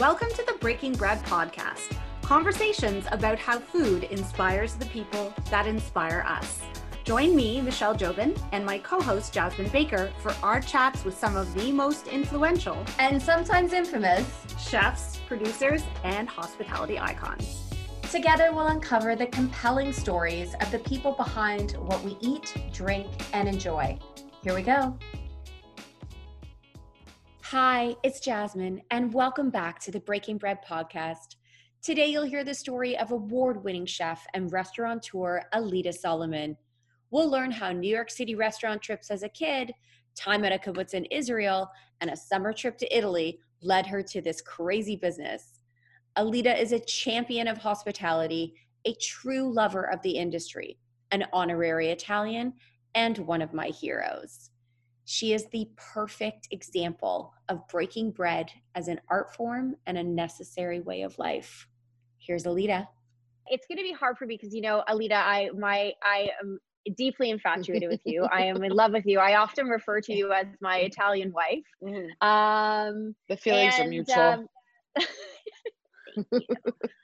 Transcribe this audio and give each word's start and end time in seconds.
Welcome 0.00 0.30
to 0.30 0.44
the 0.44 0.54
Breaking 0.54 0.92
Bread 0.92 1.22
podcast 1.22 1.96
conversations 2.22 3.06
about 3.12 3.38
how 3.38 3.60
food 3.60 4.02
inspires 4.04 4.74
the 4.74 4.86
people 4.86 5.32
that 5.50 5.68
inspire 5.68 6.24
us. 6.26 6.62
Join 7.04 7.36
me, 7.36 7.60
Michelle 7.60 7.94
Jobin, 7.94 8.36
and 8.50 8.66
my 8.66 8.78
co 8.78 9.00
host, 9.00 9.32
Jasmine 9.32 9.68
Baker, 9.68 10.12
for 10.18 10.34
our 10.42 10.60
chats 10.60 11.04
with 11.04 11.16
some 11.16 11.36
of 11.36 11.54
the 11.54 11.70
most 11.70 12.08
influential 12.08 12.76
and 12.98 13.22
sometimes 13.22 13.72
infamous 13.72 14.28
chefs, 14.58 15.20
producers, 15.28 15.84
and 16.02 16.28
hospitality 16.28 16.98
icons. 16.98 17.72
Together, 18.10 18.52
we'll 18.52 18.66
uncover 18.66 19.14
the 19.14 19.26
compelling 19.26 19.92
stories 19.92 20.56
of 20.60 20.72
the 20.72 20.80
people 20.80 21.12
behind 21.12 21.72
what 21.74 22.02
we 22.02 22.16
eat, 22.20 22.52
drink, 22.72 23.06
and 23.32 23.48
enjoy. 23.48 23.96
Here 24.42 24.56
we 24.56 24.62
go. 24.62 24.98
Hi, 27.56 27.94
it's 28.02 28.18
Jasmine, 28.18 28.82
and 28.90 29.14
welcome 29.14 29.48
back 29.48 29.78
to 29.82 29.92
the 29.92 30.00
Breaking 30.00 30.38
Bread 30.38 30.58
podcast. 30.68 31.36
Today, 31.82 32.08
you'll 32.08 32.24
hear 32.24 32.42
the 32.42 32.52
story 32.52 32.98
of 32.98 33.12
award 33.12 33.62
winning 33.62 33.86
chef 33.86 34.26
and 34.34 34.52
restaurateur 34.52 35.40
Alida 35.52 35.92
Solomon. 35.92 36.56
We'll 37.12 37.30
learn 37.30 37.52
how 37.52 37.70
New 37.70 37.86
York 37.94 38.10
City 38.10 38.34
restaurant 38.34 38.82
trips 38.82 39.08
as 39.08 39.22
a 39.22 39.28
kid, 39.28 39.72
time 40.16 40.44
at 40.44 40.50
a 40.50 40.58
kibbutz 40.58 40.94
in 40.94 41.04
Israel, 41.12 41.70
and 42.00 42.10
a 42.10 42.16
summer 42.16 42.52
trip 42.52 42.76
to 42.78 42.96
Italy 42.96 43.38
led 43.62 43.86
her 43.86 44.02
to 44.02 44.20
this 44.20 44.40
crazy 44.40 44.96
business. 44.96 45.60
Alida 46.16 46.60
is 46.60 46.72
a 46.72 46.80
champion 46.80 47.46
of 47.46 47.58
hospitality, 47.58 48.56
a 48.84 48.96
true 49.00 49.48
lover 49.48 49.84
of 49.92 50.02
the 50.02 50.16
industry, 50.18 50.76
an 51.12 51.24
honorary 51.32 51.90
Italian, 51.90 52.54
and 52.96 53.16
one 53.18 53.42
of 53.42 53.54
my 53.54 53.68
heroes. 53.68 54.50
She 55.04 55.32
is 55.34 55.46
the 55.52 55.68
perfect 55.76 56.48
example 56.50 57.34
of 57.48 57.66
breaking 57.68 58.12
bread 58.12 58.50
as 58.74 58.88
an 58.88 59.00
art 59.08 59.34
form 59.34 59.76
and 59.86 59.98
a 59.98 60.02
necessary 60.02 60.80
way 60.80 61.02
of 61.02 61.18
life. 61.18 61.68
Here's 62.18 62.46
Alida. 62.46 62.88
It's 63.46 63.66
going 63.66 63.78
to 63.78 63.84
be 63.84 63.92
hard 63.92 64.16
for 64.16 64.24
me 64.24 64.36
because 64.40 64.54
you 64.54 64.62
know, 64.62 64.82
Alida, 64.88 65.16
I 65.16 65.50
my 65.56 65.92
I 66.02 66.30
am 66.42 66.58
deeply 66.96 67.30
infatuated 67.30 67.88
with 67.90 68.00
you. 68.04 68.24
I 68.24 68.44
am 68.44 68.62
in 68.64 68.72
love 68.72 68.92
with 68.92 69.06
you. 69.06 69.18
I 69.18 69.36
often 69.36 69.66
refer 69.66 70.00
to 70.02 70.12
you 70.14 70.32
as 70.32 70.46
my 70.60 70.78
Italian 70.78 71.32
wife. 71.32 71.64
Mm-hmm. 71.82 72.26
Um, 72.26 73.14
the 73.28 73.36
feelings 73.36 73.74
and, 73.78 73.86
are 73.86 73.90
mutual. 73.90 74.22
Um, 74.22 74.48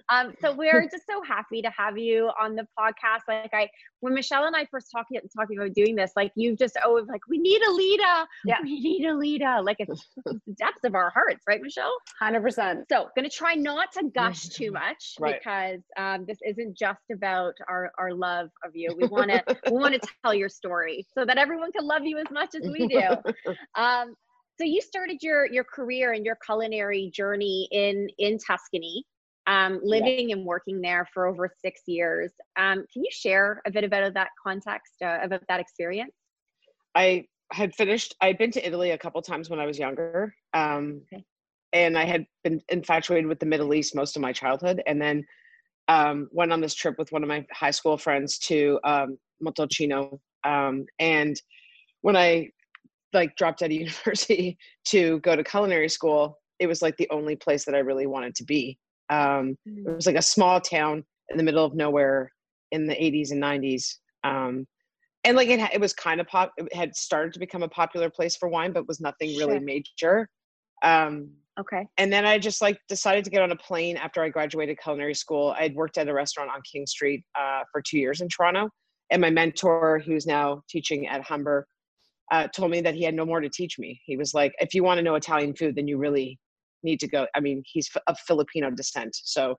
um, 0.08 0.34
so 0.40 0.54
we're 0.54 0.82
just 0.82 1.06
so 1.08 1.22
happy 1.22 1.62
to 1.62 1.70
have 1.76 1.98
you 1.98 2.30
on 2.40 2.54
the 2.54 2.66
podcast. 2.78 3.20
Like 3.28 3.50
I, 3.52 3.68
when 4.00 4.14
Michelle 4.14 4.46
and 4.46 4.56
I 4.56 4.66
first 4.70 4.88
talking 4.90 5.20
talking 5.36 5.58
about 5.58 5.72
doing 5.74 5.96
this, 5.96 6.12
like 6.16 6.32
you've 6.34 6.58
just 6.58 6.76
always 6.84 7.06
like 7.06 7.20
we 7.28 7.38
need 7.38 7.62
a 7.62 7.72
leader. 7.72 8.26
Yeah, 8.44 8.58
we 8.62 8.80
need 8.80 9.04
a 9.06 9.14
leader. 9.14 9.58
Like 9.62 9.76
it's, 9.78 10.06
it's 10.16 10.40
the 10.46 10.54
depths 10.58 10.84
of 10.84 10.94
our 10.94 11.10
hearts, 11.10 11.42
right, 11.48 11.60
Michelle? 11.60 11.94
Hundred 12.20 12.42
percent. 12.42 12.86
So 12.90 13.08
gonna 13.16 13.30
try 13.30 13.54
not 13.54 13.92
to 13.92 14.04
gush 14.14 14.48
too 14.48 14.70
much 14.72 15.14
right. 15.20 15.38
because 15.38 15.80
um, 15.96 16.24
this 16.26 16.38
isn't 16.46 16.76
just 16.76 17.02
about 17.12 17.54
our 17.68 17.92
our 17.98 18.12
love 18.12 18.50
of 18.64 18.72
you. 18.74 18.94
We 18.96 19.06
want 19.08 19.30
to 19.30 19.42
we 19.70 19.76
want 19.76 19.94
to 19.94 20.00
tell 20.24 20.34
your 20.34 20.48
story 20.48 21.06
so 21.14 21.24
that 21.24 21.38
everyone 21.38 21.72
can 21.72 21.86
love 21.86 22.04
you 22.04 22.18
as 22.18 22.30
much 22.30 22.54
as 22.54 22.68
we 22.68 22.86
do. 22.86 23.00
Um, 23.76 24.14
so 24.60 24.64
you 24.64 24.82
started 24.82 25.22
your 25.22 25.46
your 25.46 25.64
career 25.64 26.12
and 26.12 26.24
your 26.24 26.36
culinary 26.44 27.10
journey 27.14 27.66
in 27.72 28.08
in 28.18 28.38
Tuscany, 28.38 29.04
um, 29.46 29.80
living 29.82 30.32
and 30.32 30.44
working 30.44 30.82
there 30.82 31.08
for 31.14 31.26
over 31.26 31.50
six 31.64 31.80
years. 31.86 32.32
Um, 32.58 32.84
can 32.92 33.02
you 33.02 33.10
share 33.10 33.62
a 33.66 33.70
bit 33.70 33.84
about 33.84 34.12
that 34.14 34.28
context 34.42 34.94
uh, 35.02 35.18
about 35.22 35.42
that 35.48 35.60
experience? 35.60 36.12
I 36.94 37.24
had 37.52 37.74
finished. 37.74 38.14
I'd 38.20 38.36
been 38.36 38.50
to 38.52 38.66
Italy 38.66 38.90
a 38.90 38.98
couple 38.98 39.22
times 39.22 39.48
when 39.48 39.60
I 39.60 39.66
was 39.66 39.78
younger, 39.78 40.34
um, 40.52 41.00
okay. 41.12 41.24
and 41.72 41.96
I 41.96 42.04
had 42.04 42.26
been 42.44 42.60
infatuated 42.68 43.26
with 43.26 43.40
the 43.40 43.46
Middle 43.46 43.72
East 43.72 43.94
most 43.94 44.14
of 44.14 44.20
my 44.20 44.32
childhood, 44.32 44.82
and 44.86 45.00
then 45.00 45.24
um, 45.88 46.28
went 46.32 46.52
on 46.52 46.60
this 46.60 46.74
trip 46.74 46.96
with 46.98 47.10
one 47.12 47.22
of 47.22 47.30
my 47.30 47.46
high 47.50 47.70
school 47.70 47.96
friends 47.96 48.38
to 48.40 48.78
um, 48.84 49.16
Montalcino, 49.42 50.18
um, 50.44 50.84
and 50.98 51.40
when 52.02 52.16
I 52.16 52.50
like 53.12 53.36
dropped 53.36 53.62
out 53.62 53.66
of 53.66 53.72
university 53.76 54.58
to 54.86 55.20
go 55.20 55.36
to 55.36 55.44
culinary 55.44 55.88
school, 55.88 56.38
it 56.58 56.66
was 56.66 56.82
like 56.82 56.96
the 56.96 57.08
only 57.10 57.36
place 57.36 57.64
that 57.64 57.74
I 57.74 57.78
really 57.78 58.06
wanted 58.06 58.34
to 58.36 58.44
be. 58.44 58.78
Um, 59.08 59.56
it 59.66 59.86
mm. 59.86 59.96
was 59.96 60.06
like 60.06 60.16
a 60.16 60.22
small 60.22 60.60
town 60.60 61.04
in 61.30 61.36
the 61.36 61.42
middle 61.42 61.64
of 61.64 61.74
nowhere 61.74 62.30
in 62.70 62.86
the 62.86 62.94
80s 62.94 63.32
and 63.32 63.42
90s. 63.42 63.94
Um, 64.24 64.66
and 65.24 65.36
like 65.36 65.48
it, 65.48 65.60
it 65.72 65.80
was 65.80 65.92
kind 65.92 66.20
of 66.20 66.26
pop, 66.26 66.52
it 66.56 66.72
had 66.74 66.94
started 66.94 67.32
to 67.34 67.38
become 67.38 67.62
a 67.62 67.68
popular 67.68 68.10
place 68.10 68.36
for 68.36 68.48
wine, 68.48 68.72
but 68.72 68.86
was 68.86 69.00
nothing 69.00 69.30
really 69.36 69.58
sure. 69.58 69.60
major. 69.60 70.28
Um, 70.82 71.30
okay. 71.58 71.86
And 71.98 72.12
then 72.12 72.24
I 72.24 72.38
just 72.38 72.62
like 72.62 72.78
decided 72.88 73.24
to 73.24 73.30
get 73.30 73.42
on 73.42 73.52
a 73.52 73.56
plane 73.56 73.96
after 73.96 74.22
I 74.22 74.28
graduated 74.28 74.78
culinary 74.80 75.14
school. 75.14 75.54
I 75.58 75.62
had 75.62 75.74
worked 75.74 75.98
at 75.98 76.08
a 76.08 76.14
restaurant 76.14 76.50
on 76.50 76.60
King 76.70 76.86
Street 76.86 77.24
uh, 77.38 77.62
for 77.70 77.82
two 77.82 77.98
years 77.98 78.20
in 78.20 78.28
Toronto. 78.28 78.70
And 79.10 79.20
my 79.20 79.30
mentor, 79.30 80.00
who's 80.04 80.26
now 80.26 80.62
teaching 80.68 81.08
at 81.08 81.22
Humber, 81.22 81.66
uh, 82.30 82.46
told 82.48 82.70
me 82.70 82.80
that 82.80 82.94
he 82.94 83.02
had 83.02 83.14
no 83.14 83.26
more 83.26 83.40
to 83.40 83.48
teach 83.48 83.78
me. 83.78 84.00
He 84.04 84.16
was 84.16 84.34
like, 84.34 84.52
if 84.60 84.74
you 84.74 84.84
want 84.84 84.98
to 84.98 85.02
know 85.02 85.14
Italian 85.14 85.54
food, 85.54 85.74
then 85.74 85.88
you 85.88 85.98
really 85.98 86.38
need 86.82 87.00
to 87.00 87.08
go. 87.08 87.26
I 87.34 87.40
mean, 87.40 87.62
he's 87.66 87.90
of 88.06 88.18
Filipino 88.20 88.70
descent. 88.70 89.16
So, 89.24 89.50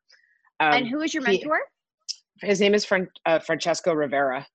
um, 0.59 0.73
and 0.73 0.87
who 0.87 1.01
is 1.01 1.13
your 1.13 1.23
mentor? 1.23 1.59
He, 2.41 2.47
his 2.47 2.59
name 2.59 2.73
is 2.73 2.85
Fran- 2.85 3.09
uh, 3.25 3.39
Francesco 3.39 3.93
Rivera, 3.93 4.45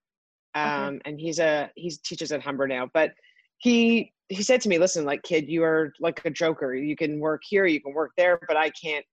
um, 0.54 0.70
okay. 0.70 0.98
and 1.04 1.20
he's 1.20 1.38
a 1.38 1.70
he 1.76 1.90
teaches 2.04 2.32
at 2.32 2.42
Humber 2.42 2.66
now. 2.66 2.88
But 2.92 3.12
he 3.58 4.12
he 4.28 4.42
said 4.42 4.60
to 4.62 4.68
me, 4.68 4.78
"Listen, 4.78 5.04
like 5.04 5.22
kid, 5.22 5.48
you 5.48 5.62
are 5.62 5.92
like 6.00 6.20
a 6.24 6.30
joker. 6.30 6.74
You 6.74 6.96
can 6.96 7.20
work 7.20 7.42
here, 7.46 7.66
you 7.66 7.80
can 7.80 7.94
work 7.94 8.12
there, 8.16 8.40
but 8.48 8.56
I 8.56 8.70
can't. 8.70 9.04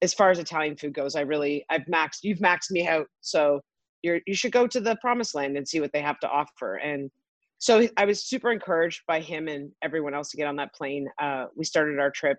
As 0.00 0.14
far 0.14 0.30
as 0.30 0.38
Italian 0.38 0.76
food 0.76 0.94
goes, 0.94 1.16
I 1.16 1.20
really 1.20 1.64
I've 1.70 1.82
maxed. 1.82 2.20
You've 2.22 2.38
maxed 2.38 2.70
me 2.70 2.86
out. 2.86 3.06
So 3.20 3.60
you're 4.02 4.20
you 4.26 4.34
should 4.34 4.52
go 4.52 4.66
to 4.66 4.80
the 4.80 4.96
promised 5.00 5.34
land 5.34 5.56
and 5.56 5.68
see 5.68 5.80
what 5.80 5.92
they 5.92 6.02
have 6.02 6.18
to 6.20 6.28
offer." 6.28 6.76
And 6.76 7.10
so 7.58 7.86
I 7.96 8.04
was 8.04 8.24
super 8.24 8.52
encouraged 8.52 9.02
by 9.08 9.20
him 9.20 9.48
and 9.48 9.70
everyone 9.82 10.14
else 10.14 10.30
to 10.30 10.36
get 10.36 10.46
on 10.46 10.56
that 10.56 10.74
plane. 10.74 11.08
Uh, 11.20 11.46
we 11.56 11.64
started 11.64 11.98
our 11.98 12.10
trip 12.10 12.38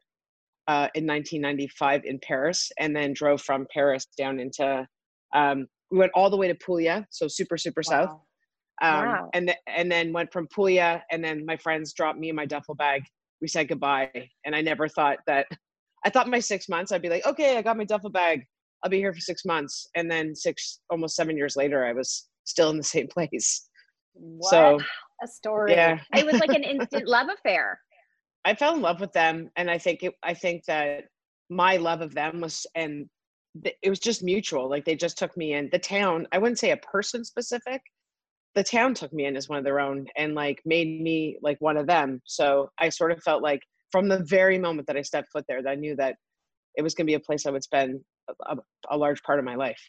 uh, 0.70 0.88
in 0.94 1.06
1995 1.06 2.06
in 2.06 2.20
Paris, 2.22 2.72
and 2.80 2.96
then 2.96 3.12
drove 3.14 3.42
from 3.42 3.68
Paris 3.74 4.06
down 4.18 4.40
into. 4.40 4.88
Um, 5.36 5.68
we 5.92 5.98
went 5.98 6.12
all 6.14 6.30
the 6.30 6.38
way 6.38 6.48
to 6.48 6.56
Puglia, 6.56 7.06
so 7.10 7.28
super 7.28 7.58
super 7.58 7.82
wow. 7.88 8.06
south. 8.06 8.20
Um, 8.82 9.06
wow. 9.06 9.30
And 9.34 9.48
th- 9.48 9.60
and 9.68 9.92
then 9.92 10.14
went 10.14 10.32
from 10.32 10.48
Puglia, 10.48 11.04
and 11.12 11.24
then 11.24 11.46
my 11.46 11.58
friends 11.58 11.94
dropped 11.94 12.20
me 12.20 12.30
in 12.30 12.36
my 12.36 12.46
duffel 12.46 12.76
bag. 12.76 13.02
We 13.42 13.48
said 13.48 13.68
goodbye, 13.68 14.30
and 14.46 14.56
I 14.56 14.62
never 14.62 14.88
thought 14.88 15.18
that. 15.28 15.48
I 16.06 16.10
thought 16.10 16.30
my 16.30 16.40
six 16.40 16.70
months, 16.70 16.94
I'd 16.94 17.02
be 17.02 17.10
like, 17.10 17.26
okay, 17.26 17.58
I 17.58 17.62
got 17.62 17.76
my 17.76 17.84
duffel 17.84 18.10
bag. 18.10 18.46
I'll 18.84 18.90
be 18.90 19.00
here 19.00 19.12
for 19.12 19.20
six 19.20 19.44
months, 19.44 19.88
and 19.96 20.10
then 20.10 20.34
six, 20.34 20.80
almost 20.90 21.16
seven 21.16 21.36
years 21.36 21.58
later, 21.58 21.84
I 21.84 21.92
was 21.92 22.30
still 22.46 22.70
in 22.70 22.78
the 22.78 22.84
same 22.84 23.08
place. 23.12 23.68
What? 24.14 24.52
So 24.52 24.80
a 25.24 25.28
story. 25.28 25.74
Yeah. 25.74 26.00
it 26.16 26.26
was 26.26 26.40
like 26.40 26.50
an 26.50 26.64
instant 26.64 27.08
love 27.08 27.28
affair. 27.30 27.80
I 28.46 28.56
fell 28.56 28.76
in 28.76 28.82
love 28.82 29.02
with 29.02 29.12
them, 29.14 29.50
and 29.58 29.70
I 29.70 29.78
think 29.78 30.04
it. 30.04 30.14
I 30.24 30.34
think 30.34 30.66
that 30.66 31.06
my 31.50 31.78
love 31.78 32.02
of 32.02 32.14
them 32.14 32.42
was, 32.42 32.66
and 32.76 33.10
it 33.64 33.90
was 33.90 34.00
just 34.00 34.24
mutual. 34.24 34.70
Like 34.70 34.86
they 34.86 34.96
just 34.96 35.18
took 35.18 35.36
me 35.36 35.54
in. 35.54 35.70
The 35.72 35.80
town. 35.80 36.28
I 36.32 36.38
wouldn't 36.38 36.60
say 36.60 36.72
a 36.72 36.78
person 36.78 37.26
specific. 37.26 37.82
The 38.56 38.64
town 38.64 38.94
took 38.94 39.14
me 39.14 39.26
in 39.26 39.36
as 39.36 39.50
one 39.50 39.58
of 39.58 39.66
their 39.66 39.80
own, 39.80 40.08
and 40.16 40.36
like 40.36 40.62
made 40.66 41.02
me 41.02 41.38
like 41.42 41.58
one 41.60 41.78
of 41.78 41.88
them. 41.88 42.22
So 42.26 42.70
I 42.80 42.90
sort 42.90 43.12
of 43.12 43.22
felt 43.24 43.44
like 43.44 43.62
from 43.92 44.08
the 44.08 44.24
very 44.24 44.58
moment 44.58 44.88
that 44.88 44.98
I 44.98 45.02
stepped 45.02 45.32
foot 45.32 45.46
there, 45.48 45.62
that 45.62 45.70
I 45.70 45.76
knew 45.76 45.96
that 45.98 46.16
it 46.76 46.82
was 46.82 46.94
going 46.94 47.06
to 47.06 47.12
be 47.12 47.16
a 47.16 47.20
place 47.20 47.46
I 47.46 47.52
would 47.52 47.64
spend 47.64 48.00
a, 48.48 48.56
a 48.90 48.98
large 48.98 49.22
part 49.24 49.40
of 49.40 49.46
my 49.46 49.56
life. 49.56 49.82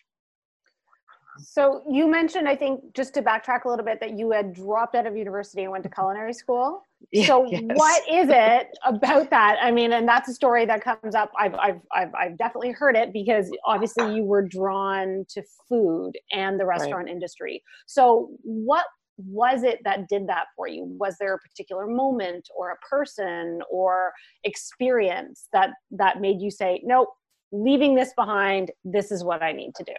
So 1.39 1.83
you 1.89 2.09
mentioned, 2.09 2.49
I 2.49 2.57
think, 2.57 2.81
just 2.95 3.15
to 3.15 3.23
backtrack 3.23 3.65
a 3.65 3.69
little 3.69 3.85
bit, 3.85 4.01
that 4.01 4.19
you 4.19 4.31
had 4.31 4.53
dropped 4.53 4.95
out 4.95 5.07
of 5.07 5.17
university 5.17 5.63
and 5.63 5.73
went 5.73 5.85
to 5.85 5.91
mm-hmm. 5.91 6.01
culinary 6.01 6.33
school. 6.33 6.83
So 7.25 7.47
yes. 7.47 7.63
what 7.75 8.03
is 8.11 8.29
it 8.31 8.69
about 8.85 9.31
that? 9.31 9.56
I 9.62 9.71
mean, 9.71 9.93
and 9.93 10.06
that's 10.06 10.29
a 10.29 10.35
story 10.35 10.67
that 10.67 10.82
comes 10.82 11.15
up. 11.15 11.32
I've, 11.38 11.55
I've, 11.55 11.81
I've, 11.94 12.15
I've 12.15 12.38
definitely 12.38 12.73
heard 12.73 12.94
it 12.94 13.12
because 13.12 13.50
obviously 13.65 14.15
you 14.15 14.25
were 14.25 14.43
drawn 14.43 15.25
to 15.31 15.43
food 15.69 16.12
and 16.31 16.61
the 16.61 16.67
restaurant 16.67 17.06
right. 17.06 17.15
industry. 17.15 17.62
So 17.87 18.31
what 18.43 18.85
was 19.17 19.62
it 19.62 19.81
that 19.85 20.09
did 20.09 20.26
that 20.29 20.47
for 20.56 20.69
you? 20.69 20.85
Was 20.85 21.17
there 21.19 21.35
a 21.35 21.38
particular 21.38 21.87
moment 21.87 22.49
or 22.55 22.71
a 22.71 22.76
person 22.76 23.61
or 23.71 24.12
experience 24.44 25.49
that 25.53 25.71
that 25.91 26.21
made 26.21 26.41
you 26.41 26.50
say, 26.50 26.83
nope, 26.85 27.09
leaving 27.53 27.94
this 27.94 28.12
behind, 28.15 28.71
this 28.85 29.11
is 29.11 29.25
what 29.25 29.43
I 29.43 29.53
need 29.53 29.75
to 29.76 29.85
do? 29.85 29.93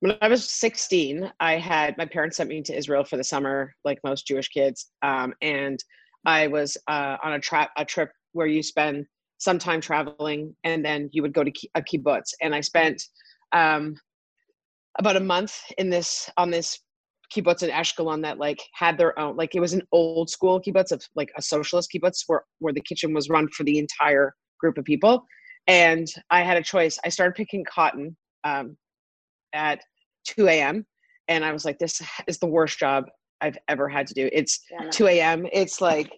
When 0.00 0.16
I 0.20 0.28
was 0.28 0.48
16, 0.48 1.32
I 1.40 1.56
had 1.56 1.96
my 1.96 2.06
parents 2.06 2.36
sent 2.36 2.50
me 2.50 2.62
to 2.62 2.76
Israel 2.76 3.04
for 3.04 3.16
the 3.16 3.24
summer, 3.24 3.74
like 3.84 3.98
most 4.04 4.26
Jewish 4.26 4.48
kids, 4.48 4.90
um, 5.02 5.34
and 5.40 5.82
I 6.26 6.46
was 6.46 6.76
uh, 6.88 7.16
on 7.22 7.34
a 7.34 7.40
trap 7.40 7.70
a 7.76 7.84
trip 7.84 8.10
where 8.32 8.46
you 8.46 8.62
spend 8.62 9.06
some 9.38 9.58
time 9.58 9.80
traveling, 9.80 10.54
and 10.64 10.84
then 10.84 11.08
you 11.12 11.22
would 11.22 11.34
go 11.34 11.44
to 11.44 11.52
a 11.74 11.82
kibbutz. 11.82 12.32
And 12.40 12.54
I 12.54 12.60
spent 12.60 13.02
um, 13.52 13.94
about 14.98 15.16
a 15.16 15.20
month 15.20 15.58
in 15.78 15.90
this 15.90 16.30
on 16.36 16.50
this 16.50 16.80
kibbutz 17.34 17.62
in 17.62 17.70
Ashkelon 17.70 18.22
that 18.22 18.38
like 18.38 18.60
had 18.74 18.98
their 18.98 19.18
own 19.18 19.36
like 19.36 19.54
it 19.54 19.60
was 19.60 19.72
an 19.72 19.82
old 19.92 20.30
school 20.30 20.60
kibbutz 20.60 20.92
of 20.92 21.02
like 21.14 21.32
a 21.36 21.42
socialist 21.42 21.90
kibbutz 21.94 22.24
where 22.26 22.44
where 22.58 22.72
the 22.72 22.80
kitchen 22.80 23.12
was 23.12 23.28
run 23.28 23.48
for 23.48 23.64
the 23.64 23.78
entire 23.78 24.34
group 24.60 24.78
of 24.78 24.84
people 24.84 25.24
and 25.66 26.06
I 26.30 26.42
had 26.42 26.56
a 26.56 26.62
choice. 26.62 26.98
I 27.04 27.08
started 27.08 27.34
picking 27.34 27.64
cotton 27.64 28.16
um, 28.44 28.76
at 29.54 29.80
2 30.26 30.48
a.m. 30.48 30.84
and 31.28 31.44
I 31.44 31.52
was 31.52 31.64
like, 31.64 31.78
this 31.78 32.02
is 32.26 32.38
the 32.38 32.46
worst 32.46 32.78
job 32.78 33.04
I've 33.40 33.56
ever 33.68 33.88
had 33.88 34.06
to 34.08 34.14
do. 34.14 34.28
It's 34.32 34.60
yeah. 34.70 34.90
2 34.90 35.06
a.m. 35.06 35.46
It's 35.52 35.80
like 35.80 36.10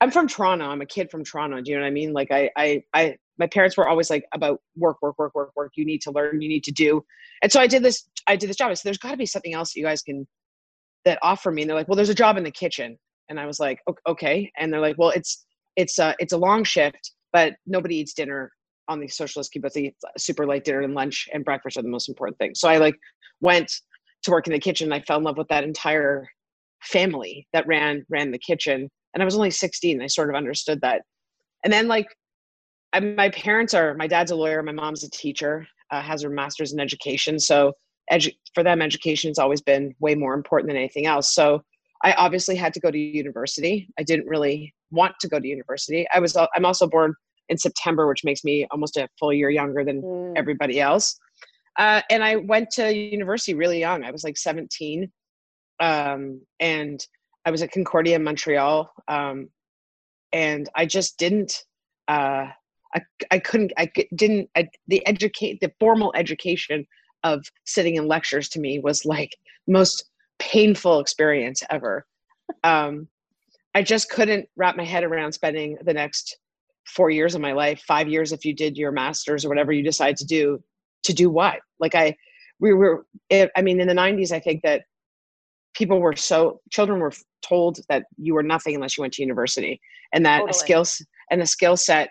I'm 0.00 0.10
from 0.10 0.28
Toronto. 0.28 0.66
I'm 0.66 0.82
a 0.82 0.86
kid 0.86 1.10
from 1.10 1.24
Toronto. 1.24 1.60
Do 1.60 1.70
you 1.70 1.76
know 1.76 1.82
what 1.82 1.88
I 1.88 1.92
mean? 1.92 2.12
Like 2.12 2.28
I, 2.30 2.50
I, 2.56 2.82
I, 2.94 3.16
my 3.38 3.46
parents 3.46 3.76
were 3.76 3.88
always 3.88 4.10
like 4.10 4.24
about 4.34 4.60
work, 4.76 4.98
work, 5.00 5.18
work, 5.18 5.34
work, 5.34 5.52
work. 5.56 5.72
You 5.76 5.84
need 5.84 6.02
to 6.02 6.10
learn. 6.10 6.40
You 6.40 6.48
need 6.48 6.64
to 6.64 6.72
do. 6.72 7.02
And 7.42 7.50
so 7.50 7.60
I 7.60 7.66
did 7.66 7.82
this. 7.82 8.08
I 8.26 8.36
did 8.36 8.48
this 8.48 8.56
job. 8.56 8.70
I 8.70 8.74
said, 8.74 8.88
"There's 8.88 8.98
got 8.98 9.10
to 9.10 9.16
be 9.16 9.26
something 9.26 9.54
else 9.54 9.72
that 9.72 9.80
you 9.80 9.86
guys 9.86 10.02
can 10.02 10.26
that 11.04 11.18
offer 11.22 11.50
me." 11.50 11.62
And 11.62 11.68
they're 11.68 11.76
like, 11.76 11.88
"Well, 11.88 11.96
there's 11.96 12.08
a 12.08 12.14
job 12.14 12.36
in 12.36 12.44
the 12.44 12.50
kitchen." 12.50 12.98
And 13.28 13.38
I 13.38 13.46
was 13.46 13.60
like, 13.60 13.80
"Okay." 14.06 14.50
And 14.56 14.72
they're 14.72 14.80
like, 14.80 14.96
"Well, 14.98 15.10
it's 15.10 15.44
it's 15.76 15.98
a 15.98 16.14
it's 16.18 16.32
a 16.32 16.38
long 16.38 16.64
shift, 16.64 17.12
but 17.32 17.54
nobody 17.66 17.96
eats 17.96 18.14
dinner 18.14 18.52
on 18.88 19.00
the 19.00 19.08
socialist 19.08 19.52
kibbutz. 19.52 19.92
Super 20.16 20.46
late 20.46 20.64
dinner 20.64 20.82
and 20.82 20.94
lunch 20.94 21.28
and 21.32 21.44
breakfast 21.44 21.76
are 21.76 21.82
the 21.82 21.88
most 21.88 22.08
important 22.08 22.38
things." 22.38 22.60
So 22.60 22.68
I 22.68 22.78
like 22.78 22.96
went 23.40 23.72
to 24.22 24.30
work 24.30 24.46
in 24.46 24.52
the 24.52 24.58
kitchen. 24.58 24.92
I 24.92 25.00
fell 25.00 25.18
in 25.18 25.24
love 25.24 25.38
with 25.38 25.48
that 25.48 25.64
entire 25.64 26.26
family 26.82 27.46
that 27.52 27.66
ran 27.66 28.04
ran 28.08 28.30
the 28.30 28.38
kitchen 28.38 28.88
and 29.14 29.22
i 29.22 29.24
was 29.24 29.34
only 29.34 29.50
16 29.50 30.02
i 30.02 30.06
sort 30.06 30.28
of 30.28 30.36
understood 30.36 30.80
that 30.82 31.02
and 31.64 31.72
then 31.72 31.88
like 31.88 32.06
I, 32.92 33.00
my 33.00 33.30
parents 33.30 33.74
are 33.74 33.94
my 33.94 34.06
dad's 34.06 34.30
a 34.30 34.36
lawyer 34.36 34.62
my 34.62 34.72
mom's 34.72 35.04
a 35.04 35.10
teacher 35.10 35.66
uh, 35.90 36.02
has 36.02 36.22
her 36.22 36.30
master's 36.30 36.72
in 36.72 36.80
education 36.80 37.38
so 37.38 37.72
edu- 38.12 38.34
for 38.54 38.62
them 38.62 38.82
education 38.82 39.30
has 39.30 39.38
always 39.38 39.60
been 39.60 39.94
way 40.00 40.14
more 40.14 40.34
important 40.34 40.68
than 40.68 40.76
anything 40.76 41.06
else 41.06 41.34
so 41.34 41.62
i 42.04 42.12
obviously 42.12 42.56
had 42.56 42.74
to 42.74 42.80
go 42.80 42.90
to 42.90 42.98
university 42.98 43.88
i 43.98 44.02
didn't 44.02 44.26
really 44.26 44.72
want 44.90 45.14
to 45.20 45.28
go 45.28 45.40
to 45.40 45.48
university 45.48 46.06
i 46.12 46.20
was 46.20 46.36
i'm 46.36 46.64
also 46.64 46.86
born 46.86 47.14
in 47.48 47.58
september 47.58 48.06
which 48.08 48.24
makes 48.24 48.44
me 48.44 48.66
almost 48.70 48.96
a 48.96 49.08
full 49.18 49.32
year 49.32 49.50
younger 49.50 49.84
than 49.84 50.02
mm. 50.02 50.32
everybody 50.36 50.80
else 50.80 51.18
uh, 51.78 52.00
and 52.10 52.24
i 52.24 52.36
went 52.36 52.70
to 52.70 52.94
university 52.94 53.54
really 53.54 53.80
young 53.80 54.04
i 54.04 54.10
was 54.10 54.24
like 54.24 54.36
17 54.36 55.10
um, 55.80 56.40
and 56.60 57.04
I 57.44 57.50
was 57.50 57.62
at 57.62 57.72
Concordia 57.72 58.16
in 58.16 58.24
Montreal, 58.24 58.90
um, 59.08 59.48
and 60.32 60.68
I 60.74 60.86
just 60.86 61.18
didn't. 61.18 61.64
Uh, 62.08 62.48
I 62.94 63.02
I 63.30 63.38
couldn't. 63.38 63.72
I 63.78 63.90
didn't. 64.14 64.50
I, 64.56 64.68
the 64.88 65.06
educate 65.06 65.60
the 65.60 65.72
formal 65.78 66.12
education 66.16 66.86
of 67.22 67.44
sitting 67.64 67.96
in 67.96 68.08
lectures 68.08 68.48
to 68.50 68.60
me 68.60 68.78
was 68.78 69.04
like 69.04 69.36
most 69.66 70.10
painful 70.38 71.00
experience 71.00 71.62
ever. 71.70 72.06
Um, 72.64 73.08
I 73.74 73.82
just 73.82 74.10
couldn't 74.10 74.48
wrap 74.56 74.76
my 74.76 74.84
head 74.84 75.04
around 75.04 75.32
spending 75.32 75.78
the 75.82 75.94
next 75.94 76.38
four 76.86 77.10
years 77.10 77.34
of 77.34 77.40
my 77.40 77.52
life, 77.52 77.82
five 77.86 78.08
years 78.08 78.32
if 78.32 78.44
you 78.44 78.54
did 78.54 78.76
your 78.76 78.92
master's 78.92 79.44
or 79.44 79.48
whatever 79.48 79.72
you 79.72 79.82
decide 79.82 80.16
to 80.16 80.24
do, 80.24 80.62
to 81.04 81.12
do 81.12 81.30
what? 81.30 81.60
Like 81.80 81.94
I, 81.94 82.16
we 82.58 82.72
were. 82.72 83.06
It, 83.28 83.50
I 83.56 83.62
mean, 83.62 83.80
in 83.80 83.88
the 83.88 83.94
'90s, 83.94 84.32
I 84.32 84.40
think 84.40 84.62
that 84.62 84.84
people 85.76 86.00
were 86.00 86.16
so 86.16 86.60
children 86.70 87.00
were 87.00 87.12
told 87.42 87.78
that 87.88 88.04
you 88.16 88.34
were 88.34 88.42
nothing 88.42 88.74
unless 88.74 88.96
you 88.96 89.02
went 89.02 89.12
to 89.14 89.22
university 89.22 89.80
and 90.12 90.24
that 90.24 90.38
totally. 90.38 90.50
a 90.50 90.54
skills 90.54 91.06
and 91.30 91.42
a 91.42 91.46
skill 91.46 91.76
set 91.76 92.10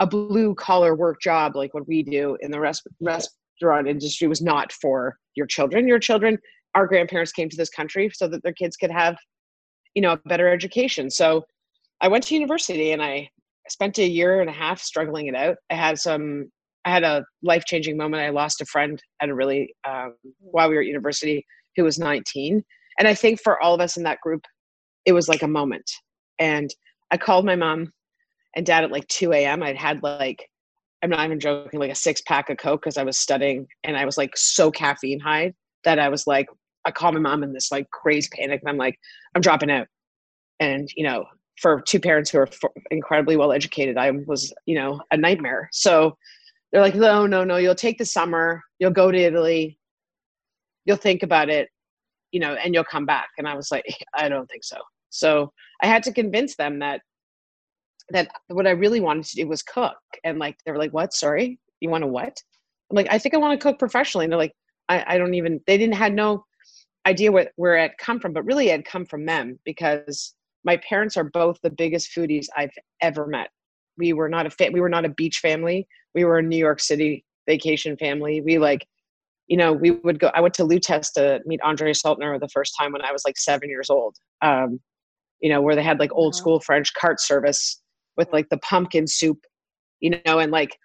a 0.00 0.06
blue 0.06 0.54
collar 0.54 0.94
work 0.94 1.20
job 1.20 1.56
like 1.56 1.74
what 1.74 1.86
we 1.86 2.02
do 2.02 2.36
in 2.40 2.50
the 2.50 2.58
rest, 2.58 2.86
restaurant 3.00 3.88
industry 3.88 4.28
was 4.28 4.40
not 4.40 4.72
for 4.72 5.18
your 5.34 5.46
children 5.46 5.88
your 5.88 5.98
children 5.98 6.38
our 6.74 6.86
grandparents 6.86 7.32
came 7.32 7.48
to 7.48 7.56
this 7.56 7.70
country 7.70 8.10
so 8.12 8.26
that 8.26 8.42
their 8.42 8.52
kids 8.52 8.76
could 8.76 8.90
have 8.90 9.16
you 9.94 10.02
know 10.02 10.12
a 10.12 10.16
better 10.28 10.48
education 10.48 11.10
so 11.10 11.44
i 12.00 12.08
went 12.08 12.24
to 12.24 12.34
university 12.34 12.92
and 12.92 13.02
i 13.02 13.28
spent 13.70 13.98
a 13.98 14.06
year 14.06 14.40
and 14.40 14.50
a 14.50 14.52
half 14.52 14.80
struggling 14.80 15.26
it 15.26 15.34
out. 15.34 15.56
I 15.70 15.74
had 15.74 15.98
some 15.98 16.50
i 16.84 16.90
had 16.90 17.02
a 17.02 17.24
life 17.42 17.64
changing 17.64 17.96
moment. 17.96 18.22
I 18.22 18.30
lost 18.30 18.60
a 18.60 18.66
friend 18.66 19.02
at 19.20 19.28
a 19.28 19.34
really 19.34 19.74
um, 19.88 20.14
while 20.38 20.68
we 20.68 20.74
were 20.74 20.82
at 20.82 20.86
university 20.86 21.44
who 21.76 21.84
was 21.84 21.98
19 21.98 22.62
and 22.98 23.08
i 23.08 23.14
think 23.14 23.40
for 23.40 23.60
all 23.60 23.74
of 23.74 23.80
us 23.80 23.96
in 23.96 24.04
that 24.04 24.20
group 24.20 24.42
it 25.04 25.12
was 25.12 25.28
like 25.28 25.42
a 25.42 25.48
moment. 25.48 25.90
And 26.38 26.70
i 27.10 27.16
called 27.16 27.44
my 27.44 27.56
mom 27.56 27.92
and 28.56 28.66
dad 28.66 28.84
at 28.84 28.92
like 28.92 29.06
2 29.08 29.32
a.m 29.32 29.62
i'd 29.62 29.76
had 29.76 30.02
like 30.02 30.46
i'm 31.02 31.10
not 31.10 31.24
even 31.24 31.40
joking 31.40 31.80
like 31.80 31.90
a 31.90 31.94
six 31.94 32.20
pack 32.22 32.50
of 32.50 32.56
coke 32.56 32.82
because 32.82 32.96
i 32.96 33.02
was 33.02 33.18
studying 33.18 33.66
and 33.82 33.96
i 33.96 34.04
was 34.04 34.16
like 34.16 34.36
so 34.36 34.70
caffeine 34.70 35.20
high 35.20 35.52
that 35.84 35.98
i 35.98 36.08
was 36.08 36.26
like 36.26 36.46
i 36.84 36.90
called 36.90 37.14
my 37.14 37.20
mom 37.20 37.42
in 37.42 37.52
this 37.52 37.72
like 37.72 37.90
crazy 37.90 38.28
panic 38.32 38.60
and 38.62 38.70
i'm 38.70 38.76
like 38.76 38.98
i'm 39.34 39.42
dropping 39.42 39.70
out. 39.70 39.86
And 40.60 40.88
you 40.96 41.04
know 41.04 41.24
for 41.60 41.80
two 41.82 42.00
parents 42.00 42.30
who 42.30 42.38
are 42.38 42.48
incredibly 42.90 43.36
well 43.36 43.52
educated 43.52 43.96
i 43.96 44.10
was 44.10 44.52
you 44.66 44.74
know 44.74 45.00
a 45.10 45.16
nightmare 45.16 45.68
so 45.72 46.16
they're 46.72 46.82
like 46.82 46.94
no 46.94 47.26
no 47.26 47.44
no 47.44 47.56
you'll 47.56 47.74
take 47.74 47.98
the 47.98 48.04
summer 48.04 48.62
you'll 48.78 48.90
go 48.90 49.10
to 49.10 49.18
italy 49.18 49.78
you'll 50.84 50.96
think 50.96 51.22
about 51.22 51.48
it 51.48 51.68
you 52.34 52.40
know, 52.40 52.54
and 52.54 52.74
you'll 52.74 52.84
come 52.84 53.06
back. 53.06 53.28
And 53.38 53.46
I 53.46 53.54
was 53.54 53.70
like, 53.70 53.84
I 54.14 54.28
don't 54.28 54.50
think 54.50 54.64
so. 54.64 54.76
So 55.08 55.52
I 55.82 55.86
had 55.86 56.02
to 56.02 56.12
convince 56.12 56.56
them 56.56 56.80
that 56.80 57.00
that 58.10 58.28
what 58.48 58.66
I 58.66 58.70
really 58.70 59.00
wanted 59.00 59.24
to 59.24 59.36
do 59.36 59.48
was 59.48 59.62
cook. 59.62 59.96
And 60.24 60.38
like 60.38 60.56
they 60.66 60.72
were 60.72 60.78
like, 60.78 60.92
What? 60.92 61.14
Sorry? 61.14 61.58
You 61.80 61.88
want 61.88 62.02
to 62.02 62.08
what? 62.08 62.36
I'm 62.90 62.96
like, 62.96 63.06
I 63.10 63.18
think 63.18 63.34
I 63.34 63.38
want 63.38 63.58
to 63.58 63.64
cook 63.64 63.78
professionally. 63.78 64.24
And 64.24 64.32
they're 64.32 64.38
like, 64.38 64.54
I, 64.88 65.14
I 65.14 65.18
don't 65.18 65.34
even 65.34 65.60
they 65.66 65.78
didn't 65.78 65.94
had 65.94 66.12
no 66.12 66.44
idea 67.06 67.30
where, 67.30 67.50
where 67.56 67.76
it 67.76 67.92
come 67.98 68.18
from, 68.18 68.32
but 68.32 68.44
really 68.44 68.68
it 68.68 68.72
had 68.72 68.84
come 68.84 69.06
from 69.06 69.24
them 69.24 69.58
because 69.64 70.34
my 70.64 70.76
parents 70.78 71.16
are 71.16 71.24
both 71.24 71.58
the 71.62 71.70
biggest 71.70 72.10
foodies 72.16 72.46
I've 72.56 72.72
ever 73.00 73.26
met. 73.26 73.50
We 73.96 74.12
were 74.12 74.28
not 74.28 74.46
a 74.46 74.50
fa- 74.50 74.70
we 74.72 74.80
were 74.80 74.88
not 74.88 75.04
a 75.04 75.10
beach 75.10 75.38
family. 75.38 75.86
We 76.14 76.24
were 76.24 76.38
a 76.38 76.42
New 76.42 76.56
York 76.56 76.80
City 76.80 77.24
vacation 77.46 77.96
family. 77.96 78.40
We 78.40 78.58
like 78.58 78.86
you 79.46 79.56
know, 79.56 79.72
we 79.72 79.90
would 79.90 80.18
go. 80.18 80.30
I 80.34 80.40
went 80.40 80.54
to 80.54 80.64
Lutèce 80.64 81.12
to 81.14 81.40
meet 81.44 81.60
Andre 81.62 81.92
Soltner 81.92 82.40
the 82.40 82.48
first 82.48 82.74
time 82.78 82.92
when 82.92 83.02
I 83.02 83.12
was 83.12 83.24
like 83.26 83.36
seven 83.36 83.68
years 83.68 83.90
old. 83.90 84.16
Um, 84.40 84.80
you 85.40 85.50
know, 85.50 85.60
where 85.60 85.76
they 85.76 85.82
had 85.82 85.98
like 85.98 86.12
old 86.12 86.34
school 86.34 86.60
French 86.60 86.94
cart 86.94 87.20
service 87.20 87.82
with 88.16 88.32
like 88.32 88.48
the 88.48 88.56
pumpkin 88.58 89.06
soup, 89.06 89.38
you 90.00 90.10
know, 90.24 90.38
and 90.38 90.50
like 90.50 90.78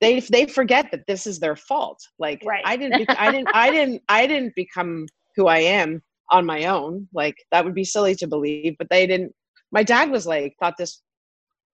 they 0.00 0.20
they 0.20 0.46
forget 0.46 0.90
that 0.90 1.06
this 1.06 1.26
is 1.26 1.38
their 1.38 1.54
fault. 1.54 2.00
Like 2.18 2.42
right. 2.44 2.62
I 2.64 2.76
didn't, 2.76 2.98
be, 2.98 3.08
I 3.10 3.30
didn't, 3.30 3.48
I 3.54 3.70
didn't, 3.70 4.02
I 4.08 4.26
didn't 4.26 4.54
become 4.56 5.06
who 5.36 5.46
I 5.46 5.58
am 5.58 6.02
on 6.30 6.46
my 6.46 6.66
own. 6.66 7.08
Like 7.12 7.36
that 7.50 7.64
would 7.64 7.74
be 7.74 7.84
silly 7.84 8.14
to 8.16 8.26
believe, 8.26 8.76
but 8.78 8.88
they 8.90 9.06
didn't. 9.06 9.32
My 9.72 9.82
dad 9.82 10.10
was 10.10 10.26
like 10.26 10.54
thought 10.60 10.76
this 10.78 11.02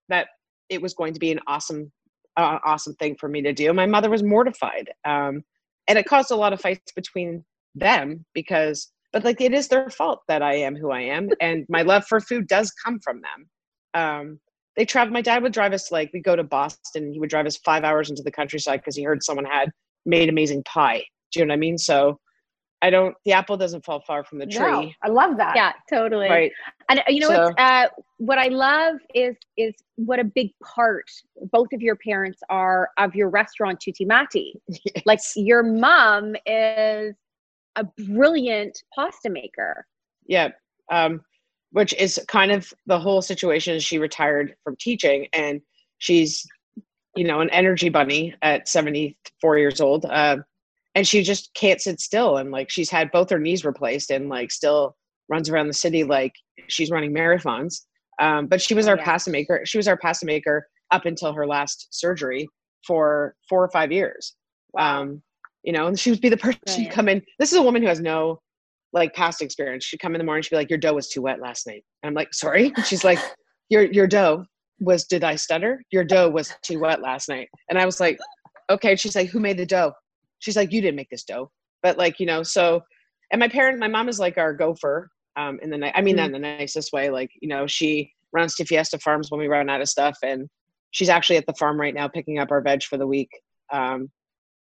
that 0.09 0.27
it 0.69 0.81
was 0.81 0.93
going 0.93 1.13
to 1.13 1.19
be 1.19 1.31
an 1.31 1.39
awesome, 1.47 1.91
uh, 2.37 2.59
awesome 2.65 2.93
thing 2.95 3.15
for 3.19 3.27
me 3.27 3.41
to 3.41 3.53
do. 3.53 3.71
My 3.73 3.85
mother 3.85 4.09
was 4.09 4.23
mortified. 4.23 4.89
Um, 5.05 5.43
and 5.87 5.97
it 5.97 6.05
caused 6.05 6.31
a 6.31 6.35
lot 6.35 6.53
of 6.53 6.61
fights 6.61 6.91
between 6.93 7.43
them 7.75 8.25
because 8.33 8.91
but 9.13 9.23
like 9.23 9.39
it 9.41 9.53
is 9.53 9.67
their 9.67 9.89
fault 9.89 10.21
that 10.27 10.41
i 10.41 10.53
am 10.53 10.75
who 10.75 10.91
i 10.91 11.01
am 11.01 11.29
and 11.41 11.65
my 11.69 11.81
love 11.81 12.05
for 12.05 12.19
food 12.19 12.47
does 12.47 12.71
come 12.71 12.99
from 12.99 13.21
them 13.21 13.49
um 14.01 14.39
they 14.75 14.85
travel 14.85 15.13
my 15.13 15.21
dad 15.21 15.41
would 15.41 15.53
drive 15.53 15.73
us 15.73 15.91
like 15.91 16.09
we 16.13 16.21
go 16.21 16.35
to 16.35 16.43
boston 16.43 17.11
he 17.11 17.19
would 17.19 17.29
drive 17.29 17.45
us 17.45 17.57
five 17.57 17.83
hours 17.83 18.09
into 18.09 18.23
the 18.23 18.31
countryside 18.31 18.79
because 18.79 18.95
he 18.95 19.03
heard 19.03 19.23
someone 19.23 19.45
had 19.45 19.69
made 20.05 20.29
amazing 20.29 20.63
pie 20.63 21.03
do 21.31 21.39
you 21.39 21.45
know 21.45 21.51
what 21.51 21.55
i 21.55 21.59
mean 21.59 21.77
so 21.77 22.19
I 22.81 22.89
don't. 22.89 23.15
The 23.25 23.31
apple 23.31 23.57
doesn't 23.57 23.83
fall 23.83 24.01
far 24.01 24.23
from 24.23 24.39
the 24.39 24.45
tree. 24.45 24.59
No, 24.59 24.91
I 25.03 25.07
love 25.07 25.37
that. 25.37 25.55
Yeah, 25.55 25.71
totally. 25.89 26.29
Right. 26.29 26.51
And 26.89 26.99
uh, 26.99 27.03
you 27.07 27.21
know, 27.21 27.29
so, 27.29 27.53
uh, 27.57 27.87
what 28.17 28.37
I 28.37 28.47
love 28.47 28.97
is 29.15 29.35
is 29.57 29.73
what 29.95 30.19
a 30.19 30.23
big 30.23 30.51
part 30.63 31.09
both 31.51 31.69
of 31.73 31.81
your 31.81 31.95
parents 31.95 32.39
are 32.49 32.89
of 32.97 33.15
your 33.15 33.29
restaurant 33.29 33.81
Tutti 33.83 34.05
Matti. 34.05 34.61
Yes. 34.69 35.03
Like 35.05 35.19
your 35.35 35.63
mom 35.63 36.35
is 36.45 37.15
a 37.75 37.83
brilliant 38.07 38.83
pasta 38.93 39.29
maker. 39.29 39.85
Yeah. 40.27 40.49
Um, 40.91 41.21
which 41.71 41.93
is 41.95 42.19
kind 42.27 42.51
of 42.51 42.71
the 42.85 42.99
whole 42.99 43.21
situation. 43.21 43.79
She 43.79 43.97
retired 43.97 44.55
from 44.63 44.75
teaching, 44.77 45.27
and 45.33 45.61
she's, 45.97 46.45
you 47.15 47.25
know, 47.25 47.41
an 47.41 47.49
energy 47.49 47.89
bunny 47.89 48.35
at 48.41 48.67
seventy 48.67 49.17
four 49.41 49.57
years 49.57 49.81
old. 49.81 50.05
Uh, 50.05 50.37
and 50.97 51.07
she 51.07 51.21
just 51.21 51.53
can't 51.53 51.79
sit 51.79 51.99
still 51.99 52.37
and 52.37 52.49
like 52.49 52.71
she's 52.71 52.89
had 52.89 53.11
both 53.11 53.29
her 53.29 53.37
knees 53.37 53.63
replaced 53.63 54.09
and 54.09 54.29
like 54.29 54.51
still 54.51 54.95
runs 55.29 55.47
around 55.47 55.67
the 55.67 55.73
city 55.73 56.03
like 56.03 56.33
she's 56.69 56.89
running 56.89 57.13
marathons. 57.13 57.81
Um, 58.19 58.47
but 58.47 58.59
she 58.59 58.73
was 58.73 58.87
oh, 58.87 58.91
our 58.91 58.97
yeah. 58.97 59.05
pasta 59.05 59.29
maker 59.29 59.61
she 59.63 59.77
was 59.77 59.87
our 59.87 59.95
pasta 59.95 60.25
maker 60.25 60.67
up 60.89 61.05
until 61.05 61.33
her 61.33 61.45
last 61.45 61.89
surgery 61.91 62.49
for 62.85 63.35
four 63.47 63.63
or 63.63 63.69
five 63.69 63.91
years. 63.91 64.35
Um, 64.75 65.21
you 65.63 65.71
know 65.71 65.85
and 65.85 65.99
she 65.99 66.09
would 66.09 66.19
be 66.19 66.29
the 66.29 66.37
person 66.47 66.59
she'd 66.67 66.89
come 66.89 67.07
in 67.07 67.21
this 67.37 67.51
is 67.51 67.59
a 67.59 67.61
woman 67.61 67.83
who 67.83 67.87
has 67.89 68.01
no 68.01 68.41
like 68.91 69.13
past 69.13 69.43
experience. 69.43 69.85
She'd 69.85 69.99
come 69.99 70.15
in 70.15 70.19
the 70.19 70.25
morning 70.25 70.41
she'd 70.41 70.49
be 70.49 70.55
like 70.55 70.71
your 70.71 70.79
dough 70.79 70.95
was 70.95 71.09
too 71.09 71.21
wet 71.21 71.39
last 71.39 71.67
night. 71.67 71.83
And 72.01 72.07
i'm 72.07 72.15
like 72.15 72.33
sorry. 72.33 72.73
And 72.75 72.85
she's 72.87 73.03
like 73.03 73.19
your 73.69 73.83
your 73.83 74.07
dough 74.07 74.45
was 74.79 75.05
did 75.05 75.23
i 75.23 75.35
stutter? 75.35 75.83
Your 75.91 76.03
dough 76.03 76.29
was 76.29 76.51
too 76.63 76.79
wet 76.79 77.03
last 77.03 77.29
night. 77.29 77.49
And 77.69 77.77
i 77.77 77.85
was 77.85 77.99
like 77.99 78.17
okay. 78.71 78.95
She's 78.95 79.15
like 79.15 79.29
who 79.29 79.39
made 79.39 79.57
the 79.57 79.65
dough 79.67 79.93
she's 80.39 80.55
like, 80.55 80.71
you 80.71 80.81
didn't 80.81 80.95
make 80.95 81.09
this 81.09 81.23
dough. 81.23 81.51
But 81.83 81.97
like, 81.97 82.19
you 82.19 82.25
know, 82.25 82.43
so, 82.43 82.81
and 83.31 83.39
my 83.39 83.47
parent, 83.47 83.79
my 83.79 83.87
mom 83.87 84.09
is 84.09 84.19
like 84.19 84.37
our 84.37 84.53
gopher 84.53 85.09
um, 85.35 85.59
in 85.61 85.69
the 85.69 85.77
night. 85.77 85.93
I 85.95 86.01
mean, 86.01 86.15
mm-hmm. 86.15 86.31
that 86.31 86.35
in 86.35 86.41
the 86.41 86.57
nicest 86.57 86.91
way. 86.93 87.09
Like, 87.09 87.29
you 87.41 87.47
know, 87.47 87.67
she 87.67 88.11
runs 88.33 88.55
to 88.55 88.65
Fiesta 88.65 88.97
Farms 88.99 89.29
when 89.29 89.39
we 89.39 89.47
run 89.47 89.69
out 89.69 89.81
of 89.81 89.89
stuff. 89.89 90.17
And 90.23 90.49
she's 90.91 91.09
actually 91.09 91.37
at 91.37 91.45
the 91.45 91.53
farm 91.53 91.79
right 91.79 91.93
now 91.93 92.07
picking 92.07 92.39
up 92.39 92.51
our 92.51 92.61
veg 92.61 92.83
for 92.83 92.97
the 92.97 93.07
week. 93.07 93.29
Um, 93.71 94.09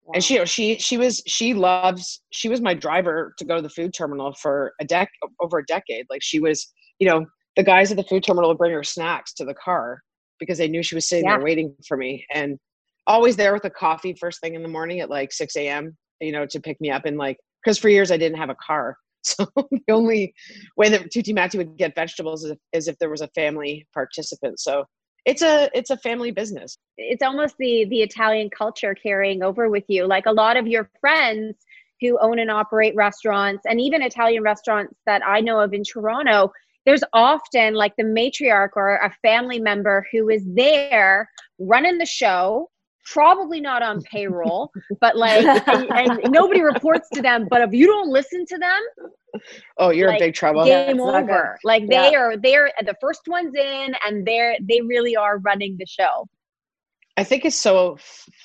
wow. 0.03 0.13
And 0.15 0.23
she, 0.23 0.43
she, 0.45 0.77
she 0.79 0.97
was, 0.97 1.21
she 1.27 1.53
loves, 1.53 2.21
she 2.31 2.49
was 2.49 2.61
my 2.61 2.73
driver 2.73 3.33
to 3.37 3.45
go 3.45 3.55
to 3.57 3.61
the 3.61 3.69
food 3.69 3.93
terminal 3.93 4.33
for 4.41 4.73
a 4.81 4.85
dec 4.85 5.07
over 5.39 5.59
a 5.59 5.65
decade. 5.65 6.05
Like 6.09 6.23
she 6.23 6.39
was, 6.39 6.71
you 6.99 7.07
know, 7.07 7.25
the 7.55 7.63
guys 7.63 7.91
at 7.91 7.97
the 7.97 8.03
food 8.03 8.23
terminal 8.23 8.49
would 8.49 8.57
bring 8.57 8.73
her 8.73 8.83
snacks 8.83 9.33
to 9.35 9.45
the 9.45 9.53
car 9.53 10.01
because 10.39 10.57
they 10.57 10.67
knew 10.67 10.83
she 10.83 10.95
was 10.95 11.07
sitting 11.07 11.25
yeah. 11.25 11.37
there 11.37 11.45
waiting 11.45 11.75
for 11.87 11.97
me 11.97 12.25
and 12.33 12.59
always 13.07 13.35
there 13.35 13.53
with 13.53 13.65
a 13.65 13.69
coffee 13.69 14.15
first 14.19 14.41
thing 14.41 14.55
in 14.55 14.63
the 14.63 14.69
morning 14.69 14.99
at 14.99 15.09
like 15.09 15.31
6 15.31 15.55
a.m 15.57 15.95
you 16.21 16.31
know 16.31 16.45
to 16.45 16.59
pick 16.59 16.79
me 16.79 16.91
up 16.91 17.05
and 17.05 17.17
like 17.17 17.37
because 17.63 17.77
for 17.77 17.89
years 17.89 18.11
i 18.11 18.17
didn't 18.17 18.37
have 18.37 18.49
a 18.49 18.55
car. 18.55 18.97
So 19.27 19.47
the 19.55 19.81
only 19.89 20.35
way 20.77 20.89
that 20.89 21.11
tutti 21.11 21.33
matti 21.33 21.57
would 21.57 21.77
get 21.77 21.95
vegetables 21.95 22.43
is 22.43 22.51
if, 22.51 22.57
is 22.73 22.87
if 22.87 22.95
there 22.99 23.09
was 23.09 23.21
a 23.21 23.27
family 23.29 23.87
participant. 23.91 24.59
So 24.59 24.85
it's 25.25 25.41
a 25.41 25.67
it's 25.73 25.89
a 25.89 25.97
family 25.97 26.29
business. 26.29 26.77
It's 26.99 27.23
almost 27.23 27.55
the 27.57 27.85
the 27.85 28.03
italian 28.03 28.51
culture 28.55 28.93
carrying 28.93 29.41
over 29.41 29.67
with 29.67 29.85
you. 29.87 30.05
Like 30.05 30.27
a 30.27 30.31
lot 30.31 30.57
of 30.57 30.67
your 30.67 30.91
friends 31.01 31.55
who 32.01 32.19
own 32.19 32.37
and 32.37 32.51
operate 32.51 32.93
restaurants 32.95 33.63
and 33.65 33.79
even 33.81 34.01
italian 34.01 34.43
restaurants 34.43 34.95
that 35.05 35.21
i 35.25 35.39
know 35.39 35.59
of 35.59 35.73
in 35.73 35.83
toronto 35.83 36.51
there's 36.85 37.03
often 37.13 37.73
like 37.73 37.95
the 37.97 38.03
matriarch 38.03 38.71
or 38.75 38.97
a 38.97 39.15
family 39.21 39.59
member 39.59 40.05
who 40.11 40.29
is 40.29 40.43
there 40.45 41.29
running 41.57 41.97
the 41.97 42.05
show 42.05 42.69
probably 43.05 43.61
not 43.61 43.81
on 43.81 44.01
payroll 44.11 44.71
but 44.99 45.15
like 45.15 45.45
and, 45.67 45.89
and, 45.89 46.31
nobody 46.31 46.61
reports 46.61 47.07
to 47.13 47.21
them 47.21 47.47
but 47.49 47.61
if 47.61 47.71
you 47.73 47.87
don't 47.87 48.09
listen 48.09 48.45
to 48.45 48.57
them 48.57 49.11
oh 49.77 49.89
you're 49.89 50.09
like, 50.09 50.21
in 50.21 50.27
big 50.27 50.33
trouble. 50.33 50.65
game 50.65 50.99
over. 50.99 51.57
like 51.63 51.83
yeah. 51.89 52.01
they 52.01 52.15
are 52.15 52.37
they're 52.37 52.71
the 52.81 52.95
first 53.01 53.21
ones 53.27 53.55
in 53.55 53.95
and 54.05 54.25
they're 54.25 54.55
they 54.61 54.81
really 54.81 55.15
are 55.15 55.37
running 55.39 55.75
the 55.77 55.85
show. 55.85 56.27
I 57.17 57.23
think 57.23 57.45
it's 57.45 57.55
so 57.55 57.97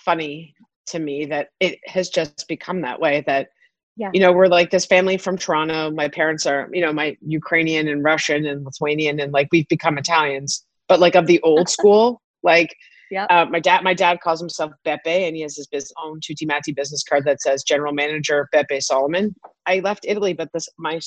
funny 0.05 0.55
to 0.87 0.99
me 0.99 1.27
that 1.27 1.49
it 1.61 1.79
has 1.87 2.09
just 2.09 2.47
become 2.49 2.83
that 2.83 3.01
way 3.01 3.23
that 3.27 3.49
yeah. 3.97 4.11
you 4.13 4.21
know 4.21 4.33
we're 4.33 4.47
like 4.47 4.71
this 4.71 4.87
family 4.87 5.17
from 5.17 5.37
toronto. 5.37 5.91
My 5.91 6.09
parents 6.09 6.47
are 6.47 6.69
you 6.73 6.81
know 6.81 6.93
my 6.93 7.17
ukrainian 7.23 7.89
and 7.89 8.05
russian 8.05 8.47
and 8.47 8.65
lithuanian 8.65 9.21
and 9.21 9.33
like 9.33 9.49
we've 9.53 9.69
become 9.69 9.99
italians. 9.99 10.65
But 10.89 11.01
like 11.01 11.15
of 11.15 11.27
the 11.27 11.41
old 11.43 11.69
school 11.77 12.21
like 12.43 12.75
yeah. 13.11 13.25
Uh, 13.25 13.47
my 13.47 13.61
dad, 13.61 13.83
my 13.83 13.95
dad 13.95 14.21
calls 14.21 14.41
himself 14.41 14.73
Beppe, 14.87 15.01
and 15.07 15.35
he 15.35 15.43
has 15.43 15.57
his 15.57 15.67
business, 15.67 15.93
own 16.03 16.21
Tutti 16.21 16.47
Matti 16.47 16.73
business 16.73 17.03
card 17.03 17.25
that 17.25 17.41
says 17.41 17.63
General 17.63 17.93
Manager 17.93 18.49
Beppe 18.55 18.83
Solomon. 18.83 19.35
I 19.67 19.81
left 19.81 20.05
Italy, 20.07 20.33
but 20.33 20.49
this 20.55 20.69
my 20.79 21.01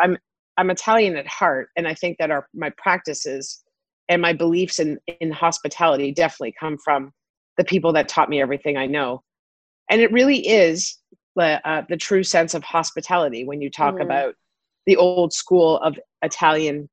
I'm 0.00 0.16
I'm 0.56 0.70
Italian 0.70 1.16
at 1.16 1.26
heart, 1.26 1.68
and 1.76 1.86
I 1.86 1.94
think 1.94 2.16
that 2.18 2.30
our 2.30 2.46
my 2.54 2.70
practices 2.78 3.62
and 4.08 4.22
my 4.22 4.32
beliefs 4.32 4.78
in 4.78 4.98
in 5.20 5.30
hospitality 5.30 6.12
definitely 6.12 6.54
come 6.58 6.78
from 6.82 7.12
the 7.56 7.64
people 7.64 7.92
that 7.92 8.08
taught 8.08 8.30
me 8.30 8.40
everything 8.40 8.76
I 8.76 8.86
know, 8.86 9.22
and 9.90 10.00
it 10.00 10.12
really 10.12 10.46
is 10.46 10.98
the 11.36 11.60
uh, 11.68 11.82
the 11.88 11.96
true 11.96 12.22
sense 12.22 12.54
of 12.54 12.62
hospitality 12.62 13.44
when 13.44 13.60
you 13.60 13.70
talk 13.70 13.96
mm. 13.96 14.02
about 14.02 14.34
the 14.86 14.96
old 14.96 15.32
school 15.32 15.76
of 15.78 15.98
Italian 16.22 16.88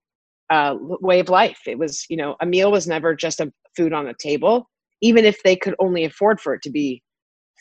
uh, 0.49 0.75
way 0.79 1.19
of 1.19 1.29
life. 1.29 1.59
It 1.65 1.77
was, 1.77 2.05
you 2.09 2.17
know, 2.17 2.35
a 2.41 2.45
meal 2.45 2.71
was 2.71 2.87
never 2.87 3.15
just 3.15 3.39
a 3.39 3.51
food 3.75 3.93
on 3.93 4.07
a 4.07 4.13
table, 4.19 4.69
even 5.01 5.25
if 5.25 5.41
they 5.43 5.55
could 5.55 5.75
only 5.79 6.05
afford 6.05 6.39
for 6.39 6.53
it 6.53 6.61
to 6.63 6.69
be 6.69 7.01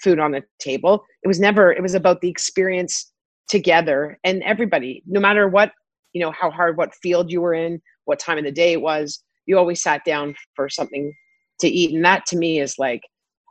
food 0.02 0.19
on 0.19 0.33
the 0.33 0.43
table. 0.61 1.05
It 1.23 1.28
was 1.28 1.40
never, 1.40 1.73
it 1.73 1.83
was 1.83 1.95
about 1.95 2.21
the 2.21 2.28
experience 2.28 3.12
together 3.49 4.19
and 4.25 4.43
everybody, 4.43 5.02
no 5.07 5.21
matter 5.21 5.49
what, 5.49 5.73
you 6.12 6.21
know, 6.21 6.31
how 6.31 6.50
hard, 6.50 6.76
what 6.76 6.95
field 6.95 7.31
you 7.31 7.40
were 7.40 7.55
in, 7.55 7.81
what 8.05 8.19
time 8.19 8.38
of 8.38 8.45
the 8.45 8.52
day 8.52 8.73
it 8.73 8.81
was, 8.81 9.23
you 9.47 9.59
always 9.59 9.83
sat 9.83 10.05
down 10.05 10.35
for 10.55 10.69
something 10.69 11.12
to 11.61 11.69
eat. 11.69 11.95
And 11.95 12.05
that 12.05 12.26
to 12.26 12.37
me 12.37 12.61
is 12.61 12.78
like, 12.78 13.02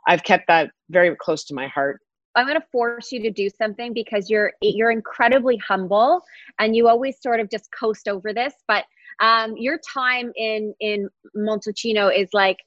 I've 0.08 0.22
kept 0.22 0.46
that 0.48 0.70
very 0.90 1.14
close 1.16 1.44
to 1.46 1.54
my 1.54 1.66
heart. 1.68 2.00
I'm 2.36 2.46
going 2.46 2.60
to 2.60 2.66
force 2.70 3.12
you 3.12 3.22
to 3.22 3.30
do 3.30 3.48
something 3.48 3.94
because 3.94 4.28
you're 4.28 4.52
you're 4.60 4.90
incredibly 4.90 5.56
humble 5.56 6.20
and 6.58 6.76
you 6.76 6.86
always 6.86 7.16
sort 7.22 7.40
of 7.40 7.50
just 7.50 7.70
coast 7.72 8.08
over 8.08 8.34
this, 8.34 8.52
but 8.68 8.84
um, 9.20 9.56
your 9.56 9.78
time 9.78 10.32
in 10.36 10.74
in 10.80 11.08
Montalcino 11.36 12.16
is 12.16 12.28
like 12.32 12.58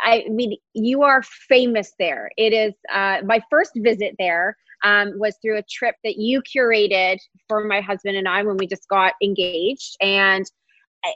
I 0.00 0.26
mean, 0.28 0.56
you 0.74 1.02
are 1.02 1.22
famous 1.22 1.92
there. 1.98 2.30
It 2.36 2.52
is 2.52 2.72
uh, 2.92 3.18
my 3.24 3.42
first 3.50 3.72
visit 3.76 4.14
there 4.18 4.56
um, 4.84 5.18
was 5.18 5.36
through 5.42 5.58
a 5.58 5.64
trip 5.68 5.96
that 6.04 6.16
you 6.16 6.40
curated 6.42 7.18
for 7.48 7.64
my 7.64 7.80
husband 7.80 8.16
and 8.16 8.28
I 8.28 8.44
when 8.44 8.56
we 8.56 8.66
just 8.66 8.88
got 8.88 9.14
engaged, 9.22 9.96
and 10.00 10.46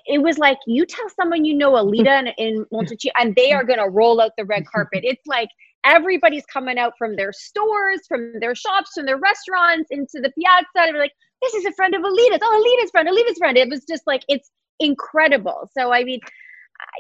it 0.06 0.22
was 0.22 0.38
like 0.38 0.58
you 0.66 0.86
tell 0.86 1.08
someone 1.10 1.44
you 1.44 1.54
know 1.54 1.76
Alida 1.76 2.18
in, 2.18 2.26
in 2.38 2.66
Montalcino, 2.72 3.10
and 3.18 3.34
they 3.36 3.52
are 3.52 3.64
going 3.64 3.78
to 3.78 3.88
roll 3.88 4.20
out 4.20 4.32
the 4.36 4.44
red 4.44 4.64
carpet. 4.66 5.04
It's 5.04 5.26
like 5.26 5.48
everybody's 5.84 6.46
coming 6.46 6.78
out 6.78 6.94
from 6.98 7.16
their 7.16 7.32
stores, 7.32 8.00
from 8.08 8.38
their 8.40 8.54
shops, 8.54 8.92
from 8.94 9.06
their 9.06 9.18
restaurants 9.18 9.90
into 9.90 10.20
the 10.20 10.32
piazza. 10.38 10.66
And 10.76 10.94
we're 10.94 11.00
like, 11.00 11.12
this 11.42 11.54
is 11.54 11.64
a 11.64 11.72
friend 11.72 11.94
of 11.94 12.02
Alida's. 12.02 12.40
Oh, 12.42 12.78
Alida's 12.78 12.90
friend, 12.90 13.08
Alida's 13.08 13.38
friend. 13.38 13.58
It 13.58 13.68
was 13.68 13.84
just 13.84 14.06
like, 14.06 14.22
it's 14.28 14.50
incredible. 14.80 15.68
So, 15.76 15.92
I 15.92 16.04
mean, 16.04 16.20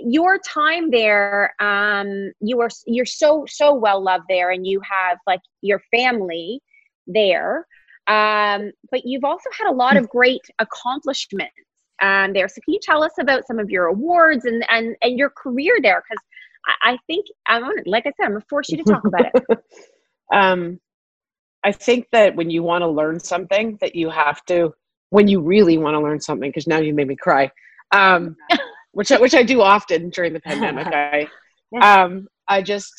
your 0.00 0.38
time 0.38 0.90
there, 0.90 1.54
um, 1.60 2.32
you 2.40 2.60
are, 2.60 2.70
you're 2.86 3.06
so, 3.06 3.44
so 3.48 3.74
well 3.74 4.02
loved 4.02 4.24
there 4.28 4.50
and 4.50 4.66
you 4.66 4.80
have 4.80 5.18
like 5.26 5.40
your 5.60 5.80
family 5.94 6.60
there. 7.06 7.66
Um, 8.08 8.72
but 8.90 9.02
you've 9.04 9.24
also 9.24 9.48
had 9.58 9.70
a 9.70 9.74
lot 9.74 9.96
of 9.96 10.08
great 10.08 10.42
accomplishments 10.58 11.54
um, 12.02 12.32
there. 12.32 12.48
So 12.48 12.60
can 12.64 12.74
you 12.74 12.80
tell 12.82 13.02
us 13.02 13.12
about 13.20 13.46
some 13.46 13.58
of 13.58 13.70
your 13.70 13.86
awards 13.86 14.44
and, 14.44 14.64
and, 14.68 14.96
and 15.02 15.18
your 15.18 15.30
career 15.30 15.78
there? 15.80 16.02
Because 16.08 16.22
I, 16.66 16.92
I 16.92 16.98
think 17.06 17.26
I'm 17.46 17.62
like 17.86 18.06
I 18.06 18.12
said, 18.16 18.24
I'm 18.24 18.32
gonna 18.32 18.44
force 18.48 18.70
you 18.70 18.78
to 18.78 18.84
talk 18.84 19.04
about 19.04 19.26
it. 19.26 19.64
um, 20.32 20.80
I 21.64 21.72
think 21.72 22.08
that 22.12 22.34
when 22.34 22.50
you 22.50 22.62
want 22.62 22.82
to 22.82 22.88
learn 22.88 23.20
something, 23.20 23.78
that 23.80 23.94
you 23.94 24.10
have 24.10 24.44
to, 24.46 24.74
when 25.10 25.28
you 25.28 25.40
really 25.40 25.78
want 25.78 25.94
to 25.94 26.00
learn 26.00 26.20
something, 26.20 26.48
because 26.48 26.66
now 26.66 26.78
you 26.78 26.94
made 26.94 27.08
me 27.08 27.16
cry, 27.16 27.50
um, 27.92 28.36
which 28.92 29.12
I, 29.12 29.20
which 29.20 29.34
I 29.34 29.42
do 29.42 29.60
often 29.60 30.10
during 30.10 30.32
the 30.32 30.40
pandemic. 30.40 30.86
I, 30.92 31.28
um, 31.80 32.26
I 32.48 32.62
just, 32.62 32.92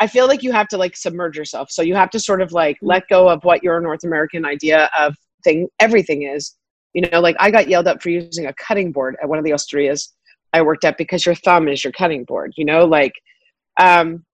I 0.00 0.06
feel 0.06 0.26
like 0.26 0.42
you 0.42 0.52
have 0.52 0.68
to 0.68 0.78
like 0.78 0.96
submerge 0.96 1.36
yourself. 1.36 1.70
So 1.70 1.82
you 1.82 1.94
have 1.94 2.10
to 2.10 2.18
sort 2.20 2.40
of 2.40 2.52
like 2.52 2.76
mm. 2.76 2.88
let 2.88 3.08
go 3.08 3.28
of 3.28 3.44
what 3.44 3.62
your 3.62 3.80
North 3.80 4.04
American 4.04 4.44
idea 4.44 4.90
of 4.98 5.14
thing 5.44 5.68
everything 5.78 6.22
is. 6.22 6.56
You 6.94 7.08
know, 7.08 7.20
like 7.20 7.36
I 7.38 7.50
got 7.50 7.68
yelled 7.68 7.86
at 7.86 8.02
for 8.02 8.10
using 8.10 8.46
a 8.46 8.54
cutting 8.54 8.92
board 8.92 9.16
at 9.22 9.28
one 9.28 9.38
of 9.38 9.44
the 9.44 9.52
osterias 9.52 10.08
I 10.52 10.62
worked 10.62 10.84
at 10.84 10.98
because 10.98 11.24
your 11.24 11.34
thumb 11.36 11.68
is 11.68 11.84
your 11.84 11.92
cutting 11.92 12.24
board. 12.24 12.52
You 12.56 12.64
know, 12.64 12.84
like 12.84 13.12
um, 13.78 14.24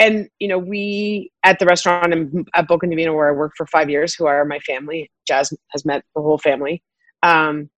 and 0.00 0.28
you 0.40 0.48
know 0.48 0.58
we 0.58 1.30
at 1.44 1.60
the 1.60 1.66
restaurant 1.66 2.12
in, 2.12 2.44
at 2.54 2.66
Boccon 2.66 2.90
Divino 2.90 3.14
where 3.14 3.28
I 3.28 3.36
worked 3.36 3.56
for 3.56 3.66
five 3.66 3.88
years, 3.88 4.14
who 4.14 4.26
are 4.26 4.44
my 4.44 4.58
family. 4.60 5.10
Jazz 5.28 5.52
has 5.68 5.84
met 5.84 6.02
the 6.16 6.22
whole 6.22 6.38
family. 6.38 6.82
Um, 7.22 7.70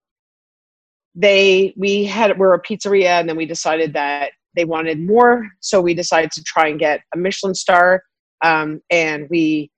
they 1.13 1.73
we 1.77 2.05
had 2.05 2.39
we're 2.39 2.55
a 2.55 2.61
pizzeria, 2.61 3.19
and 3.19 3.29
then 3.29 3.35
we 3.37 3.45
decided 3.45 3.93
that 3.93 4.31
they 4.55 4.65
wanted 4.65 4.99
more, 4.99 5.47
so 5.59 5.81
we 5.81 5.93
decided 5.93 6.31
to 6.31 6.43
try 6.43 6.67
and 6.69 6.79
get 6.79 7.01
a 7.13 7.17
Michelin 7.17 7.53
star. 7.53 8.01
Um, 8.43 8.81
and 8.89 9.27
we 9.29 9.69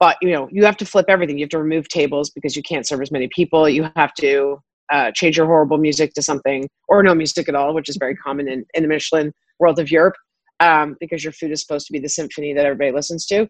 but 0.00 0.16
you 0.22 0.32
know 0.32 0.48
you 0.50 0.64
have 0.64 0.76
to 0.78 0.86
flip 0.86 1.06
everything 1.08 1.38
you 1.38 1.44
have 1.44 1.50
to 1.50 1.58
remove 1.58 1.88
tables 1.88 2.30
because 2.30 2.56
you 2.56 2.62
can't 2.62 2.86
serve 2.86 3.00
as 3.02 3.12
many 3.12 3.28
people 3.28 3.68
you 3.68 3.88
have 3.94 4.12
to 4.14 4.58
uh, 4.90 5.12
change 5.14 5.36
your 5.36 5.46
horrible 5.46 5.78
music 5.78 6.12
to 6.14 6.22
something 6.22 6.68
or 6.88 7.02
no 7.02 7.14
music 7.14 7.48
at 7.48 7.54
all 7.54 7.72
which 7.72 7.88
is 7.88 7.96
very 7.96 8.16
common 8.16 8.48
in, 8.48 8.64
in 8.74 8.82
the 8.82 8.88
michelin 8.88 9.32
world 9.58 9.78
of 9.78 9.90
europe 9.90 10.14
um, 10.60 10.96
because 11.00 11.24
your 11.24 11.32
food 11.32 11.50
is 11.50 11.60
supposed 11.60 11.86
to 11.86 11.92
be 11.92 11.98
the 11.98 12.08
symphony 12.08 12.52
that 12.54 12.64
everybody 12.64 12.92
listens 12.92 13.26
to. 13.26 13.48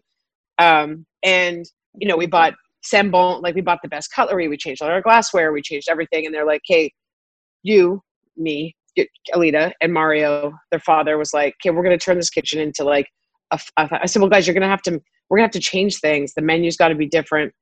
Um, 0.57 1.05
and 1.23 1.65
you 1.95 2.07
know, 2.07 2.17
we 2.17 2.25
bought 2.25 2.53
Sambon, 2.83 3.41
like 3.41 3.53
we 3.53 3.61
bought 3.61 3.79
the 3.83 3.89
best 3.89 4.11
cutlery, 4.13 4.47
we 4.47 4.57
changed 4.57 4.81
all 4.81 4.89
our 4.89 5.01
glassware, 5.01 5.51
we 5.51 5.61
changed 5.61 5.89
everything, 5.89 6.25
and 6.25 6.33
they're 6.33 6.45
like, 6.45 6.61
"Hey, 6.65 6.91
you, 7.63 8.01
me, 8.37 8.75
Alida, 9.33 9.73
and 9.81 9.93
Mario, 9.93 10.53
their 10.71 10.79
father 10.79 11.17
was 11.17 11.33
like, 11.33 11.55
"Okay, 11.61 11.69
we're 11.69 11.83
going 11.83 11.97
to 11.97 12.03
turn 12.03 12.17
this 12.17 12.29
kitchen 12.29 12.59
into 12.59 12.83
like." 12.83 13.07
I 13.77 14.05
said, 14.05 14.21
"Well, 14.21 14.29
guys, 14.29 14.47
you're 14.47 14.53
going 14.53 14.61
to 14.61 14.67
have 14.67 14.81
to. 14.83 14.99
We're 15.29 15.37
going 15.37 15.49
to 15.49 15.57
have 15.57 15.63
to 15.63 15.69
change 15.69 15.97
things. 15.99 16.33
The 16.33 16.41
menu's 16.41 16.77
got 16.77 16.87
to 16.87 16.95
be 16.95 17.07
different." 17.07 17.53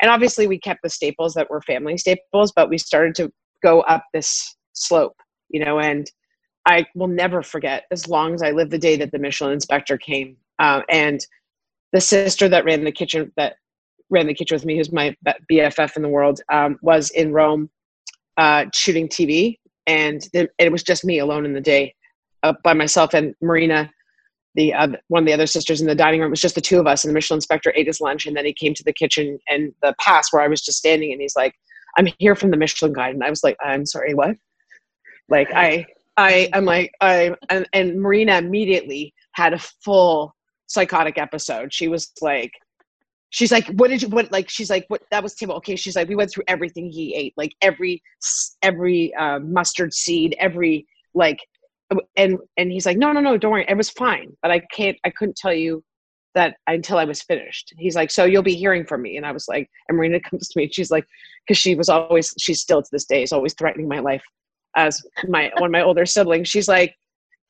And 0.00 0.10
obviously, 0.10 0.46
we 0.46 0.58
kept 0.58 0.80
the 0.82 0.90
staples 0.90 1.34
that 1.34 1.50
were 1.50 1.60
family 1.62 1.96
staples, 1.98 2.52
but 2.54 2.68
we 2.70 2.78
started 2.78 3.14
to 3.16 3.30
go 3.62 3.80
up 3.82 4.04
this 4.12 4.56
slope, 4.72 5.16
you 5.48 5.64
know, 5.64 5.78
and 5.78 6.10
I 6.66 6.86
will 6.94 7.08
never 7.08 7.42
forget 7.42 7.84
as 7.90 8.08
long 8.08 8.34
as 8.34 8.42
I 8.42 8.50
live 8.50 8.70
the 8.70 8.78
day 8.78 8.96
that 8.96 9.12
the 9.12 9.18
Michelin 9.18 9.52
inspector 9.52 9.98
came. 9.98 10.36
Uh, 10.58 10.82
and 10.88 11.24
the 11.92 12.00
sister 12.00 12.48
that 12.48 12.64
ran 12.64 12.84
the 12.84 12.92
kitchen 12.92 13.32
that 13.36 13.56
ran 14.10 14.26
the 14.26 14.34
kitchen 14.34 14.54
with 14.54 14.64
me, 14.64 14.76
who's 14.76 14.92
my 14.92 15.16
BFF 15.50 15.96
in 15.96 16.02
the 16.02 16.08
world, 16.08 16.40
um, 16.52 16.78
was 16.82 17.10
in 17.10 17.32
Rome 17.32 17.70
uh, 18.36 18.66
shooting 18.72 19.08
TV, 19.08 19.58
and 19.86 20.22
it 20.32 20.70
was 20.70 20.82
just 20.82 21.04
me 21.04 21.18
alone 21.18 21.44
in 21.44 21.54
the 21.54 21.60
day, 21.60 21.94
uh, 22.42 22.52
by 22.62 22.74
myself 22.74 23.14
and 23.14 23.34
Marina, 23.40 23.90
the 24.54 24.72
uh, 24.74 24.88
one 25.08 25.22
of 25.22 25.26
the 25.26 25.32
other 25.32 25.46
sisters 25.46 25.80
in 25.80 25.86
the 25.86 25.94
dining 25.94 26.20
room. 26.20 26.28
It 26.28 26.30
was 26.30 26.40
just 26.40 26.54
the 26.54 26.60
two 26.60 26.78
of 26.78 26.86
us, 26.86 27.04
and 27.04 27.10
the 27.10 27.14
Michelin 27.14 27.38
inspector 27.38 27.72
ate 27.74 27.86
his 27.86 28.00
lunch, 28.00 28.26
and 28.26 28.36
then 28.36 28.44
he 28.44 28.52
came 28.52 28.74
to 28.74 28.84
the 28.84 28.92
kitchen 28.92 29.38
and 29.48 29.72
the 29.82 29.94
pass 29.98 30.32
where 30.32 30.42
I 30.42 30.48
was 30.48 30.60
just 30.60 30.78
standing, 30.78 31.12
and 31.12 31.20
he's 31.20 31.36
like, 31.36 31.54
"I'm 31.96 32.08
here 32.18 32.36
from 32.36 32.50
the 32.50 32.56
Michelin 32.56 32.92
guide," 32.92 33.14
and 33.14 33.24
I 33.24 33.30
was 33.30 33.42
like, 33.42 33.56
"I'm 33.64 33.86
sorry, 33.86 34.14
what?" 34.14 34.36
Like 35.28 35.50
I 35.54 35.86
I 36.16 36.48
I'm 36.52 36.64
like 36.64 36.92
I 37.00 37.34
and, 37.48 37.66
and 37.72 38.00
Marina 38.00 38.38
immediately 38.38 39.14
had 39.34 39.52
a 39.54 39.58
full 39.58 40.34
psychotic 40.66 41.18
episode. 41.18 41.72
She 41.72 41.88
was 41.88 42.10
like, 42.20 42.52
she's 43.30 43.52
like, 43.52 43.66
what 43.68 43.88
did 43.88 44.02
you 44.02 44.08
what 44.08 44.32
like? 44.32 44.48
She's 44.48 44.70
like, 44.70 44.84
what 44.88 45.02
that 45.10 45.22
was 45.22 45.34
Tim. 45.34 45.50
Okay, 45.50 45.76
she's 45.76 45.96
like, 45.96 46.08
we 46.08 46.16
went 46.16 46.30
through 46.30 46.44
everything 46.48 46.90
he 46.90 47.14
ate, 47.14 47.34
like 47.36 47.54
every 47.60 48.02
every 48.62 49.14
uh, 49.14 49.38
mustard 49.40 49.92
seed, 49.92 50.34
every 50.38 50.86
like, 51.14 51.38
and 52.16 52.38
and 52.56 52.72
he's 52.72 52.86
like, 52.86 52.98
no, 52.98 53.12
no, 53.12 53.20
no, 53.20 53.36
don't 53.36 53.52
worry, 53.52 53.66
it 53.68 53.76
was 53.76 53.90
fine, 53.90 54.36
but 54.42 54.50
I 54.50 54.60
can't, 54.72 54.96
I 55.04 55.10
couldn't 55.10 55.36
tell 55.36 55.52
you 55.52 55.82
that 56.34 56.56
until 56.66 56.96
I 56.96 57.04
was 57.04 57.22
finished. 57.22 57.74
He's 57.76 57.94
like, 57.94 58.10
so 58.10 58.24
you'll 58.24 58.42
be 58.42 58.54
hearing 58.54 58.86
from 58.86 59.02
me, 59.02 59.16
and 59.16 59.26
I 59.26 59.32
was 59.32 59.48
like, 59.48 59.68
and 59.88 59.96
Marina 59.96 60.20
comes 60.30 60.48
to 60.48 60.58
me, 60.58 60.64
and 60.64 60.74
she's 60.74 60.90
like, 60.90 61.06
because 61.46 61.58
she 61.58 61.74
was 61.74 61.88
always, 61.88 62.34
she's 62.38 62.60
still 62.60 62.82
to 62.82 62.88
this 62.92 63.04
day, 63.04 63.22
is 63.22 63.32
always 63.32 63.54
threatening 63.54 63.88
my 63.88 63.98
life 63.98 64.22
as 64.76 65.02
my 65.28 65.50
one 65.58 65.66
of 65.66 65.72
my 65.72 65.82
older 65.82 66.06
siblings. 66.06 66.48
She's 66.48 66.68
like, 66.68 66.94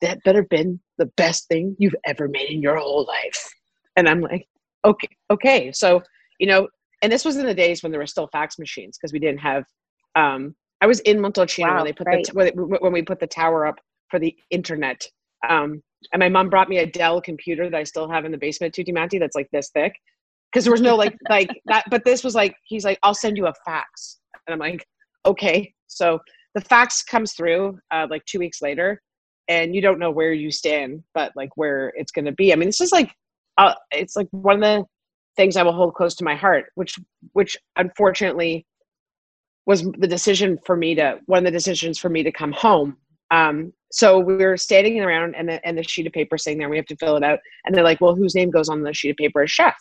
that 0.01 0.23
better 0.23 0.43
been 0.43 0.79
the 0.97 1.05
best 1.17 1.47
thing 1.47 1.75
you've 1.79 1.95
ever 2.05 2.27
made 2.27 2.49
in 2.49 2.61
your 2.61 2.77
whole 2.77 3.05
life. 3.05 3.49
And 3.95 4.07
I'm 4.07 4.21
like, 4.21 4.47
okay, 4.85 5.07
okay. 5.31 5.71
So, 5.71 6.01
you 6.39 6.47
know, 6.47 6.67
and 7.01 7.11
this 7.11 7.25
was 7.25 7.37
in 7.37 7.45
the 7.45 7.53
days 7.53 7.83
when 7.83 7.91
there 7.91 7.99
were 7.99 8.07
still 8.07 8.29
fax 8.31 8.59
machines 8.59 8.97
because 8.97 9.13
we 9.13 9.19
didn't 9.19 9.39
have, 9.39 9.63
um, 10.15 10.55
I 10.81 10.87
was 10.87 10.99
in 11.01 11.17
Montalcino 11.17 11.67
wow, 11.67 11.75
when 11.77 11.85
they 11.85 11.93
put 11.93 12.07
right. 12.07 12.25
the, 12.25 12.77
when 12.81 12.91
we 12.91 13.01
put 13.01 13.19
the 13.19 13.27
tower 13.27 13.65
up 13.65 13.75
for 14.09 14.19
the 14.19 14.35
internet. 14.51 15.05
Um, 15.47 15.81
and 16.11 16.19
my 16.19 16.29
mom 16.29 16.49
brought 16.49 16.69
me 16.69 16.79
a 16.79 16.85
Dell 16.85 17.21
computer 17.21 17.69
that 17.69 17.77
I 17.77 17.83
still 17.83 18.09
have 18.09 18.25
in 18.25 18.31
the 18.31 18.37
basement, 18.37 18.73
Tutti 18.73 18.91
Matti, 18.91 19.19
that's 19.19 19.35
like 19.35 19.49
this 19.51 19.69
thick. 19.69 19.93
Cause 20.53 20.65
there 20.65 20.71
was 20.71 20.81
no 20.81 20.95
like, 20.95 21.17
like 21.29 21.49
that, 21.65 21.85
but 21.89 22.03
this 22.05 22.23
was 22.23 22.35
like, 22.35 22.55
he's 22.65 22.85
like, 22.85 22.99
I'll 23.01 23.15
send 23.15 23.37
you 23.37 23.47
a 23.47 23.53
fax. 23.65 24.19
And 24.45 24.53
I'm 24.53 24.59
like, 24.59 24.85
okay. 25.25 25.73
So 25.87 26.19
the 26.55 26.61
fax 26.61 27.03
comes 27.03 27.33
through 27.33 27.77
uh, 27.91 28.07
like 28.09 28.23
two 28.25 28.39
weeks 28.39 28.61
later 28.61 29.01
and 29.47 29.75
you 29.75 29.81
don't 29.81 29.99
know 29.99 30.11
where 30.11 30.33
you 30.33 30.51
stand 30.51 31.03
but 31.13 31.31
like 31.35 31.49
where 31.55 31.91
it's 31.95 32.11
going 32.11 32.25
to 32.25 32.31
be. 32.31 32.53
I 32.53 32.55
mean 32.55 32.67
this 32.67 32.81
is 32.81 32.91
like 32.91 33.11
uh, 33.57 33.73
it's 33.91 34.15
like 34.15 34.27
one 34.31 34.55
of 34.55 34.61
the 34.61 34.85
things 35.35 35.57
i 35.57 35.63
will 35.63 35.73
hold 35.73 35.95
close 35.95 36.13
to 36.13 36.23
my 36.23 36.35
heart 36.35 36.65
which 36.75 36.99
which 37.31 37.57
unfortunately 37.75 38.65
was 39.65 39.83
the 39.97 40.07
decision 40.07 40.59
for 40.65 40.75
me 40.75 40.95
to 40.95 41.19
one 41.25 41.39
of 41.39 41.45
the 41.45 41.51
decisions 41.51 41.97
for 41.97 42.09
me 42.09 42.23
to 42.23 42.31
come 42.31 42.51
home. 42.51 42.97
Um, 43.31 43.71
so 43.91 44.19
we 44.19 44.35
were 44.35 44.57
standing 44.57 44.99
around 44.99 45.35
and 45.35 45.47
the, 45.47 45.65
and 45.65 45.77
the 45.77 45.83
sheet 45.83 46.07
of 46.07 46.13
paper 46.13 46.37
sitting 46.37 46.59
there 46.59 46.69
we 46.69 46.77
have 46.77 46.85
to 46.87 46.95
fill 46.97 47.15
it 47.15 47.23
out 47.23 47.39
and 47.65 47.73
they're 47.73 47.83
like 47.83 48.01
well 48.01 48.15
whose 48.15 48.35
name 48.35 48.51
goes 48.51 48.69
on 48.69 48.83
the 48.83 48.93
sheet 48.93 49.11
of 49.11 49.17
paper 49.17 49.43
as 49.43 49.51
chef? 49.51 49.75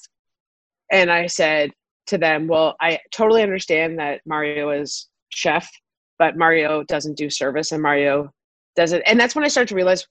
And 0.91 1.11
i 1.11 1.27
said 1.27 1.71
to 2.07 2.19
them 2.19 2.47
well 2.47 2.77
i 2.81 2.99
totally 3.13 3.43
understand 3.43 3.99
that 3.99 4.21
mario 4.27 4.71
is 4.71 5.09
chef 5.31 5.71
but 6.19 6.37
Mario 6.37 6.85
doesn't 6.85 7.17
do 7.17 7.31
service 7.31 7.73
and 7.73 7.83
Mario 7.83 8.31
does 8.77 8.93
it. 8.93 9.03
And 9.07 9.19
that's 9.19 9.35
when 9.35 9.45
I 9.45 9.49
started 9.49 9.69
to 9.69 9.75
realize, 9.75 10.07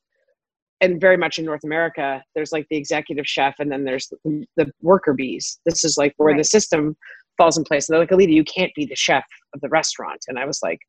and 0.81 0.99
very 0.99 1.17
much 1.17 1.39
in 1.39 1.45
North 1.45 1.63
America, 1.63 2.23
there's 2.35 2.51
like 2.51 2.65
the 2.69 2.77
executive 2.77 3.27
chef 3.27 3.55
and 3.59 3.71
then 3.71 3.83
there's 3.83 4.07
the, 4.07 4.45
the 4.57 4.71
worker 4.81 5.13
bees. 5.13 5.59
This 5.65 5.83
is 5.83 5.97
like 5.97 6.13
where 6.17 6.33
right. 6.33 6.37
the 6.37 6.43
system 6.43 6.95
falls 7.37 7.57
in 7.57 7.63
place. 7.63 7.87
And 7.87 7.93
they're 7.93 8.01
like, 8.01 8.11
Alida, 8.11 8.31
you 8.31 8.43
can't 8.43 8.73
be 8.75 8.85
the 8.85 8.95
chef 8.95 9.25
of 9.53 9.61
the 9.61 9.69
restaurant. 9.69 10.25
And 10.27 10.37
I 10.39 10.45
was 10.45 10.59
like, 10.63 10.79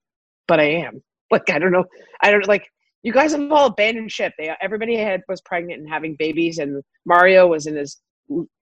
but 0.49 0.61
I 0.61 0.65
am. 0.65 1.03
Like, 1.31 1.49
I 1.49 1.59
don't 1.59 1.73
know. 1.73 1.87
I 2.21 2.31
don't 2.31 2.47
like, 2.47 2.69
you 3.03 3.11
guys 3.11 3.33
have 3.33 3.51
all 3.51 3.69
abandoned 3.69 4.13
ship. 4.13 4.35
They, 4.37 4.55
everybody 4.61 4.99
had 4.99 5.23
was 5.31 5.41
pregnant 5.41 5.81
and 5.81 5.89
having 5.89 6.15
babies 6.19 6.59
and 6.59 6.83
Mario 7.07 7.47
was 7.47 7.67
in 7.67 7.75
his 7.75 8.03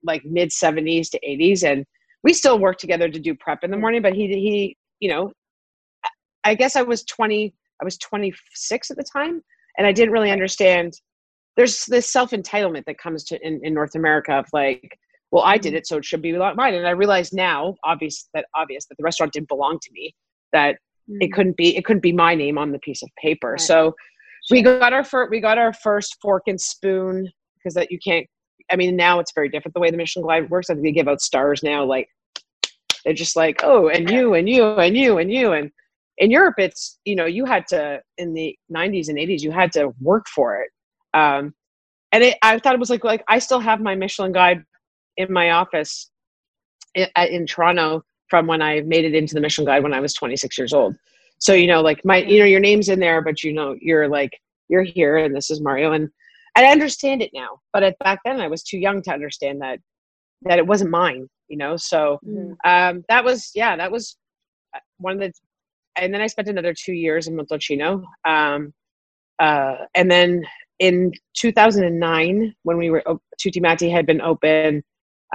like 0.03 0.23
mid 0.25 0.49
70s 0.49 1.09
to 1.09 1.19
80s 1.19 1.63
and 1.63 1.85
we 2.23 2.33
still 2.33 2.59
work 2.59 2.77
together 2.77 3.09
to 3.09 3.19
do 3.19 3.35
prep 3.35 3.63
in 3.63 3.71
the 3.71 3.77
mm. 3.77 3.81
morning 3.81 4.01
but 4.01 4.13
he 4.13 4.27
he 4.27 4.77
you 4.99 5.09
know 5.09 5.31
I 6.43 6.55
guess 6.55 6.75
I 6.75 6.81
was 6.81 7.03
20, 7.05 7.53
I 7.81 7.85
was 7.85 7.97
26 7.97 8.91
at 8.91 8.97
the 8.97 9.03
time, 9.03 9.41
and 9.77 9.87
I 9.87 9.91
didn't 9.91 10.13
really 10.13 10.31
understand. 10.31 10.93
There's 11.57 11.85
this 11.85 12.11
self 12.11 12.31
entitlement 12.31 12.85
that 12.85 12.97
comes 12.97 13.23
to 13.25 13.39
in, 13.45 13.59
in 13.63 13.73
North 13.73 13.95
America 13.95 14.33
of 14.33 14.45
like, 14.53 14.97
well, 15.31 15.43
I 15.43 15.57
did 15.57 15.69
mm-hmm. 15.69 15.77
it, 15.77 15.87
so 15.87 15.97
it 15.97 16.05
should 16.05 16.21
be 16.21 16.33
mine. 16.33 16.73
And 16.73 16.87
I 16.87 16.91
realize 16.91 17.33
now, 17.33 17.75
obvious 17.83 18.27
that 18.33 18.45
obvious 18.55 18.85
that 18.87 18.95
the 18.97 19.03
restaurant 19.03 19.33
didn't 19.33 19.49
belong 19.49 19.79
to 19.81 19.89
me, 19.91 20.13
that 20.53 20.75
mm-hmm. 21.09 21.21
it 21.21 21.33
couldn't 21.33 21.57
be 21.57 21.75
it 21.75 21.85
couldn't 21.85 22.01
be 22.01 22.13
my 22.13 22.35
name 22.35 22.57
on 22.57 22.71
the 22.71 22.79
piece 22.79 23.01
of 23.01 23.09
paper. 23.21 23.51
Right. 23.51 23.61
So 23.61 23.95
sure. 24.47 24.57
we 24.57 24.61
got 24.61 24.93
our 24.93 25.03
first 25.03 25.31
we 25.31 25.39
got 25.39 25.57
our 25.57 25.73
first 25.73 26.17
fork 26.21 26.43
and 26.47 26.59
spoon 26.59 27.29
because 27.55 27.73
that 27.75 27.91
you 27.91 27.99
can't. 28.03 28.27
I 28.71 28.75
mean, 28.75 28.95
now 28.95 29.19
it's 29.19 29.33
very 29.33 29.49
different 29.49 29.73
the 29.73 29.81
way 29.81 29.91
the 29.91 29.97
Michelin 29.97 30.25
Guide 30.25 30.49
works. 30.49 30.69
I 30.69 30.73
think 30.73 30.85
they 30.85 30.91
give 30.91 31.07
out 31.07 31.21
stars 31.21 31.61
now, 31.63 31.83
like 31.83 32.07
they're 33.03 33.13
just 33.13 33.35
like, 33.35 33.61
oh, 33.63 33.89
and 33.89 34.09
you 34.09 34.33
and 34.33 34.47
you 34.47 34.65
and 34.65 34.95
you 34.95 35.17
and 35.17 35.31
you 35.31 35.53
and 35.53 35.71
in 36.21 36.29
Europe, 36.29 36.55
it's 36.59 36.99
you 37.03 37.15
know 37.15 37.25
you 37.25 37.45
had 37.45 37.67
to 37.67 37.99
in 38.17 38.33
the 38.33 38.55
90s 38.73 39.09
and 39.09 39.17
80s 39.17 39.41
you 39.41 39.51
had 39.51 39.71
to 39.73 39.91
work 39.99 40.27
for 40.27 40.61
it, 40.61 40.69
um, 41.13 41.53
and 42.11 42.23
it, 42.23 42.37
I 42.43 42.59
thought 42.59 42.75
it 42.75 42.79
was 42.79 42.91
like 42.91 43.03
like 43.03 43.23
I 43.27 43.39
still 43.39 43.59
have 43.59 43.81
my 43.81 43.95
Michelin 43.95 44.31
guide 44.31 44.63
in 45.17 45.33
my 45.33 45.49
office 45.49 46.09
in, 46.95 47.07
in 47.17 47.47
Toronto 47.47 48.03
from 48.29 48.47
when 48.47 48.61
I 48.61 48.81
made 48.81 49.03
it 49.03 49.15
into 49.15 49.33
the 49.33 49.41
Michelin 49.41 49.65
guide 49.65 49.83
when 49.83 49.93
I 49.93 49.99
was 49.99 50.13
26 50.13 50.57
years 50.57 50.73
old. 50.73 50.95
So 51.39 51.53
you 51.53 51.67
know 51.67 51.81
like 51.81 52.05
my 52.05 52.17
you 52.17 52.39
know 52.39 52.45
your 52.45 52.59
name's 52.59 52.87
in 52.87 52.99
there, 52.99 53.21
but 53.21 53.43
you 53.43 53.51
know 53.51 53.75
you're 53.81 54.07
like 54.07 54.39
you're 54.69 54.83
here 54.83 55.17
and 55.17 55.35
this 55.35 55.49
is 55.49 55.59
Mario 55.59 55.91
and 55.91 56.09
I 56.55 56.65
understand 56.65 57.21
it 57.21 57.31
now, 57.33 57.59
but 57.73 57.83
at, 57.83 57.97
back 57.99 58.19
then 58.25 58.39
I 58.39 58.47
was 58.47 58.61
too 58.61 58.77
young 58.77 59.01
to 59.03 59.11
understand 59.11 59.61
that 59.61 59.79
that 60.43 60.59
it 60.59 60.67
wasn't 60.67 60.91
mine, 60.91 61.27
you 61.47 61.57
know. 61.57 61.77
So 61.77 62.19
mm-hmm. 62.25 62.53
um, 62.63 63.03
that 63.09 63.23
was 63.23 63.51
yeah, 63.55 63.75
that 63.75 63.91
was 63.91 64.17
uh, 64.75 64.79
one 64.97 65.13
of 65.13 65.19
the 65.19 65.33
and 65.97 66.13
then 66.13 66.21
I 66.21 66.27
spent 66.27 66.47
another 66.47 66.73
two 66.73 66.93
years 66.93 67.27
in 67.27 67.35
Montalcino. 67.35 68.03
Um, 68.25 68.73
uh, 69.39 69.75
and 69.95 70.09
then 70.09 70.43
in 70.79 71.11
2009, 71.37 72.55
when 72.63 72.77
we 72.77 72.89
were 72.89 73.03
Tutti 73.41 73.59
Matti 73.59 73.89
had 73.89 74.05
been 74.05 74.21
open 74.21 74.83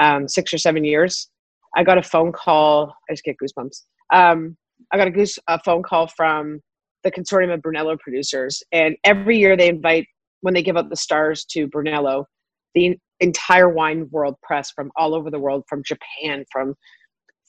um, 0.01 0.29
six 0.29 0.53
or 0.53 0.59
seven 0.59 0.85
years, 0.85 1.29
I 1.77 1.85
got 1.85 1.99
a 1.99 2.03
phone 2.03 2.33
call. 2.33 2.95
I 3.09 3.13
just 3.13 3.25
get 3.25 3.37
goosebumps. 3.43 3.83
Um, 4.13 4.57
I 4.93 4.97
got 4.97 5.09
a 5.09 5.11
goose 5.11 5.39
a 5.49 5.61
phone 5.63 5.83
call 5.83 6.07
from 6.09 6.61
the 7.05 7.11
consortium 7.11 7.53
of 7.53 7.63
Brunello 7.63 7.97
producers, 7.99 8.63
and 8.73 8.97
every 9.05 9.39
year 9.39 9.57
they 9.57 9.69
invite 9.69 10.07
when 10.41 10.55
they 10.55 10.63
give 10.63 10.77
out 10.77 10.91
the 10.91 10.97
stars 10.97 11.45
to 11.51 11.67
Brunello, 11.67 12.27
the 12.75 12.97
entire 13.21 13.69
wine 13.69 14.09
world 14.11 14.37
press 14.43 14.71
from 14.71 14.91
all 14.97 15.15
over 15.15 15.31
the 15.31 15.39
world, 15.39 15.65
from 15.69 15.83
Japan, 15.85 16.45
from 16.53 16.75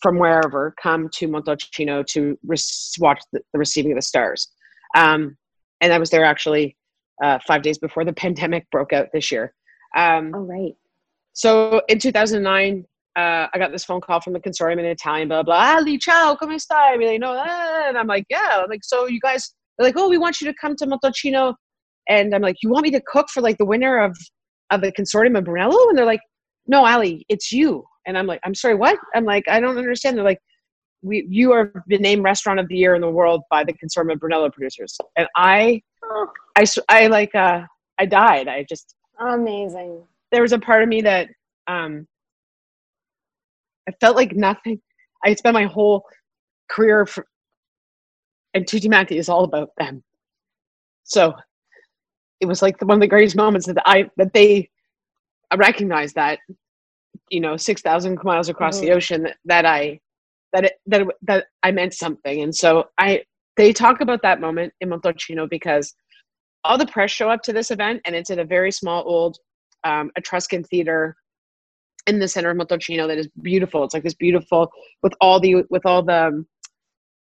from 0.01 0.19
wherever 0.19 0.73
come 0.81 1.09
to 1.15 1.27
Montalcino 1.27 2.05
to 2.05 2.37
re- 2.45 2.57
watch 2.99 3.21
the, 3.31 3.41
the, 3.51 3.59
receiving 3.59 3.91
of 3.91 3.97
the 3.97 4.01
stars. 4.01 4.51
Um, 4.95 5.37
and 5.81 5.91
I 5.93 5.97
was 5.97 6.09
there 6.09 6.23
actually 6.23 6.77
uh, 7.23 7.39
five 7.47 7.61
days 7.61 7.77
before 7.77 8.05
the 8.05 8.13
pandemic 8.25 8.69
broke 8.71 8.93
out 8.93 9.07
this 9.13 9.31
year. 9.31 9.53
Um, 9.95 10.31
oh, 10.35 10.39
right. 10.39 10.73
So 11.33 11.81
in 11.87 11.99
2009, 11.99 12.85
uh, 13.15 13.47
I 13.51 13.57
got 13.57 13.71
this 13.71 13.83
phone 13.83 14.01
call 14.01 14.21
from 14.21 14.33
the 14.33 14.39
consortium 14.39 14.79
in 14.79 14.85
Italian, 14.85 15.27
blah, 15.27 15.41
blah, 15.41 15.75
Ali, 15.75 15.97
ciao, 15.97 16.35
come 16.35 16.51
stai? 16.57 17.01
You 17.11 17.19
know, 17.19 17.33
and 17.33 17.97
I'm 17.97 18.07
like, 18.07 18.25
yeah. 18.29 18.61
I'm 18.63 18.69
like, 18.69 18.83
so 18.83 19.07
you 19.07 19.19
guys, 19.19 19.53
they're 19.77 19.87
like, 19.87 19.97
oh, 19.97 20.07
we 20.07 20.19
want 20.19 20.39
you 20.39 20.47
to 20.47 20.53
come 20.59 20.75
to 20.75 20.85
Montalcino. 20.85 21.55
And 22.07 22.33
I'm 22.35 22.41
like, 22.41 22.57
you 22.61 22.69
want 22.69 22.83
me 22.83 22.91
to 22.91 23.01
cook 23.07 23.27
for 23.33 23.41
like 23.41 23.57
the 23.57 23.65
winner 23.65 23.97
of, 23.97 24.15
of 24.69 24.81
the 24.81 24.91
consortium 24.91 25.37
of 25.37 25.45
Brunello? 25.45 25.89
And 25.89 25.97
they're 25.97 26.05
like, 26.05 26.21
no, 26.67 26.85
Ali, 26.85 27.25
it's 27.27 27.51
you. 27.51 27.85
And 28.07 28.17
I'm 28.17 28.25
like, 28.25 28.39
I'm 28.43 28.55
sorry, 28.55 28.73
what? 28.73 28.97
I'm 29.13 29.25
like, 29.25 29.47
I 29.47 29.59
don't 29.59 29.77
understand. 29.77 30.17
They're 30.17 30.23
like, 30.23 30.41
we, 31.03 31.27
you 31.29 31.51
are 31.51 31.83
the 31.87 31.99
named 31.99 32.23
restaurant 32.23 32.59
of 32.59 32.67
the 32.67 32.75
year 32.75 32.95
in 32.95 33.01
the 33.01 33.09
world 33.09 33.43
by 33.51 33.63
the 33.63 33.73
Consortium 33.73 34.13
of 34.13 34.19
Brunello 34.19 34.49
producers. 34.49 34.97
And 35.15 35.27
I, 35.35 35.81
I, 36.55 36.65
I 36.89 37.07
like, 37.07 37.35
uh, 37.35 37.61
I 37.99 38.05
died. 38.05 38.47
I 38.47 38.65
just 38.67 38.95
amazing. 39.19 40.01
There 40.31 40.41
was 40.41 40.53
a 40.53 40.59
part 40.59 40.81
of 40.81 40.89
me 40.89 41.01
that, 41.01 41.27
um, 41.67 42.07
I 43.87 43.91
felt 44.01 44.15
like 44.15 44.35
nothing. 44.35 44.81
I 45.23 45.33
spent 45.35 45.53
my 45.53 45.65
whole 45.65 46.03
career 46.69 47.05
for, 47.05 47.27
and 48.53 48.67
Tutti 48.67 48.89
Matti 48.89 49.17
is 49.17 49.29
all 49.29 49.43
about 49.43 49.69
them. 49.77 50.03
So 51.03 51.33
it 52.39 52.45
was 52.45 52.61
like 52.61 52.81
one 52.81 52.97
of 52.97 53.01
the 53.01 53.07
greatest 53.07 53.35
moments 53.35 53.67
that 53.67 53.81
I 53.85 54.09
that 54.17 54.33
they 54.33 54.69
recognized 55.55 56.15
that 56.15 56.39
you 57.29 57.39
know 57.39 57.57
6000 57.57 58.19
miles 58.23 58.49
across 58.49 58.77
mm-hmm. 58.77 58.87
the 58.87 58.91
ocean 58.93 59.27
that, 59.45 59.65
i 59.65 59.99
that 60.53 60.65
it, 60.65 60.73
that 60.85 61.01
it, 61.01 61.07
that 61.23 61.45
i 61.63 61.71
meant 61.71 61.93
something. 61.93 62.41
And 62.41 62.55
so 62.55 62.85
i 62.97 63.23
they 63.55 63.73
talk 63.73 64.01
about 64.01 64.21
that 64.21 64.39
moment 64.39 64.73
in 64.81 64.89
montalcino 64.89 65.49
because 65.49 65.93
all 66.63 66.77
the 66.77 66.85
press 66.87 67.11
show 67.11 67.29
up 67.29 67.41
to 67.43 67.53
this 67.53 67.71
event 67.71 68.01
and 68.05 68.15
it's 68.15 68.29
at 68.29 68.39
a 68.39 68.45
very 68.45 68.71
small 68.71 69.03
old 69.05 69.37
um, 69.83 70.11
etruscan 70.15 70.63
theater 70.63 71.15
in 72.07 72.19
the 72.19 72.27
center 72.27 72.49
of 72.49 72.57
montalcino 72.57 73.07
that 73.07 73.17
is 73.17 73.27
beautiful. 73.41 73.83
It's 73.83 73.93
like 73.93 74.03
this 74.03 74.13
beautiful 74.13 74.71
with 75.03 75.13
all 75.21 75.39
the 75.39 75.63
with 75.69 75.85
all 75.85 76.03
the 76.03 76.27
um, 76.27 76.47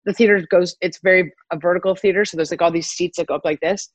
the 0.05 0.13
theater 0.13 0.43
goes 0.49 0.75
it's 0.81 0.99
very 1.03 1.31
a 1.51 1.57
vertical 1.57 1.95
theater. 1.95 2.25
So 2.25 2.37
there's 2.37 2.51
like 2.51 2.61
all 2.61 2.71
these 2.71 2.89
seats 2.89 3.17
that 3.17 3.27
go 3.27 3.35
up 3.35 3.45
like 3.45 3.59
this. 3.59 3.89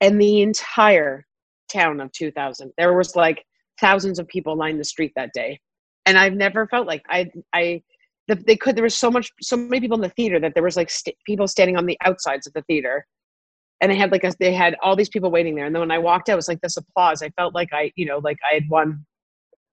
And 0.00 0.20
the 0.20 0.42
entire 0.42 1.24
town 1.70 2.00
of 2.00 2.10
2000 2.12 2.72
there 2.76 2.94
was 2.94 3.14
like 3.14 3.44
thousands 3.80 4.18
of 4.18 4.26
people 4.28 4.56
lined 4.56 4.80
the 4.80 4.84
street 4.84 5.12
that 5.16 5.30
day 5.32 5.58
and 6.06 6.18
i've 6.18 6.34
never 6.34 6.66
felt 6.68 6.86
like 6.86 7.02
i 7.08 7.28
i 7.52 7.82
the, 8.28 8.36
they 8.46 8.56
could 8.56 8.76
there 8.76 8.84
was 8.84 8.96
so 8.96 9.10
much 9.10 9.30
so 9.40 9.56
many 9.56 9.80
people 9.80 9.96
in 9.96 10.02
the 10.02 10.08
theater 10.10 10.38
that 10.38 10.54
there 10.54 10.62
was 10.62 10.76
like 10.76 10.90
st- 10.90 11.16
people 11.26 11.48
standing 11.48 11.76
on 11.76 11.86
the 11.86 11.98
outsides 12.04 12.46
of 12.46 12.52
the 12.52 12.62
theater 12.62 13.04
and 13.82 13.90
they 13.90 13.96
had 13.96 14.12
like 14.12 14.22
a, 14.22 14.32
they 14.38 14.54
had 14.54 14.76
all 14.80 14.94
these 14.94 15.08
people 15.08 15.30
waiting 15.30 15.56
there. 15.56 15.66
And 15.66 15.74
then 15.74 15.80
when 15.80 15.90
I 15.90 15.98
walked 15.98 16.28
out, 16.28 16.34
it 16.34 16.36
was 16.36 16.48
like 16.48 16.60
this 16.60 16.76
applause. 16.76 17.20
I 17.20 17.30
felt 17.30 17.52
like 17.52 17.70
I, 17.72 17.90
you 17.96 18.06
know, 18.06 18.18
like 18.18 18.38
I 18.48 18.54
had 18.54 18.68
won. 18.70 19.04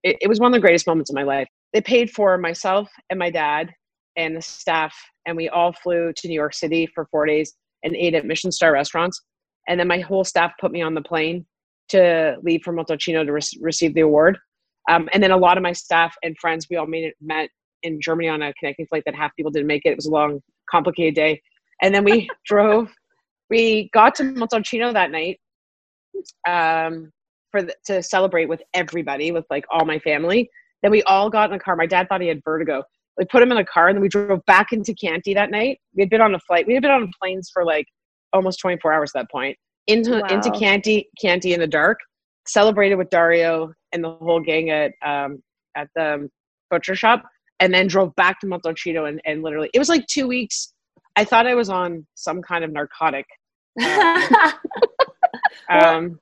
It, 0.03 0.17
it 0.21 0.27
was 0.27 0.39
one 0.39 0.51
of 0.51 0.53
the 0.53 0.61
greatest 0.61 0.87
moments 0.87 1.11
of 1.11 1.15
my 1.15 1.23
life. 1.23 1.47
They 1.73 1.81
paid 1.81 2.09
for 2.09 2.37
myself 2.37 2.89
and 3.11 3.19
my 3.19 3.29
dad 3.29 3.71
and 4.17 4.35
the 4.35 4.41
staff, 4.41 4.95
and 5.27 5.37
we 5.37 5.47
all 5.47 5.71
flew 5.71 6.11
to 6.15 6.27
New 6.27 6.33
York 6.33 6.55
City 6.55 6.87
for 6.95 7.07
four 7.11 7.27
days 7.27 7.53
and 7.83 7.95
ate 7.95 8.15
at 8.15 8.25
Michelin 8.25 8.51
star 8.51 8.73
restaurants. 8.73 9.21
And 9.67 9.79
then 9.79 9.87
my 9.87 9.99
whole 9.99 10.23
staff 10.23 10.53
put 10.59 10.71
me 10.71 10.81
on 10.81 10.95
the 10.95 11.01
plane 11.01 11.45
to 11.89 12.37
leave 12.43 12.61
for 12.63 12.73
Montalcino 12.73 13.25
to 13.25 13.31
re- 13.31 13.59
receive 13.61 13.93
the 13.93 14.01
award. 14.01 14.37
Um, 14.89 15.09
and 15.13 15.21
then 15.21 15.31
a 15.31 15.37
lot 15.37 15.57
of 15.57 15.63
my 15.63 15.73
staff 15.73 16.15
and 16.23 16.35
friends, 16.39 16.67
we 16.69 16.77
all 16.77 16.87
made 16.87 17.05
it, 17.05 17.15
met 17.21 17.49
in 17.83 18.01
Germany 18.01 18.29
on 18.29 18.41
a 18.41 18.53
connecting 18.53 18.87
flight 18.87 19.03
that 19.05 19.15
half 19.15 19.35
people 19.35 19.51
didn't 19.51 19.67
make 19.67 19.83
it. 19.85 19.89
It 19.89 19.95
was 19.95 20.07
a 20.07 20.11
long, 20.11 20.41
complicated 20.69 21.15
day. 21.15 21.41
And 21.81 21.93
then 21.93 22.03
we 22.03 22.29
drove, 22.45 22.89
we 23.49 23.89
got 23.93 24.15
to 24.15 24.23
Montalcino 24.23 24.93
that 24.93 25.11
night 25.11 25.39
um, 26.47 27.11
for 27.51 27.61
the, 27.63 27.73
to 27.85 28.01
celebrate 28.03 28.47
with 28.47 28.61
everybody, 28.73 29.31
with 29.31 29.45
like 29.49 29.65
all 29.71 29.85
my 29.85 29.99
family. 29.99 30.49
Then 30.81 30.91
we 30.91 31.03
all 31.03 31.29
got 31.29 31.49
in 31.49 31.55
a 31.55 31.59
car. 31.59 31.75
My 31.75 31.85
dad 31.85 32.07
thought 32.09 32.21
he 32.21 32.27
had 32.27 32.41
vertigo. 32.43 32.83
We 33.17 33.25
put 33.25 33.43
him 33.43 33.51
in 33.51 33.57
a 33.57 33.65
car 33.65 33.89
and 33.89 33.97
then 33.97 34.01
we 34.01 34.07
drove 34.07 34.39
back 34.47 34.71
into 34.71 34.93
Chianti 34.93 35.33
that 35.33 35.51
night. 35.51 35.79
We 35.93 36.01
had 36.01 36.09
been 36.09 36.21
on 36.21 36.35
a 36.35 36.39
flight. 36.39 36.65
We 36.65 36.73
had 36.73 36.81
been 36.81 36.91
on 36.91 37.11
planes 37.21 37.49
for 37.53 37.65
like 37.65 37.85
almost 38.31 38.59
24 38.59 38.93
hours 38.93 39.11
at 39.13 39.21
that 39.21 39.31
point. 39.31 39.57
Into 39.87 40.19
wow. 40.19 40.27
into 40.27 40.51
Chianti, 40.51 41.09
Chianti 41.17 41.53
in 41.53 41.59
the 41.59 41.67
dark. 41.67 41.99
Celebrated 42.47 42.95
with 42.95 43.09
Dario 43.09 43.73
and 43.91 44.03
the 44.03 44.11
whole 44.11 44.39
gang 44.39 44.69
at 44.69 44.93
um, 45.03 45.41
at 45.75 45.87
the 45.95 46.29
butcher 46.69 46.95
shop, 46.95 47.23
and 47.59 47.73
then 47.73 47.87
drove 47.87 48.15
back 48.15 48.39
to 48.41 48.47
Montalcino 48.47 49.07
and, 49.07 49.21
and 49.25 49.43
literally 49.43 49.69
it 49.73 49.79
was 49.79 49.89
like 49.89 50.05
two 50.07 50.27
weeks. 50.27 50.73
I 51.15 51.25
thought 51.25 51.47
I 51.47 51.55
was 51.55 51.69
on 51.69 52.05
some 52.15 52.41
kind 52.41 52.63
of 52.63 52.71
narcotic. 52.71 53.25
Um, 55.69 55.83
um, 55.83 56.19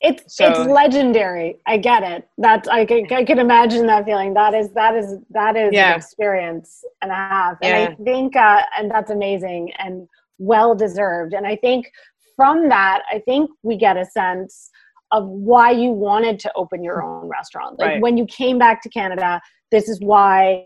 it's 0.00 0.34
so, 0.34 0.48
it's 0.48 0.58
legendary. 0.58 1.58
I 1.66 1.76
get 1.76 2.02
it. 2.02 2.26
That's 2.38 2.68
I 2.68 2.86
can 2.86 3.06
I 3.12 3.24
can 3.24 3.38
imagine 3.38 3.86
that 3.86 4.04
feeling. 4.06 4.32
That 4.34 4.54
is 4.54 4.70
that 4.70 4.96
is 4.96 5.16
that 5.30 5.56
is 5.56 5.70
yeah. 5.72 5.92
an 5.92 5.98
experience 5.98 6.82
and 7.02 7.10
a 7.10 7.14
half. 7.14 7.58
And 7.62 7.70
yeah. 7.70 7.90
I 7.90 8.02
think 8.02 8.34
uh, 8.34 8.62
and 8.78 8.90
that's 8.90 9.10
amazing 9.10 9.72
and 9.78 10.08
well 10.38 10.74
deserved. 10.74 11.34
And 11.34 11.46
I 11.46 11.56
think 11.56 11.90
from 12.40 12.70
that, 12.70 13.02
I 13.12 13.18
think 13.18 13.50
we 13.62 13.76
get 13.76 13.98
a 13.98 14.06
sense 14.06 14.70
of 15.12 15.28
why 15.28 15.72
you 15.72 15.90
wanted 15.90 16.38
to 16.38 16.50
open 16.56 16.82
your 16.82 17.02
own 17.02 17.28
restaurant. 17.28 17.78
Like 17.78 17.86
right. 17.86 18.00
when 18.00 18.16
you 18.16 18.24
came 18.24 18.56
back 18.56 18.82
to 18.84 18.88
Canada, 18.88 19.42
this 19.70 19.90
is 19.90 20.00
why 20.00 20.64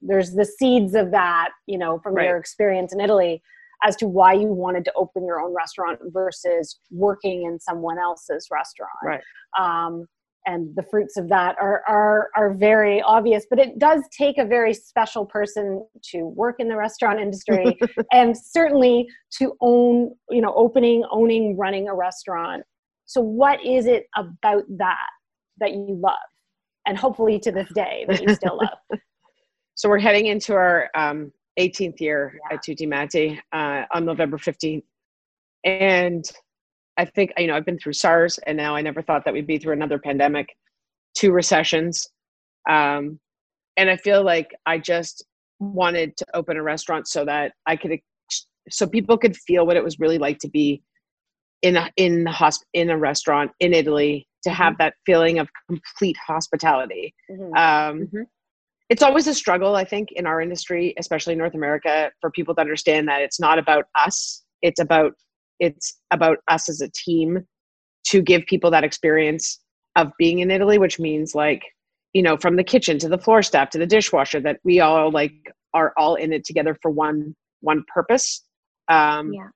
there's 0.00 0.34
the 0.34 0.44
seeds 0.44 0.94
of 0.94 1.10
that, 1.10 1.48
you 1.66 1.78
know, 1.78 1.98
from 1.98 2.14
right. 2.14 2.26
your 2.26 2.36
experience 2.36 2.92
in 2.92 3.00
Italy 3.00 3.42
as 3.82 3.96
to 3.96 4.06
why 4.06 4.34
you 4.34 4.46
wanted 4.46 4.84
to 4.84 4.92
open 4.94 5.26
your 5.26 5.40
own 5.40 5.52
restaurant 5.52 5.98
versus 6.12 6.78
working 6.92 7.42
in 7.42 7.58
someone 7.58 7.98
else's 7.98 8.46
restaurant. 8.48 8.92
Right. 9.02 9.20
Um, 9.58 10.06
and 10.46 10.74
the 10.76 10.82
fruits 10.90 11.16
of 11.16 11.28
that 11.28 11.56
are, 11.60 11.82
are 11.86 12.30
are 12.36 12.54
very 12.54 13.02
obvious 13.02 13.46
but 13.50 13.58
it 13.58 13.78
does 13.78 14.02
take 14.16 14.38
a 14.38 14.44
very 14.44 14.72
special 14.72 15.26
person 15.26 15.86
to 16.02 16.22
work 16.22 16.56
in 16.58 16.68
the 16.68 16.76
restaurant 16.76 17.20
industry 17.20 17.76
and 18.12 18.36
certainly 18.36 19.06
to 19.30 19.54
own 19.60 20.14
you 20.30 20.40
know 20.40 20.52
opening 20.54 21.04
owning 21.10 21.56
running 21.56 21.88
a 21.88 21.94
restaurant 21.94 22.62
so 23.04 23.20
what 23.20 23.64
is 23.64 23.86
it 23.86 24.06
about 24.16 24.64
that 24.68 25.08
that 25.58 25.72
you 25.72 25.98
love 26.02 26.14
and 26.86 26.96
hopefully 26.96 27.38
to 27.38 27.50
this 27.50 27.68
day 27.74 28.04
that 28.08 28.22
you 28.22 28.34
still 28.34 28.58
love 28.58 29.00
so 29.74 29.88
we're 29.88 29.98
heading 29.98 30.26
into 30.26 30.54
our 30.54 30.88
um, 30.94 31.32
18th 31.58 32.00
year 32.00 32.34
yeah. 32.34 32.56
at 32.56 32.64
Tutti 32.64 32.86
Matti 32.86 33.40
uh, 33.52 33.82
on 33.92 34.04
November 34.04 34.36
15th. 34.36 34.82
And 35.64 36.24
I 36.96 37.04
think, 37.04 37.32
you 37.36 37.46
know, 37.46 37.56
I've 37.56 37.66
been 37.66 37.78
through 37.78 37.92
SARS 37.92 38.38
and 38.46 38.56
now 38.56 38.74
I 38.74 38.82
never 38.82 39.02
thought 39.02 39.24
that 39.24 39.34
we'd 39.34 39.46
be 39.46 39.58
through 39.58 39.74
another 39.74 39.98
pandemic, 39.98 40.56
two 41.16 41.32
recessions. 41.32 42.08
Um, 42.68 43.20
and 43.76 43.90
I 43.90 43.96
feel 43.96 44.24
like 44.24 44.54
I 44.64 44.78
just 44.78 45.24
wanted 45.58 46.16
to 46.16 46.26
open 46.34 46.56
a 46.56 46.62
restaurant 46.62 47.08
so 47.08 47.24
that 47.24 47.52
I 47.66 47.76
could, 47.76 47.98
so 48.70 48.86
people 48.86 49.18
could 49.18 49.36
feel 49.36 49.66
what 49.66 49.76
it 49.76 49.84
was 49.84 49.98
really 49.98 50.18
like 50.18 50.38
to 50.40 50.48
be 50.48 50.82
in 51.62 51.76
a, 51.76 51.90
in 51.96 52.24
the 52.24 52.30
hosp- 52.30 52.64
in 52.72 52.90
a 52.90 52.98
restaurant 52.98 53.50
in 53.60 53.72
Italy 53.72 54.26
to 54.44 54.50
have 54.50 54.74
mm-hmm. 54.74 54.84
that 54.84 54.94
feeling 55.04 55.38
of 55.38 55.48
complete 55.68 56.16
hospitality. 56.26 57.14
Mm-hmm. 57.30 57.54
Um, 57.56 58.06
mm-hmm 58.06 58.22
it's 58.88 59.02
always 59.02 59.26
a 59.26 59.34
struggle 59.34 59.74
i 59.74 59.84
think 59.84 60.12
in 60.12 60.26
our 60.26 60.40
industry 60.40 60.94
especially 60.98 61.32
in 61.32 61.38
north 61.38 61.54
america 61.54 62.10
for 62.20 62.30
people 62.30 62.54
to 62.54 62.60
understand 62.60 63.08
that 63.08 63.20
it's 63.20 63.40
not 63.40 63.58
about 63.58 63.84
us 63.96 64.44
it's 64.62 64.80
about 64.80 65.12
it's 65.60 65.98
about 66.10 66.38
us 66.48 66.68
as 66.68 66.80
a 66.80 66.90
team 66.90 67.44
to 68.04 68.22
give 68.22 68.44
people 68.46 68.70
that 68.70 68.84
experience 68.84 69.60
of 69.96 70.12
being 70.18 70.40
in 70.40 70.50
italy 70.50 70.78
which 70.78 70.98
means 70.98 71.34
like 71.34 71.62
you 72.12 72.22
know 72.22 72.36
from 72.36 72.56
the 72.56 72.64
kitchen 72.64 72.98
to 72.98 73.08
the 73.08 73.18
floor 73.18 73.42
staff 73.42 73.70
to 73.70 73.78
the 73.78 73.86
dishwasher 73.86 74.40
that 74.40 74.58
we 74.64 74.80
all 74.80 75.10
like 75.10 75.34
are 75.74 75.92
all 75.96 76.14
in 76.14 76.32
it 76.32 76.44
together 76.44 76.76
for 76.80 76.90
one 76.90 77.34
one 77.60 77.82
purpose 77.92 78.44
um 78.88 79.32
yeah. 79.32 79.48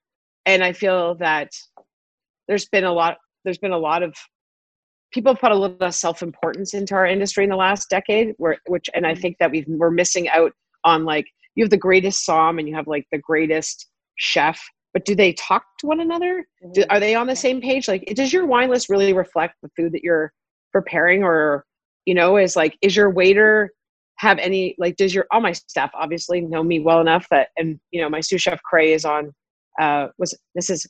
and 0.47 0.63
i 0.63 0.73
feel 0.73 1.15
that 1.15 1.51
there's 2.49 2.67
been 2.67 2.85
a 2.85 2.93
lot 2.93 3.19
there's 3.45 3.59
been 3.59 3.73
a 3.73 3.79
lot 3.79 4.03
of 4.03 4.15
people 5.13 5.35
put 5.35 5.53
a 5.53 5.57
little 5.57 5.77
of 5.81 5.95
self-importance 5.95 6.75
into 6.75 6.95
our 6.95 7.07
industry 7.07 7.45
in 7.45 7.51
the 7.51 7.57
last 7.57 7.89
decade 7.89 8.35
where 8.39 8.59
which 8.67 8.89
and 8.95 9.07
i 9.07 9.13
mm-hmm. 9.13 9.21
think 9.21 9.37
that 9.41 9.51
we've 9.51 9.67
we're 9.69 9.91
missing 9.91 10.29
out 10.29 10.53
on 10.85 11.05
like 11.05 11.27
you 11.55 11.65
have 11.65 11.71
the 11.71 11.77
greatest 11.77 12.25
som 12.25 12.59
and 12.59 12.69
you 12.69 12.75
have 12.75 12.87
like 12.87 13.07
the 13.13 13.19
greatest 13.19 13.89
chef 14.17 14.61
but 14.93 15.05
do 15.05 15.15
they 15.15 15.33
talk 15.35 15.65
to 15.79 15.87
one 15.87 16.01
another 16.01 16.47
do, 16.73 16.81
mm-hmm. 16.81 16.91
are 16.91 17.01
they 17.01 17.15
on 17.15 17.27
the 17.27 17.37
same 17.37 17.61
page 17.61 17.89
like 17.89 18.05
does 18.15 18.33
your 18.33 18.47
wine 18.47 18.71
list 18.71 18.89
really 18.89 19.13
reflect 19.13 19.55
the 19.63 19.71
food 19.77 19.93
that 19.93 20.03
you're 20.03 20.33
preparing 20.73 21.23
or 21.23 21.65
you 22.07 22.15
know 22.15 22.37
is 22.37 22.57
like 22.57 22.77
is 22.83 22.97
your 22.97 23.11
waiter 23.11 23.71
have 24.17 24.39
any 24.39 24.75
like 24.79 24.97
does 24.97 25.15
your 25.15 25.27
all 25.31 25.41
my 25.41 25.53
staff 25.53 25.91
obviously 25.95 26.41
know 26.41 26.63
me 26.63 26.81
well 26.81 27.01
enough 27.01 27.27
that 27.31 27.49
and 27.57 27.79
you 27.91 28.01
know 28.01 28.09
my 28.09 28.21
sous 28.21 28.41
chef 28.41 28.61
cray 28.63 28.93
is 28.93 29.05
on 29.05 29.33
uh 29.81 30.09
was 30.19 30.37
this 30.55 30.71
is 30.71 30.87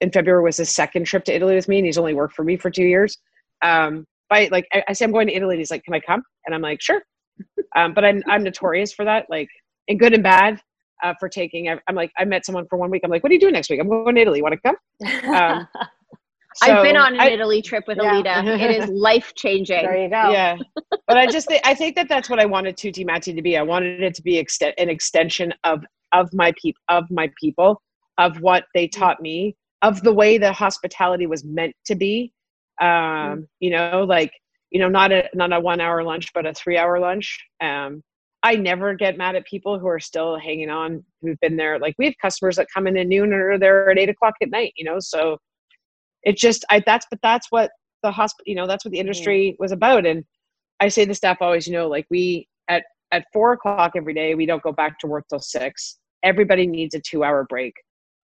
in 0.00 0.10
february 0.10 0.42
was 0.42 0.56
his 0.56 0.68
second 0.68 1.04
trip 1.04 1.24
to 1.24 1.34
italy 1.34 1.54
with 1.54 1.68
me 1.68 1.78
and 1.78 1.86
he's 1.86 1.98
only 1.98 2.14
worked 2.14 2.34
for 2.34 2.44
me 2.44 2.56
for 2.56 2.70
two 2.70 2.84
years 2.84 3.18
um, 3.62 4.04
by 4.28 4.48
like 4.50 4.66
I, 4.72 4.82
I 4.88 4.92
say 4.92 5.04
I'm 5.04 5.12
going 5.12 5.28
to 5.28 5.34
Italy. 5.34 5.56
He's 5.56 5.70
like, 5.70 5.84
"Can 5.84 5.94
I 5.94 6.00
come?" 6.00 6.22
And 6.44 6.54
I'm 6.54 6.62
like, 6.62 6.80
"Sure." 6.82 7.02
Um, 7.74 7.94
but 7.94 8.04
I'm 8.04 8.22
I'm 8.28 8.42
notorious 8.42 8.92
for 8.92 9.04
that, 9.06 9.26
like 9.30 9.48
in 9.88 9.96
good 9.96 10.12
and 10.12 10.22
bad. 10.22 10.60
Uh, 11.02 11.14
for 11.18 11.28
taking, 11.28 11.68
I, 11.68 11.78
am 11.88 11.94
like, 11.94 12.12
I 12.16 12.24
met 12.24 12.46
someone 12.46 12.66
for 12.68 12.78
one 12.78 12.90
week. 12.90 13.02
I'm 13.04 13.10
like, 13.10 13.22
what 13.22 13.30
are 13.30 13.34
you 13.34 13.40
doing 13.40 13.54
next 13.54 13.70
week? 13.70 13.80
I'm 13.80 13.88
going 13.88 14.14
to 14.14 14.20
Italy. 14.20 14.38
You 14.38 14.44
Want 14.44 14.54
to 14.54 14.60
come? 14.60 15.34
Um, 15.34 15.68
so 16.54 16.72
I've 16.76 16.82
been 16.84 16.96
on 16.96 17.14
an 17.14 17.20
I, 17.20 17.30
Italy 17.30 17.60
trip 17.60 17.84
with 17.88 17.98
yeah. 18.00 18.12
Alida. 18.12 18.44
It 18.62 18.82
is 18.82 18.88
life 18.92 19.32
changing. 19.34 19.82
There 19.82 19.96
you 19.96 20.08
go. 20.08 20.30
Yeah, 20.30 20.56
but 21.06 21.16
I 21.16 21.26
just 21.26 21.48
think 21.48 21.62
I 21.64 21.74
think 21.74 21.96
that 21.96 22.08
that's 22.08 22.30
what 22.30 22.38
I 22.38 22.46
wanted 22.46 22.76
Tutti 22.76 23.04
Matti 23.04 23.32
to 23.32 23.42
be. 23.42 23.56
I 23.56 23.62
wanted 23.62 24.02
it 24.02 24.14
to 24.14 24.22
be 24.22 24.38
extent 24.38 24.74
an 24.78 24.88
extension 24.88 25.52
of 25.64 25.84
of 26.12 26.28
my 26.32 26.52
peop 26.60 26.76
of 26.88 27.04
my 27.10 27.30
people, 27.40 27.80
of 28.18 28.36
what 28.40 28.64
they 28.74 28.86
taught 28.86 29.20
me, 29.20 29.56
of 29.80 30.02
the 30.02 30.12
way 30.12 30.38
the 30.38 30.52
hospitality 30.52 31.26
was 31.26 31.44
meant 31.44 31.74
to 31.86 31.94
be, 31.94 32.32
Mm. 32.80 33.32
um, 33.32 33.48
you 33.60 33.70
know 33.70 34.04
like 34.08 34.32
you 34.70 34.80
know 34.80 34.88
not 34.88 35.12
a 35.12 35.28
not 35.34 35.52
a 35.52 35.60
one 35.60 35.80
hour 35.80 36.02
lunch 36.02 36.32
but 36.34 36.46
a 36.46 36.54
three 36.54 36.78
hour 36.78 36.98
lunch 36.98 37.38
um, 37.60 38.02
i 38.42 38.56
never 38.56 38.94
get 38.94 39.16
mad 39.16 39.36
at 39.36 39.46
people 39.46 39.78
who 39.78 39.86
are 39.86 40.00
still 40.00 40.38
hanging 40.38 40.70
on 40.70 41.04
who've 41.20 41.38
been 41.40 41.56
there. 41.56 41.78
Like 41.78 41.94
we 41.98 42.06
have 42.06 42.14
customers 42.20 42.56
that 42.56 42.66
come 42.74 42.86
in 42.86 42.96
at 42.96 43.06
noon 43.06 43.32
and 43.32 43.40
are 43.40 43.58
there 43.58 43.90
at 43.90 43.98
eight 43.98 44.08
o'clock 44.08 44.34
at 44.42 44.50
night 44.50 44.72
you 44.76 44.84
know? 44.84 44.98
So 44.98 45.38
it 46.22 46.36
just 46.36 46.64
i 46.70 46.80
that's 46.84 47.06
but 47.10 47.18
that's 47.22 47.48
what 47.50 47.70
the 48.02 48.10
hospital 48.10 48.44
you 48.48 48.54
know 48.54 48.66
that's 48.66 48.84
what 48.84 48.92
the 48.92 48.98
industry 48.98 49.56
was 49.58 49.72
about. 49.72 50.06
And 50.06 50.24
i 50.80 50.88
say 50.88 51.04
the 51.04 51.14
staff 51.14 51.38
always 51.40 51.66
you 51.66 51.72
know 51.72 51.88
like 51.88 52.06
we 52.10 52.48
at 52.68 52.84
at 53.12 53.26
four 53.32 53.52
o'clock 53.52 53.92
every 53.96 54.14
day 54.14 54.34
we 54.34 54.46
don't 54.46 54.62
go 54.62 54.72
back 54.72 54.98
to 55.00 55.06
work 55.06 55.24
till 55.28 55.40
six. 55.40 55.98
Everybody 56.22 56.66
needs 56.66 56.94
a 56.94 57.00
two 57.00 57.24
hour 57.24 57.44
break. 57.48 57.74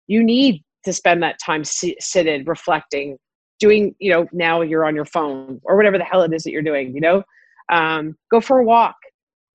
You 0.07 0.23
need 0.23 0.63
to 0.85 0.93
spend 0.93 1.23
that 1.23 1.39
time 1.45 1.65
seated 1.65 2.47
reflecting 2.47 3.19
doing 3.61 3.95
you 3.99 4.13
know 4.13 4.27
now 4.33 4.63
you're 4.63 4.85
on 4.85 4.95
your 4.95 5.05
phone 5.05 5.61
or 5.65 5.77
whatever 5.77 5.99
the 5.99 6.05
hell 6.05 6.23
it 6.23 6.33
is 6.33 6.45
that 6.45 6.51
you're 6.53 6.63
doing 6.63 6.95
you 6.95 7.01
know? 7.01 7.23
Um, 7.71 8.17
go 8.31 8.41
for 8.41 8.61
a 8.61 8.65
walk 8.65 8.97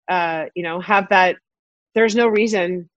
uh, 0.10 0.46
you 0.56 0.64
know 0.64 0.80
have 0.80 1.08
that 1.10 1.38
there's 1.96 2.16
no 2.16 2.28
reason 2.28 2.90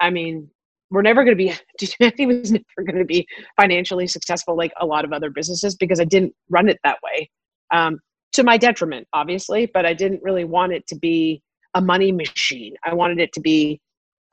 i 0.00 0.10
mean 0.10 0.48
we're 0.90 1.02
never 1.02 1.24
going 1.24 1.36
to 1.36 1.44
be 1.44 1.54
Humanity 1.80 2.26
was 2.26 2.52
never 2.52 2.84
going 2.84 2.98
to 2.98 3.04
be 3.04 3.26
financially 3.60 4.06
successful 4.06 4.56
like 4.56 4.72
a 4.80 4.86
lot 4.86 5.04
of 5.04 5.12
other 5.12 5.30
businesses 5.30 5.76
because 5.76 6.00
i 6.00 6.04
didn't 6.04 6.34
run 6.48 6.68
it 6.68 6.78
that 6.84 6.98
way 7.02 7.28
um, 7.72 7.98
to 8.32 8.42
my 8.42 8.56
detriment 8.56 9.06
obviously 9.12 9.66
but 9.66 9.84
i 9.84 9.92
didn't 9.92 10.22
really 10.22 10.44
want 10.44 10.72
it 10.72 10.86
to 10.86 10.96
be 10.96 11.42
a 11.74 11.80
money 11.80 12.12
machine 12.12 12.74
i 12.84 12.94
wanted 12.94 13.18
it 13.18 13.32
to 13.32 13.40
be 13.40 13.80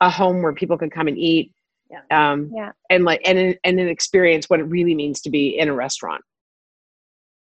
a 0.00 0.08
home 0.08 0.42
where 0.42 0.52
people 0.52 0.78
could 0.78 0.92
come 0.92 1.08
and 1.08 1.18
eat 1.18 1.52
yeah. 1.90 2.32
Um, 2.32 2.50
yeah. 2.54 2.72
And 2.90 3.04
like, 3.04 3.22
and, 3.24 3.56
and 3.64 3.80
an 3.80 3.88
experience 3.88 4.48
what 4.48 4.60
it 4.60 4.64
really 4.64 4.94
means 4.94 5.20
to 5.22 5.30
be 5.30 5.58
in 5.58 5.68
a 5.68 5.74
restaurant. 5.74 6.22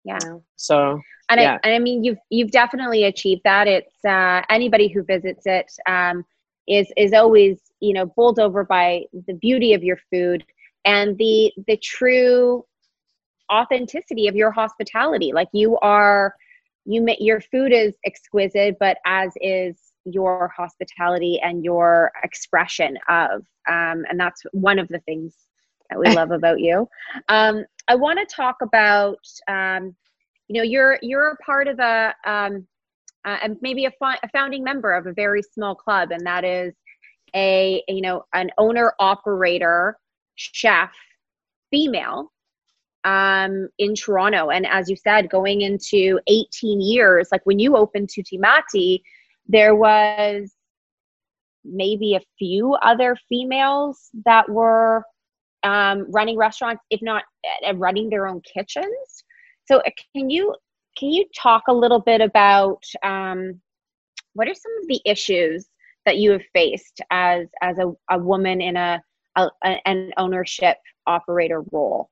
Yeah. 0.05 0.19
So, 0.57 1.01
and 1.31 1.40
yeah. 1.40 1.59
I, 1.64 1.75
I 1.75 1.79
mean, 1.79 2.05
you've, 2.05 2.19
you've 2.31 2.51
definitely 2.51 3.05
achieved 3.05 3.43
that. 3.45 3.67
It's, 3.67 4.05
uh, 4.05 4.43
anybody 4.51 4.88
who 4.88 5.03
visits 5.03 5.47
it, 5.47 5.73
um, 5.88 6.25
is, 6.69 6.93
is 6.97 7.12
always, 7.12 7.59
you 7.81 7.93
know, 7.93 8.07
bowled 8.07 8.38
over 8.38 8.64
by 8.64 9.05
the 9.27 9.35
beauty 9.35 9.73
of 9.75 9.83
your 9.83 9.99
food 10.11 10.45
and 10.85 11.17
the 11.19 11.53
the 11.67 11.77
true 11.79 12.64
authenticity 13.53 14.29
of 14.29 14.35
your 14.35 14.51
hospitality 14.51 15.33
like 15.33 15.49
you 15.53 15.77
are 15.79 16.35
you 16.85 17.05
your 17.19 17.40
food 17.40 17.73
is 17.73 17.95
exquisite 18.05 18.77
but 18.79 18.99
as 19.07 19.33
is 19.40 19.77
your 20.05 20.53
hospitality 20.57 21.40
and 21.43 21.64
your 21.64 22.12
expression 22.23 22.99
of 23.09 23.43
um, 23.69 24.05
and 24.11 24.19
that's 24.19 24.43
one 24.53 24.79
of 24.79 24.88
the 24.88 25.01
things 25.01 25.35
that 25.90 25.99
we 25.99 26.09
love 26.14 26.31
about 26.31 26.61
you 26.61 26.88
um, 27.29 27.64
i 27.88 27.94
want 27.94 28.18
to 28.18 28.35
talk 28.35 28.57
about 28.62 29.18
um, 29.49 29.94
you 30.49 30.57
know 30.57 30.62
you're 30.62 30.99
you're 31.03 31.31
a 31.31 31.37
part 31.37 31.68
of 31.68 31.79
a 31.79 32.14
um, 32.25 32.66
uh, 33.25 33.38
and 33.42 33.57
maybe 33.62 33.87
a, 33.87 33.92
a 34.03 34.29
founding 34.33 34.62
member 34.62 34.92
of 34.92 35.07
a 35.07 35.12
very 35.12 35.42
small 35.42 35.75
club 35.75 36.11
and 36.11 36.25
that 36.27 36.44
is 36.44 36.75
a 37.35 37.83
you 37.88 38.01
know 38.01 38.25
an 38.35 38.51
owner 38.59 38.94
operator 38.99 39.97
chef 40.37 40.92
female 41.70 42.31
um, 43.05 43.68
in 43.79 43.94
Toronto. 43.94 44.51
And 44.51 44.66
as 44.66 44.88
you 44.88 44.97
said, 44.97 45.31
going 45.31 45.61
into 45.61 46.20
18 46.27 46.81
years, 46.81 47.29
like 47.31 47.44
when 47.44 47.59
you 47.59 47.77
opened 47.77 48.11
Tutti 48.14 48.38
Matti, 48.38 49.03
there 49.47 49.75
was 49.75 50.53
maybe 51.64 52.14
a 52.14 52.20
few 52.38 52.75
other 52.75 53.16
females 53.29 54.11
that 54.25 54.49
were 54.49 55.05
um, 55.64 56.07
running 56.11 56.37
restaurants, 56.37 56.83
if 56.90 57.00
not 57.03 57.24
uh, 57.66 57.74
running 57.74 58.09
their 58.11 58.27
own 58.27 58.40
kitchens. 58.42 59.24
So 59.66 59.79
uh, 59.79 59.90
can 60.14 60.31
you 60.31 60.55
can 60.96 61.11
you 61.11 61.24
talk 61.37 61.64
a 61.68 61.72
little 61.72 62.00
bit 62.00 62.20
about 62.20 62.83
um, 63.03 63.61
what 64.35 64.46
are 64.48 64.55
some 64.55 64.72
of 64.83 64.88
the 64.88 65.00
issues 65.05 65.66
that 66.07 66.18
you 66.18 66.31
have 66.33 66.44
faced 66.53 67.00
as 67.11 67.48
as 67.62 67.79
a, 67.79 67.92
a 68.11 68.18
woman 68.18 68.61
in 68.61 68.77
a, 68.77 69.03
a 69.37 69.48
an 69.85 70.12
ownership 70.16 70.77
operator 71.07 71.62
role 71.72 72.11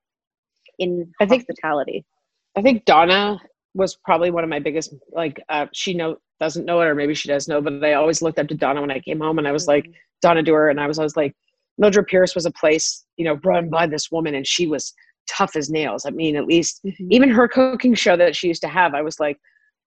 in 0.79 1.11
I 1.21 1.25
hospitality? 1.25 2.05
I 2.57 2.61
think 2.61 2.85
Donna 2.85 3.39
was 3.73 3.95
probably 3.95 4.31
one 4.31 4.43
of 4.43 4.49
my 4.49 4.59
biggest 4.59 4.93
like 5.11 5.41
uh, 5.49 5.67
she 5.73 5.93
know 5.93 6.17
doesn't 6.39 6.65
know 6.65 6.81
it 6.81 6.85
or 6.85 6.95
maybe 6.95 7.13
she 7.13 7.29
does 7.29 7.47
know 7.47 7.61
but 7.61 7.83
i 7.83 7.93
always 7.93 8.21
looked 8.21 8.37
up 8.37 8.47
to 8.47 8.55
donna 8.55 8.81
when 8.81 8.91
i 8.91 8.99
came 8.99 9.19
home 9.19 9.37
and 9.37 9.47
i 9.47 9.51
was 9.51 9.65
like 9.65 9.85
mm-hmm. 9.85 9.93
donna 10.21 10.43
Dooher 10.43 10.69
and 10.69 10.79
i 10.79 10.87
was 10.87 10.99
always 10.99 11.15
like 11.15 11.33
mildred 11.77 12.07
pierce 12.07 12.35
was 12.35 12.45
a 12.45 12.51
place 12.51 13.05
you 13.17 13.25
know 13.25 13.39
run 13.43 13.69
by 13.69 13.87
this 13.87 14.11
woman 14.11 14.35
and 14.35 14.47
she 14.47 14.67
was 14.67 14.93
tough 15.29 15.55
as 15.55 15.69
nails 15.69 16.05
i 16.05 16.09
mean 16.09 16.35
at 16.35 16.45
least 16.45 16.81
mm-hmm. 16.85 17.11
even 17.11 17.29
her 17.29 17.47
cooking 17.47 17.93
show 17.93 18.15
that 18.17 18.35
she 18.35 18.47
used 18.47 18.61
to 18.61 18.67
have 18.67 18.93
i 18.93 19.01
was 19.01 19.19
like 19.19 19.37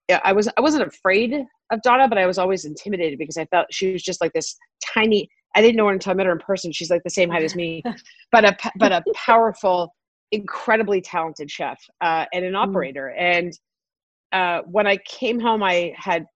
yeah 0.09 0.21
i 0.25 0.33
was 0.33 0.49
i 0.57 0.61
wasn't 0.61 0.83
afraid 0.83 1.45
of 1.71 1.83
donna 1.83 2.09
but 2.09 2.19
i 2.19 2.27
was 2.27 2.39
always 2.39 2.65
intimidated 2.65 3.19
because 3.19 3.37
i 3.37 3.45
felt 3.47 3.67
she 3.71 3.93
was 3.93 4.03
just 4.03 4.21
like 4.21 4.33
this 4.33 4.57
tiny 4.95 5.29
i 5.55 5.61
didn't 5.61 5.77
know 5.77 5.87
her 5.87 5.93
until 5.93 6.13
i 6.13 6.15
met 6.15 6.27
her 6.27 6.33
in 6.33 6.39
person 6.39 6.73
she's 6.73 6.91
like 6.91 7.03
the 7.05 7.11
same 7.11 7.29
height 7.29 7.43
as 7.43 7.55
me 7.55 7.83
but 8.33 8.45
a 8.45 8.57
but 8.79 8.93
a 8.93 9.03
powerful 9.15 9.95
incredibly 10.33 11.01
talented 11.01 11.49
chef 11.51 11.79
uh, 12.01 12.25
and 12.33 12.45
an 12.45 12.55
mm. 12.55 12.67
operator 12.67 13.15
mm. 13.17 13.21
and 13.21 13.53
uh, 14.33 14.63
when 14.67 14.87
I 14.87 14.99
came 14.99 15.41
home, 15.41 15.63
I 15.63 15.95
had 15.97 16.27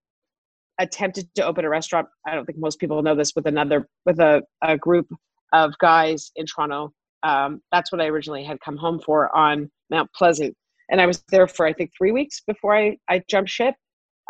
attempted 0.78 1.28
to 1.34 1.44
open 1.44 1.64
a 1.64 1.68
restaurant. 1.68 2.08
I 2.26 2.34
don't 2.34 2.46
think 2.46 2.58
most 2.58 2.78
people 2.78 3.02
know 3.02 3.14
this 3.14 3.34
with 3.34 3.46
another 3.46 3.86
with 4.06 4.18
a, 4.20 4.42
a 4.62 4.78
group 4.78 5.06
of 5.52 5.76
guys 5.78 6.30
in 6.36 6.46
Toronto. 6.46 6.92
Um, 7.22 7.60
that's 7.70 7.92
what 7.92 8.00
I 8.00 8.06
originally 8.06 8.44
had 8.44 8.60
come 8.60 8.76
home 8.76 9.00
for 9.00 9.34
on 9.36 9.70
Mount 9.90 10.10
Pleasant, 10.14 10.54
and 10.90 11.00
I 11.00 11.06
was 11.06 11.22
there 11.30 11.46
for 11.46 11.66
I 11.66 11.72
think 11.72 11.90
three 11.96 12.12
weeks 12.12 12.42
before 12.46 12.76
I 12.76 12.96
I 13.08 13.22
jumped 13.28 13.50
ship. 13.50 13.74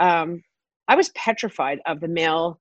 Um, 0.01 0.43
I 0.89 0.97
was 0.97 1.11
petrified 1.11 1.79
of 1.87 2.01
the 2.01 2.09
male 2.09 2.61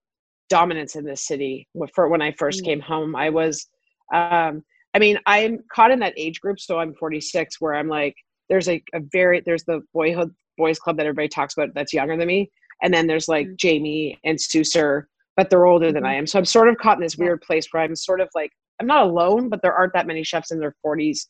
dominance 0.49 0.95
in 0.95 1.05
this 1.05 1.25
city 1.25 1.67
for 1.95 2.09
when 2.09 2.21
I 2.21 2.31
first 2.33 2.61
mm. 2.61 2.65
came 2.65 2.79
home. 2.79 3.15
I 3.15 3.29
was, 3.29 3.67
um, 4.13 4.63
I 4.93 4.99
mean, 4.99 5.17
I'm 5.25 5.59
caught 5.73 5.91
in 5.91 5.99
that 5.99 6.13
age 6.17 6.41
group, 6.41 6.59
so 6.59 6.79
I'm 6.79 6.93
46, 6.95 7.61
where 7.61 7.75
I'm 7.75 7.87
like, 7.87 8.15
there's 8.49 8.67
a, 8.67 8.83
a 8.93 8.99
very 9.11 9.41
there's 9.45 9.63
the 9.63 9.81
boyhood 9.93 10.33
boys 10.57 10.79
club 10.79 10.97
that 10.97 11.05
everybody 11.05 11.27
talks 11.27 11.55
about 11.55 11.69
that's 11.73 11.93
younger 11.93 12.17
than 12.17 12.27
me. 12.27 12.51
And 12.81 12.93
then 12.93 13.07
there's 13.07 13.27
like 13.27 13.45
mm-hmm. 13.45 13.55
Jamie 13.57 14.19
and 14.23 14.37
Susur, 14.37 15.03
but 15.39 15.49
they're 15.49 15.67
older 15.67 15.93
than 15.93 16.03
I 16.03 16.09
mm-hmm. 16.09 16.17
am. 16.17 16.27
So 16.27 16.37
I'm 16.37 16.43
sort 16.43 16.67
of 16.67 16.75
caught 16.75 16.97
in 16.97 17.01
this 17.01 17.15
weird 17.15 17.39
place 17.39 17.65
where 17.71 17.81
I'm 17.81 17.95
sort 17.95 18.19
of 18.19 18.27
like, 18.35 18.51
I'm 18.81 18.87
not 18.87 19.03
alone, 19.03 19.47
but 19.47 19.61
there 19.61 19.73
aren't 19.73 19.93
that 19.93 20.05
many 20.05 20.21
chefs 20.21 20.51
in 20.51 20.59
their 20.59 20.75
40s 20.85 21.27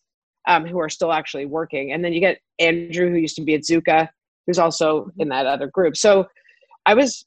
um, 0.47 0.65
who 0.65 0.79
are 0.79 0.89
still 0.89 1.13
actually 1.13 1.45
working. 1.45 1.91
And 1.91 2.03
then 2.03 2.11
you 2.11 2.19
get 2.19 2.39
Andrew, 2.57 3.11
who 3.11 3.17
used 3.17 3.35
to 3.35 3.43
be 3.43 3.53
at 3.53 3.61
Zucca, 3.61 4.09
who's 4.47 4.57
also 4.57 5.01
mm-hmm. 5.01 5.21
in 5.21 5.29
that 5.29 5.45
other 5.45 5.67
group. 5.67 5.95
So 5.95 6.25
I 6.87 6.95
was, 6.95 7.23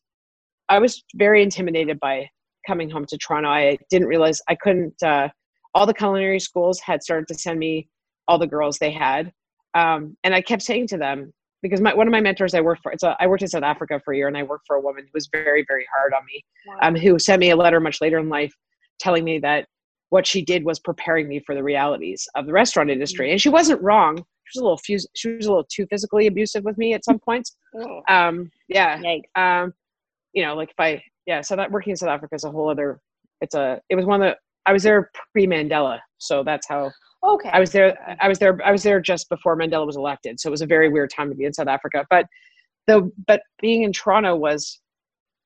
I 0.68 0.80
was 0.80 1.04
very 1.14 1.40
intimidated 1.40 2.00
by 2.00 2.28
coming 2.66 2.90
home 2.90 3.06
to 3.10 3.16
Toronto. 3.16 3.50
I 3.50 3.78
didn't 3.88 4.08
realize 4.08 4.40
I 4.48 4.56
couldn't. 4.56 5.00
Uh, 5.04 5.28
all 5.76 5.86
the 5.86 5.94
culinary 5.94 6.40
schools 6.40 6.80
had 6.80 7.00
started 7.04 7.28
to 7.28 7.34
send 7.34 7.60
me 7.60 7.88
all 8.26 8.38
the 8.38 8.46
girls 8.48 8.78
they 8.78 8.90
had, 8.90 9.32
um, 9.74 10.16
and 10.24 10.34
I 10.34 10.40
kept 10.40 10.62
saying 10.62 10.88
to 10.88 10.98
them, 10.98 11.32
because 11.62 11.80
my, 11.80 11.94
one 11.94 12.08
of 12.08 12.12
my 12.12 12.20
mentors 12.20 12.54
I 12.54 12.60
worked 12.60 12.82
for, 12.82 12.92
it's 12.92 13.04
a, 13.04 13.16
I 13.20 13.26
worked 13.26 13.42
in 13.42 13.48
South 13.48 13.62
Africa 13.62 14.00
for 14.04 14.12
a 14.12 14.16
year 14.16 14.28
and 14.28 14.36
I 14.36 14.42
worked 14.42 14.66
for 14.66 14.76
a 14.76 14.80
woman 14.80 15.04
who 15.04 15.10
was 15.14 15.28
very, 15.30 15.64
very 15.66 15.86
hard 15.94 16.12
on 16.12 16.24
me, 16.26 16.44
wow. 16.66 16.78
um, 16.82 16.96
who 16.96 17.18
sent 17.18 17.40
me 17.40 17.50
a 17.50 17.56
letter 17.56 17.80
much 17.80 18.00
later 18.00 18.18
in 18.18 18.28
life 18.28 18.52
telling 18.98 19.24
me 19.24 19.38
that 19.38 19.66
what 20.10 20.26
she 20.26 20.42
did 20.42 20.64
was 20.64 20.78
preparing 20.78 21.28
me 21.28 21.40
for 21.46 21.54
the 21.54 21.62
realities 21.62 22.28
of 22.34 22.46
the 22.46 22.52
restaurant 22.52 22.90
industry. 22.90 23.26
Mm-hmm. 23.26 23.32
And 23.32 23.40
she 23.40 23.48
wasn't 23.48 23.80
wrong. 23.80 24.16
She 24.16 24.58
was 24.58 24.60
a 24.60 24.64
little 24.64 24.78
fuse, 24.78 25.06
she 25.14 25.30
was 25.30 25.46
a 25.46 25.48
little 25.48 25.66
too 25.72 25.86
physically 25.86 26.26
abusive 26.26 26.64
with 26.64 26.76
me 26.76 26.94
at 26.94 27.04
some 27.04 27.18
points. 27.18 27.56
Oh. 27.74 28.02
Um, 28.06 28.50
yeah. 28.68 29.00
Um, 29.34 29.72
you 30.34 30.44
know, 30.44 30.54
like 30.54 30.68
if 30.68 30.78
I, 30.78 31.02
yeah, 31.24 31.40
so 31.40 31.56
that 31.56 31.70
working 31.70 31.92
in 31.92 31.96
South 31.96 32.10
Africa 32.10 32.34
is 32.34 32.44
a 32.44 32.50
whole 32.50 32.68
other, 32.68 33.00
it's 33.40 33.54
a, 33.54 33.80
it 33.88 33.96
was 33.96 34.04
one 34.04 34.20
of 34.20 34.28
the, 34.28 34.36
I 34.66 34.74
was 34.74 34.82
there 34.82 35.10
pre 35.32 35.46
Mandela. 35.46 35.98
So 36.18 36.44
that's 36.44 36.68
how 36.68 36.92
Okay. 37.24 37.50
I 37.52 37.60
was 37.60 37.70
there. 37.70 38.16
I 38.20 38.28
was 38.28 38.38
there. 38.38 38.58
I 38.64 38.72
was 38.72 38.82
there 38.82 39.00
just 39.00 39.28
before 39.28 39.56
Mandela 39.56 39.86
was 39.86 39.96
elected, 39.96 40.40
so 40.40 40.48
it 40.48 40.50
was 40.50 40.62
a 40.62 40.66
very 40.66 40.88
weird 40.88 41.10
time 41.10 41.28
to 41.30 41.36
be 41.36 41.44
in 41.44 41.52
South 41.52 41.68
Africa. 41.68 42.04
But 42.10 42.26
the 42.86 43.10
but 43.26 43.42
being 43.60 43.82
in 43.84 43.92
Toronto 43.92 44.34
was 44.34 44.80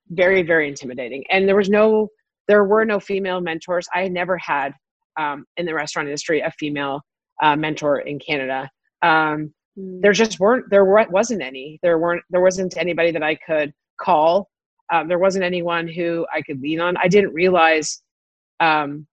very 0.08 0.42
very 0.42 0.68
intimidating, 0.68 1.24
and 1.30 1.46
there 1.46 1.56
was 1.56 1.68
no 1.68 2.08
there 2.48 2.64
were 2.64 2.84
no 2.84 2.98
female 2.98 3.40
mentors. 3.40 3.86
I 3.94 4.08
never 4.08 4.38
had 4.38 4.72
um, 5.18 5.44
in 5.56 5.66
the 5.66 5.74
restaurant 5.74 6.08
industry 6.08 6.40
a 6.40 6.50
female 6.52 7.00
uh, 7.42 7.56
mentor 7.56 8.00
in 8.00 8.18
Canada. 8.18 8.70
Um, 9.02 9.52
mm. 9.78 10.00
There 10.00 10.12
just 10.12 10.40
weren't. 10.40 10.70
There 10.70 10.84
wasn't 10.84 11.42
any. 11.42 11.78
There 11.82 11.98
weren't. 11.98 12.22
There 12.30 12.40
wasn't 12.40 12.76
anybody 12.76 13.10
that 13.10 13.22
I 13.22 13.34
could 13.34 13.72
call. 14.00 14.48
Um, 14.92 15.08
there 15.08 15.18
wasn't 15.18 15.44
anyone 15.44 15.88
who 15.88 16.26
I 16.32 16.42
could 16.42 16.60
lean 16.60 16.80
on. 16.80 16.96
I 16.96 17.08
didn't 17.08 17.34
realize 17.34 18.02
um, 18.60 19.06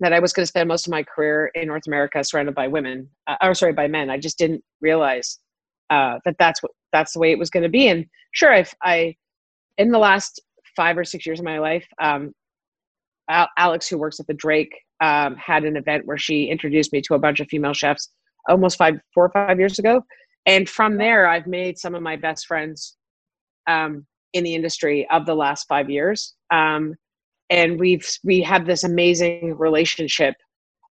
that 0.00 0.12
I 0.12 0.18
was 0.18 0.32
going 0.32 0.42
to 0.42 0.48
spend 0.48 0.68
most 0.68 0.86
of 0.86 0.90
my 0.90 1.02
career 1.02 1.50
in 1.54 1.68
North 1.68 1.86
America 1.86 2.22
surrounded 2.24 2.54
by 2.54 2.68
women, 2.68 3.08
uh, 3.26 3.36
or 3.42 3.54
sorry, 3.54 3.72
by 3.72 3.86
men. 3.86 4.10
I 4.10 4.18
just 4.18 4.38
didn't 4.38 4.62
realize 4.80 5.38
uh, 5.90 6.18
that 6.24 6.36
that's 6.38 6.62
what 6.62 6.72
that's 6.92 7.12
the 7.12 7.20
way 7.20 7.30
it 7.32 7.38
was 7.38 7.50
going 7.50 7.62
to 7.62 7.68
be. 7.68 7.88
And 7.88 8.06
sure, 8.32 8.52
if 8.52 8.74
I, 8.82 9.14
in 9.78 9.90
the 9.90 9.98
last 9.98 10.40
five 10.76 10.98
or 10.98 11.04
six 11.04 11.26
years 11.26 11.38
of 11.38 11.44
my 11.44 11.58
life, 11.58 11.86
um, 12.00 12.32
Alex, 13.28 13.88
who 13.88 13.98
works 13.98 14.18
at 14.18 14.26
the 14.26 14.34
Drake, 14.34 14.74
um, 15.00 15.36
had 15.36 15.64
an 15.64 15.76
event 15.76 16.06
where 16.06 16.18
she 16.18 16.44
introduced 16.44 16.92
me 16.92 17.00
to 17.02 17.14
a 17.14 17.18
bunch 17.18 17.40
of 17.40 17.46
female 17.48 17.72
chefs 17.72 18.10
almost 18.48 18.78
five, 18.78 18.94
four 19.14 19.26
or 19.26 19.30
five 19.30 19.58
years 19.58 19.78
ago. 19.78 20.02
And 20.46 20.68
from 20.68 20.96
there, 20.96 21.28
I've 21.28 21.46
made 21.46 21.78
some 21.78 21.94
of 21.94 22.02
my 22.02 22.16
best 22.16 22.46
friends 22.46 22.96
um, 23.66 24.06
in 24.32 24.44
the 24.44 24.54
industry 24.54 25.06
of 25.10 25.26
the 25.26 25.34
last 25.34 25.66
five 25.68 25.90
years. 25.90 26.34
Um, 26.50 26.94
and 27.50 27.78
we've 27.78 28.08
we 28.24 28.40
have 28.42 28.66
this 28.66 28.84
amazing 28.84 29.56
relationship 29.58 30.34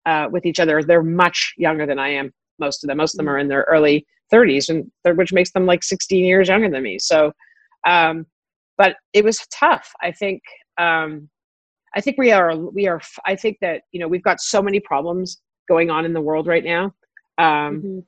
uh, 0.06 0.28
with 0.32 0.46
each 0.46 0.60
other. 0.60 0.84
They're 0.84 1.04
much 1.04 1.54
younger 1.58 1.86
than 1.86 2.00
I 2.00 2.10
am. 2.10 2.32
Most 2.60 2.84
of 2.84 2.88
them, 2.88 2.98
most 2.98 3.13
of 3.13 3.17
them 3.17 3.30
are 3.30 3.38
in 3.38 3.48
their 3.48 3.65
early 3.70 4.06
30s, 4.34 4.70
and 4.70 5.17
which 5.17 5.32
makes 5.32 5.52
them 5.52 5.65
like 5.65 5.84
16 5.84 6.26
years 6.26 6.50
younger 6.50 6.70
than 6.70 6.84
me. 6.84 6.98
So, 7.00 7.32
um, 7.88 8.26
but 8.78 8.96
it 9.13 9.24
was 9.24 9.46
tough. 9.54 9.89
I 10.02 10.12
think. 10.12 10.41
Um, 10.80 11.30
I 11.96 12.02
think 12.02 12.17
we 12.17 12.32
are. 12.32 12.56
We 12.56 12.88
are. 12.88 13.02
I 13.26 13.36
think 13.36 13.58
that 13.62 13.82
you 13.91 14.00
know 14.00 14.08
we've 14.08 14.24
got 14.24 14.41
so 14.41 14.62
many 14.62 14.80
problems 14.80 15.41
going 15.67 15.89
on 15.89 16.06
in 16.06 16.13
the 16.13 16.22
world 16.22 16.48
right 16.48 16.63
now. 16.63 16.86
Um, 17.38 17.82
mm-hmm. 17.82 18.00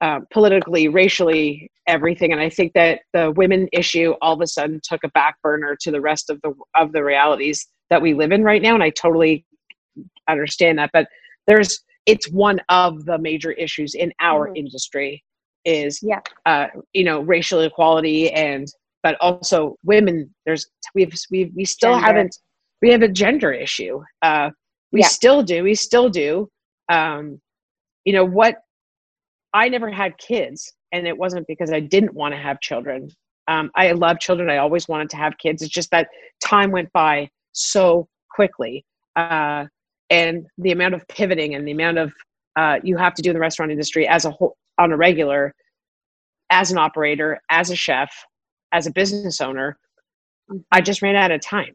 uh, 0.00 0.20
politically, 0.32 0.88
racially, 0.88 1.70
everything. 1.90 2.32
And 2.32 2.40
I 2.40 2.48
think 2.48 2.72
that 2.74 3.00
the 3.12 3.32
women 3.32 3.68
issue 3.72 4.14
all 4.22 4.34
of 4.34 4.40
a 4.40 4.46
sudden 4.46 4.80
took 4.82 5.04
a 5.04 5.08
back 5.10 5.36
burner 5.42 5.76
to 5.82 5.90
the 5.90 6.00
rest 6.00 6.30
of 6.30 6.40
the 6.42 6.52
of 6.74 6.92
the 6.92 7.04
realities 7.04 7.66
that 7.90 8.00
we 8.00 8.14
live 8.14 8.32
in 8.32 8.44
right 8.44 8.62
now. 8.62 8.74
And 8.74 8.82
I 8.82 8.90
totally 8.90 9.44
understand 10.28 10.78
that. 10.78 10.90
But 10.92 11.08
there's 11.46 11.80
it's 12.06 12.30
one 12.30 12.60
of 12.68 13.04
the 13.04 13.18
major 13.18 13.52
issues 13.52 13.94
in 13.94 14.12
our 14.20 14.46
mm-hmm. 14.46 14.56
industry 14.56 15.22
is 15.64 16.00
yeah 16.02 16.20
uh, 16.46 16.66
you 16.92 17.04
know 17.04 17.20
racial 17.20 17.60
equality 17.60 18.30
and 18.32 18.66
but 19.02 19.16
also 19.20 19.76
women 19.84 20.32
there's 20.46 20.66
we've 20.94 21.12
we 21.30 21.52
we 21.54 21.64
still 21.64 21.92
gender. 21.92 22.06
haven't 22.06 22.38
we 22.80 22.90
have 22.90 23.02
a 23.02 23.08
gender 23.08 23.52
issue 23.52 24.00
uh 24.22 24.48
we 24.92 25.00
yeah. 25.00 25.06
still 25.06 25.42
do 25.42 25.62
we 25.62 25.74
still 25.74 26.08
do 26.08 26.48
um 26.90 27.38
you 28.06 28.12
know 28.12 28.24
what 28.24 28.56
i 29.52 29.68
never 29.68 29.90
had 29.90 30.16
kids 30.18 30.72
and 30.92 31.06
it 31.06 31.16
wasn't 31.16 31.46
because 31.46 31.72
I 31.72 31.80
didn't 31.80 32.14
want 32.14 32.34
to 32.34 32.40
have 32.40 32.60
children. 32.60 33.10
Um, 33.48 33.70
I 33.74 33.92
love 33.92 34.20
children. 34.20 34.50
I 34.50 34.58
always 34.58 34.88
wanted 34.88 35.10
to 35.10 35.16
have 35.16 35.38
kids. 35.38 35.62
It's 35.62 35.72
just 35.72 35.90
that 35.90 36.08
time 36.42 36.70
went 36.70 36.92
by 36.92 37.28
so 37.52 38.08
quickly. 38.30 38.84
Uh, 39.16 39.66
and 40.08 40.46
the 40.58 40.72
amount 40.72 40.94
of 40.94 41.06
pivoting 41.08 41.54
and 41.54 41.66
the 41.66 41.72
amount 41.72 41.98
of 41.98 42.12
uh, 42.56 42.78
you 42.82 42.96
have 42.96 43.14
to 43.14 43.22
do 43.22 43.30
in 43.30 43.34
the 43.34 43.40
restaurant 43.40 43.70
industry 43.70 44.06
as 44.08 44.24
a 44.24 44.30
whole 44.30 44.56
on 44.78 44.92
a 44.92 44.96
regular 44.96 45.54
as 46.50 46.72
an 46.72 46.78
operator 46.78 47.40
as 47.50 47.70
a 47.70 47.76
chef 47.76 48.10
as 48.72 48.86
a 48.86 48.90
business 48.90 49.40
owner 49.40 49.78
i 50.72 50.80
just 50.80 51.02
ran 51.02 51.14
out 51.14 51.30
of 51.30 51.40
time 51.40 51.74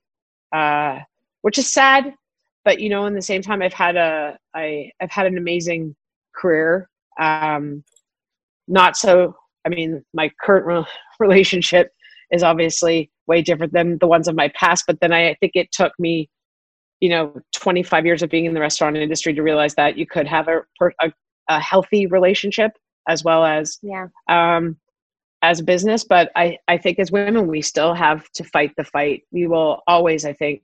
uh, 0.54 1.00
which 1.44 1.58
is 1.58 1.72
sad 1.72 2.14
but 2.66 2.80
you 2.80 2.90
know 2.90 3.06
in 3.06 3.14
the 3.14 3.22
same 3.22 3.42
time 3.42 3.62
i've 3.62 3.74
had 3.74 3.96
a 3.96 4.38
I, 4.54 4.92
i've 5.00 5.12
had 5.12 5.28
an 5.28 5.38
amazing 5.38 5.96
career 6.36 6.90
um, 7.20 7.84
not 8.68 8.98
so 8.98 9.36
i 9.66 9.70
mean 9.70 10.04
my 10.14 10.30
current 10.42 10.66
re- 10.66 10.86
relationship 11.20 11.92
is 12.32 12.44
obviously 12.44 13.12
way 13.28 13.42
different 13.42 13.74
than 13.74 13.98
the 14.00 14.08
ones 14.08 14.28
of 14.28 14.36
my 14.36 14.50
past 14.56 14.86
but 14.88 15.00
then 15.00 15.14
I, 15.14 15.36
think 15.36 15.54
it 15.56 15.72
took 15.72 15.94
me 16.00 16.30
you 17.00 17.10
know 17.10 17.34
25 17.54 18.06
years 18.06 18.24
of 18.24 18.30
being 18.30 18.46
in 18.46 18.54
the 18.54 18.60
restaurant 18.60 18.98
industry 18.98 19.34
to 19.34 19.42
realize 19.42 19.76
that 19.76 19.98
you 19.98 20.06
could 20.06 20.28
have 20.28 20.48
a, 20.48 20.62
a, 21.02 21.12
a 21.50 21.60
healthy 21.60 22.08
relationship 22.08 22.72
as 23.08 23.24
well 23.24 23.46
as 23.46 23.78
yeah. 23.82 24.08
um, 24.30 24.78
as 25.42 25.60
a 25.60 25.64
business. 25.64 26.04
But 26.04 26.32
I, 26.36 26.58
I 26.68 26.78
think 26.78 27.00
as 27.00 27.12
women 27.12 27.48
we 27.48 27.62
still 27.62 27.94
have 27.94 28.30
to 28.32 28.44
fight 28.44 28.72
the 28.78 28.84
fight. 28.84 29.24
We 29.32 29.48
will 29.48 29.82
always 29.88 30.26
i 30.26 30.34
think 30.34 30.64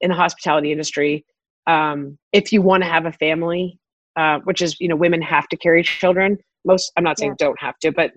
in 0.00 0.10
the 0.10 0.16
hospitality 0.16 0.72
industry 0.72 1.24
um, 1.66 2.18
if 2.32 2.52
you 2.52 2.60
want 2.60 2.82
to 2.82 2.88
have 2.88 3.06
a 3.06 3.12
family 3.12 3.78
uh, 4.16 4.38
which 4.44 4.62
is 4.62 4.78
you 4.80 4.88
know 4.88 4.96
women 4.96 5.22
have 5.22 5.48
to 5.48 5.56
carry 5.56 5.82
children. 5.82 6.38
Most 6.64 6.92
i'm 6.96 7.04
not 7.04 7.18
saying 7.18 7.32
yeah. 7.40 7.46
don't 7.46 7.60
have 7.60 7.76
to 7.80 7.90
but 7.90 8.12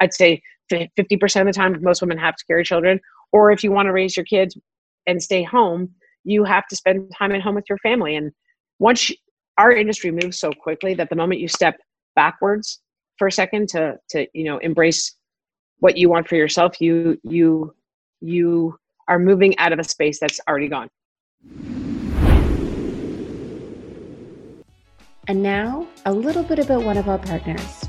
i'd 0.00 0.12
say 0.12 0.42
50% 0.70 1.40
of 1.40 1.46
the 1.46 1.52
time 1.52 1.76
most 1.82 2.00
women 2.00 2.18
have 2.18 2.36
to 2.36 2.44
carry 2.46 2.62
children. 2.62 3.00
Or 3.32 3.50
if 3.50 3.64
you 3.64 3.72
want 3.72 3.86
to 3.86 3.92
raise 3.92 4.16
your 4.16 4.24
kids 4.24 4.56
and 5.06 5.22
stay 5.22 5.42
home 5.42 5.90
you 6.24 6.44
have 6.44 6.66
to 6.68 6.76
spend 6.76 7.10
time 7.16 7.32
at 7.32 7.40
home 7.40 7.54
with 7.54 7.64
your 7.68 7.78
family. 7.78 8.16
And 8.16 8.32
once 8.78 9.10
you, 9.10 9.16
our 9.58 9.72
industry 9.72 10.10
moves 10.10 10.38
so 10.38 10.52
quickly 10.52 10.94
that 10.94 11.10
the 11.10 11.16
moment 11.16 11.40
you 11.40 11.48
step 11.48 11.78
backwards 12.16 12.80
for 13.18 13.26
a 13.26 13.32
second 13.32 13.68
to 13.68 13.96
to 14.10 14.26
you 14.32 14.44
know 14.44 14.58
embrace 14.58 15.14
what 15.78 15.96
you 15.96 16.08
want 16.08 16.26
for 16.26 16.36
yourself 16.36 16.80
you 16.80 17.18
you 17.22 17.74
you 18.20 18.76
are 19.06 19.18
moving 19.18 19.56
out 19.58 19.72
of 19.72 19.78
a 19.78 19.84
space 19.84 20.18
that's 20.18 20.40
already 20.48 20.68
gone 20.68 20.88
and 25.30 25.40
now 25.40 25.86
a 26.06 26.12
little 26.12 26.42
bit 26.42 26.58
about 26.58 26.82
one 26.82 26.96
of 26.98 27.08
our 27.08 27.18
partners 27.18 27.88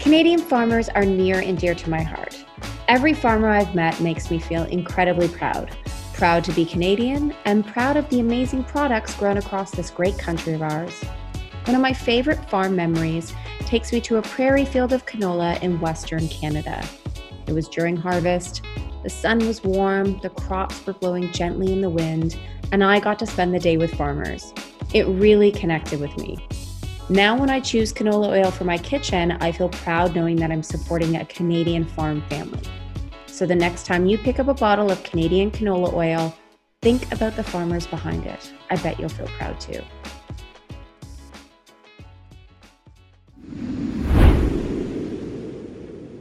canadian 0.00 0.40
farmers 0.40 0.88
are 0.88 1.04
near 1.04 1.40
and 1.40 1.58
dear 1.58 1.74
to 1.74 1.90
my 1.90 2.02
heart 2.02 2.42
every 2.88 3.12
farmer 3.12 3.50
i've 3.50 3.74
met 3.74 4.00
makes 4.00 4.30
me 4.30 4.38
feel 4.38 4.64
incredibly 4.64 5.28
proud 5.28 5.70
Proud 6.18 6.42
to 6.42 6.52
be 6.52 6.64
Canadian 6.64 7.32
and 7.44 7.64
proud 7.64 7.96
of 7.96 8.08
the 8.08 8.18
amazing 8.18 8.64
products 8.64 9.14
grown 9.14 9.36
across 9.36 9.70
this 9.70 9.88
great 9.88 10.18
country 10.18 10.52
of 10.52 10.62
ours. 10.62 10.92
One 11.64 11.76
of 11.76 11.80
my 11.80 11.92
favorite 11.92 12.44
farm 12.50 12.74
memories 12.74 13.32
takes 13.60 13.92
me 13.92 14.00
to 14.00 14.16
a 14.16 14.22
prairie 14.22 14.64
field 14.64 14.92
of 14.92 15.06
canola 15.06 15.62
in 15.62 15.78
Western 15.78 16.26
Canada. 16.26 16.84
It 17.46 17.52
was 17.52 17.68
during 17.68 17.96
harvest, 17.96 18.62
the 19.08 19.14
sun 19.14 19.38
was 19.38 19.64
warm, 19.64 20.18
the 20.18 20.28
crops 20.28 20.84
were 20.84 20.92
blowing 20.92 21.32
gently 21.32 21.72
in 21.72 21.80
the 21.80 21.88
wind, 21.88 22.36
and 22.72 22.84
I 22.84 23.00
got 23.00 23.18
to 23.20 23.26
spend 23.26 23.54
the 23.54 23.58
day 23.58 23.78
with 23.78 23.94
farmers. 23.94 24.52
It 24.92 25.06
really 25.06 25.50
connected 25.50 25.98
with 25.98 26.14
me. 26.18 26.46
Now, 27.08 27.34
when 27.34 27.48
I 27.48 27.58
choose 27.58 27.90
canola 27.90 28.28
oil 28.28 28.50
for 28.50 28.64
my 28.64 28.76
kitchen, 28.76 29.32
I 29.40 29.50
feel 29.50 29.70
proud 29.70 30.14
knowing 30.14 30.36
that 30.36 30.52
I'm 30.52 30.62
supporting 30.62 31.16
a 31.16 31.24
Canadian 31.24 31.86
farm 31.86 32.20
family. 32.28 32.60
So 33.24 33.46
the 33.46 33.54
next 33.54 33.86
time 33.86 34.04
you 34.04 34.18
pick 34.18 34.38
up 34.38 34.48
a 34.48 34.52
bottle 34.52 34.90
of 34.90 35.02
Canadian 35.04 35.50
canola 35.52 35.90
oil, 35.94 36.36
think 36.82 37.10
about 37.10 37.34
the 37.34 37.42
farmers 37.42 37.86
behind 37.86 38.26
it. 38.26 38.52
I 38.68 38.76
bet 38.76 39.00
you'll 39.00 39.08
feel 39.08 39.28
proud 39.38 39.58
too. 39.58 39.80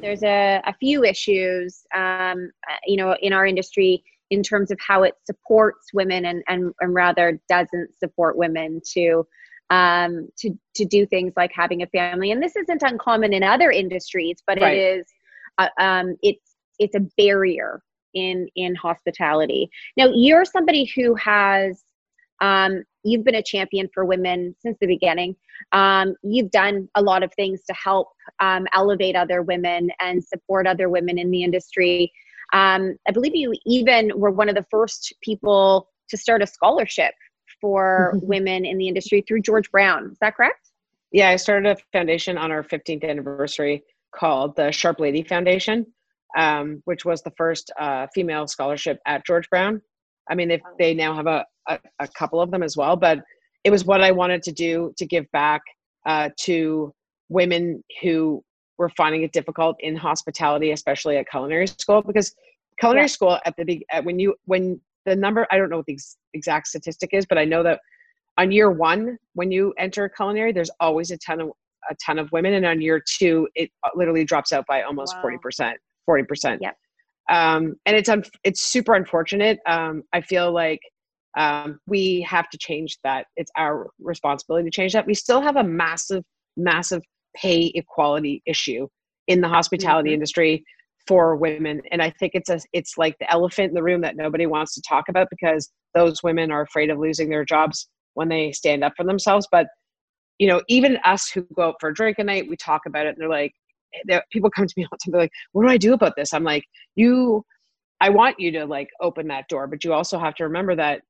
There's 0.08 0.24
a, 0.24 0.62
a 0.66 0.74
few 0.80 1.04
issues, 1.04 1.86
um, 1.94 2.50
you 2.86 2.96
know, 2.96 3.14
in 3.22 3.34
our 3.34 3.46
industry 3.46 4.04
in 4.30 4.42
terms 4.42 4.72
of 4.72 4.80
how 4.80 5.04
it 5.04 5.16
supports 5.26 5.94
women 5.94 6.26
and, 6.26 6.44
and, 6.48 6.74
and 6.80 6.94
rather 6.94 7.40
doesn't 7.50 7.98
support 8.00 8.38
women 8.38 8.80
to 8.94 9.28
um, 9.70 10.30
to 10.38 10.58
to 10.76 10.86
do 10.86 11.06
things 11.06 11.34
like 11.36 11.52
having 11.54 11.82
a 11.82 11.88
family. 11.88 12.32
And 12.32 12.42
this 12.42 12.56
isn't 12.56 12.84
uncommon 12.84 13.34
in 13.34 13.44
other 13.44 13.70
industries, 13.70 14.38
but 14.48 14.62
right. 14.62 14.78
it 14.78 15.00
is 15.00 15.08
uh, 15.58 15.68
um, 15.78 16.16
it's 16.22 16.56
it's 16.80 16.96
a 16.96 17.06
barrier 17.18 17.82
in 18.14 18.48
in 18.56 18.76
hospitality. 18.76 19.70
Now 19.98 20.10
you're 20.14 20.46
somebody 20.46 20.86
who 20.86 21.16
has 21.16 21.84
um, 22.40 22.84
you've 23.08 23.24
been 23.24 23.36
a 23.36 23.44
champion 23.44 23.90
for 23.94 24.06
women 24.06 24.56
since 24.60 24.78
the 24.80 24.88
beginning. 24.88 25.36
Um, 25.72 26.16
you've 26.24 26.52
done 26.52 26.88
a 26.96 27.02
lot 27.02 27.24
of 27.24 27.34
things 27.34 27.62
to 27.68 27.74
help 27.74 28.10
um, 28.40 28.68
elevate 28.74 29.16
other 29.16 29.42
women 29.42 29.90
and 30.00 30.24
support 30.24 30.68
other 30.68 30.90
women 30.90 31.18
in 31.18 31.32
the 31.32 31.44
industry. 31.44 32.12
Um, 32.54 32.96
I 33.08 33.12
believe 33.12 33.36
you 33.36 33.54
even 33.66 34.12
were 34.16 34.32
one 34.32 34.50
of 34.50 34.56
the 34.56 34.66
first 34.70 35.14
people 35.22 35.90
to 36.10 36.18
start 36.18 36.42
a 36.42 36.48
scholarship 36.48 37.14
for 37.60 38.14
women 38.22 38.66
in 38.66 38.78
the 38.78 38.88
industry 38.88 39.24
through 39.28 39.42
George 39.42 39.70
Brown. 39.72 40.10
Is 40.12 40.18
that 40.22 40.36
correct? 40.36 40.70
Yeah, 41.12 41.30
I 41.30 41.38
started 41.38 41.70
a 41.70 41.78
foundation 41.92 42.38
on 42.38 42.52
our 42.52 42.64
15th 42.64 43.08
anniversary 43.08 43.84
called 44.14 44.56
the 44.56 44.72
Sharp 44.72 45.00
Lady 45.00 45.24
Foundation 45.24 45.86
um, 46.36 46.82
which 46.86 47.06
was 47.06 47.22
the 47.22 47.32
first 47.32 47.72
uh, 47.80 48.08
female 48.14 48.48
scholarship 48.48 49.00
at 49.06 49.26
George 49.26 49.50
Brown. 49.50 49.82
I 50.30 50.36
mean, 50.36 50.50
they, 50.50 50.62
they 50.80 50.94
now 50.94 51.16
have 51.16 51.28
a, 51.28 51.46
a, 51.68 51.80
a, 52.00 52.08
couple 52.08 52.42
of 52.42 52.52
them 52.52 52.64
as 52.64 52.76
well, 52.76 52.96
but 52.96 53.20
it 53.64 53.70
was 53.70 53.86
what 53.86 54.02
I 54.02 54.12
wanted 54.12 54.44
to 54.44 54.52
do 54.52 54.94
to 54.98 55.06
give 55.06 55.26
back 55.32 55.62
uh, 56.06 56.30
to 56.42 56.94
women 57.30 57.84
who 58.02 58.44
were 58.78 58.90
finding 58.90 59.24
it 59.24 59.32
difficult 59.32 59.76
in 59.80 59.96
hospitality, 59.96 60.72
especially 60.72 61.18
at 61.18 61.30
culinary 61.30 61.68
school, 61.68 62.02
because 62.02 62.34
culinary 62.80 63.06
yeah. 63.06 63.12
school 63.12 63.40
at 63.46 63.56
the 63.58 63.66
big 63.66 63.84
when 64.04 64.20
you 64.20 64.36
when 64.46 64.80
the 65.06 65.16
number 65.16 65.48
I 65.52 65.58
don't 65.58 65.70
know 65.70 65.78
what 65.78 65.86
the 65.86 65.94
ex- 65.94 66.18
exact 66.34 66.68
statistic 66.68 67.10
is, 67.14 67.26
but 67.26 67.38
I 67.38 67.46
know 67.46 67.64
that 67.64 67.82
on 68.38 68.52
year 68.52 68.72
one 68.72 69.18
when 69.34 69.52
you 69.52 69.74
enter 69.78 70.08
culinary, 70.10 70.52
there's 70.52 70.72
always 70.80 71.12
a 71.12 71.18
ton 71.18 71.42
of 71.42 71.52
a 71.90 71.96
ton 72.06 72.20
of 72.20 72.32
women, 72.32 72.54
and 72.54 72.66
on 72.66 72.82
year 72.82 73.02
two, 73.06 73.48
it 73.56 73.72
literally 73.96 74.26
drops 74.26 74.52
out 74.52 74.66
by 74.68 74.84
almost 74.84 75.16
forty 75.22 75.38
percent, 75.38 75.78
40%. 76.10 76.58
Um, 77.30 77.76
and 77.86 77.96
it's 77.96 78.10
un- 78.10 78.24
it's 78.44 78.62
super 78.62 78.94
unfortunate. 78.94 79.60
Um, 79.68 80.04
I 80.14 80.22
feel 80.22 80.52
like 80.54 80.80
um, 81.38 81.80
we 81.88 82.22
have 82.22 82.50
to 82.50 82.58
change 82.58 82.98
that. 83.04 83.28
It's 83.36 83.52
our 83.58 83.90
responsibility 84.00 84.70
to 84.70 84.76
change 84.76 84.94
that. 84.94 85.06
We 85.06 85.14
still 85.14 85.42
have 85.42 85.56
a 85.56 85.64
massive, 85.64 86.24
massive 86.56 87.02
pay 87.36 87.72
equality 87.76 88.42
issue 88.46 88.88
in 89.28 89.42
the 89.42 89.48
hospitality 89.48 90.10
mm-hmm. 90.10 90.16
industry 90.16 90.64
for 91.06 91.36
women, 91.36 91.82
and 91.92 92.02
I 92.02 92.10
think 92.20 92.32
it's 92.34 92.50
a 92.50 92.60
it's 92.74 92.98
like 92.98 93.16
the 93.20 93.32
elephant 93.32 93.70
in 93.70 93.76
the 93.76 93.84
room 93.84 94.02
that 94.02 94.18
nobody 94.18 94.46
wants 94.46 94.74
to 94.76 94.82
talk 94.82 95.06
about 95.10 95.28
because 95.30 95.70
those 95.94 96.22
women 96.22 96.52
are 96.52 96.62
afraid 96.62 96.90
of 96.90 96.98
losing 96.98 97.30
their 97.30 97.46
jobs 97.46 97.88
when 98.14 98.30
they 98.30 98.52
stand 98.52 98.84
up 98.84 98.94
for 98.98 99.06
themselves. 99.06 99.48
But 99.52 99.68
you 100.38 100.48
know, 100.48 100.62
even 100.68 100.98
us 101.04 101.30
who 101.30 101.44
go 101.56 101.70
out 101.70 101.76
for 101.80 101.90
a 101.90 101.94
drink 101.94 102.20
a 102.20 102.24
night, 102.24 102.50
we 102.50 102.58
talk 102.58 102.82
about 102.86 103.06
it, 103.06 103.10
and 103.10 103.18
they're 103.20 103.30
like, 103.30 103.54
people 104.32 104.50
come 104.50 104.68
to 104.68 104.74
me 104.78 104.84
all 104.92 104.98
the 104.98 104.98
time 104.98 105.12
they're 105.12 105.22
like 105.22 105.32
what 105.52 105.64
do 105.64 105.70
i 105.70 105.78
do 105.78 105.94
about 105.94 106.16
this? 106.16 106.34
I'm 106.34 106.44
like 106.44 106.64
you 106.96 107.44
i 108.02 108.10
want 108.10 108.40
you 108.40 108.52
to 108.52 108.66
like 108.66 108.90
open 109.02 109.28
that 109.28 109.48
door 109.50 109.68
but 109.68 109.84
you 109.84 109.94
also 109.94 110.20
have 110.20 110.36
to 110.36 110.44
remember 110.44 110.76
that 110.76 111.02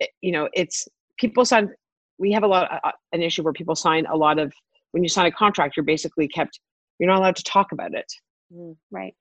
eh, 0.00 0.06
you 0.20 0.32
know 0.32 0.48
it's 0.52 0.86
people 1.18 1.44
sign 1.44 1.70
we 2.18 2.30
have 2.32 2.42
a 2.42 2.46
lot 2.46 2.70
uh, 2.84 2.92
an 3.12 3.22
issue 3.22 3.42
where 3.42 3.52
people 3.52 3.74
sign 3.74 4.06
a 4.06 4.16
lot 4.16 4.38
of 4.38 4.52
when 4.92 5.02
you 5.02 5.08
sign 5.08 5.26
a 5.26 5.32
contract 5.32 5.76
you're 5.76 5.84
basically 5.84 6.28
kept 6.28 6.60
you're 7.00 7.08
not 7.08 7.18
allowed 7.18 7.36
to 7.36 7.42
talk 7.42 7.72
about 7.72 7.94
it. 7.94 8.12
Mm, 8.54 8.76
right. 8.92 9.14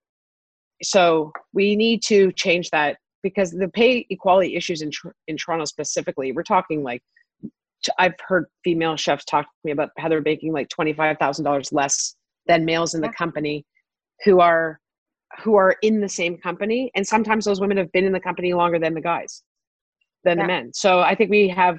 So 0.83 1.31
we 1.53 1.75
need 1.75 2.03
to 2.03 2.31
change 2.33 2.69
that 2.71 2.97
because 3.23 3.51
the 3.51 3.69
pay 3.69 4.05
equality 4.09 4.55
issues 4.55 4.81
in 4.81 4.91
in 5.27 5.37
Toronto 5.37 5.65
specifically 5.65 6.31
we're 6.31 6.43
talking 6.43 6.83
like 6.83 7.01
I've 7.97 8.13
heard 8.27 8.45
female 8.63 8.97
chefs 8.97 9.25
talk 9.25 9.45
to 9.45 9.51
me 9.63 9.71
about 9.71 9.89
how 9.97 10.09
they're 10.09 10.21
making 10.21 10.53
like 10.53 10.69
twenty 10.69 10.93
five 10.93 11.17
thousand 11.17 11.45
dollars 11.45 11.73
less 11.73 12.15
than 12.49 12.65
males 12.65 12.95
in 12.95 12.99
the 12.99 13.09
company, 13.09 13.63
who 14.25 14.41
are 14.41 14.79
who 15.41 15.55
are 15.55 15.77
in 15.83 16.01
the 16.01 16.09
same 16.09 16.37
company, 16.37 16.91
and 16.95 17.07
sometimes 17.07 17.45
those 17.45 17.61
women 17.61 17.77
have 17.77 17.91
been 17.93 18.03
in 18.03 18.11
the 18.11 18.19
company 18.19 18.53
longer 18.53 18.79
than 18.79 18.93
the 18.93 19.01
guys, 19.01 19.43
than 20.25 20.37
yeah. 20.37 20.43
the 20.43 20.47
men. 20.47 20.71
So 20.73 20.99
I 20.99 21.15
think 21.15 21.29
we 21.29 21.47
have. 21.47 21.77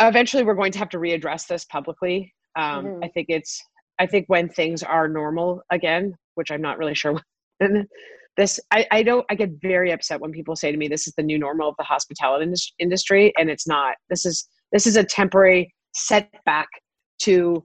Eventually, 0.00 0.42
we're 0.42 0.54
going 0.54 0.72
to 0.72 0.78
have 0.78 0.88
to 0.90 0.98
readdress 0.98 1.46
this 1.46 1.64
publicly. 1.66 2.34
Um, 2.56 2.84
mm-hmm. 2.84 3.04
I 3.04 3.08
think 3.08 3.26
it's. 3.28 3.62
I 3.98 4.06
think 4.06 4.24
when 4.28 4.48
things 4.48 4.82
are 4.82 5.08
normal 5.08 5.62
again, 5.70 6.14
which 6.34 6.50
I'm 6.50 6.60
not 6.60 6.78
really 6.78 6.94
sure. 6.94 7.20
When, 7.58 7.88
this 8.36 8.60
I, 8.70 8.86
I 8.90 9.02
don't 9.02 9.24
i 9.30 9.34
get 9.34 9.48
very 9.62 9.90
upset 9.92 10.20
when 10.20 10.30
people 10.30 10.56
say 10.56 10.70
to 10.70 10.76
me 10.76 10.88
this 10.88 11.08
is 11.08 11.14
the 11.16 11.22
new 11.22 11.38
normal 11.38 11.70
of 11.70 11.74
the 11.78 11.84
hospitality 11.84 12.52
industry 12.78 13.32
and 13.38 13.48
it's 13.48 13.66
not 13.66 13.94
this 14.10 14.26
is 14.26 14.46
this 14.72 14.86
is 14.86 14.96
a 14.96 15.02
temporary 15.02 15.72
setback 15.94 16.68
to 17.20 17.64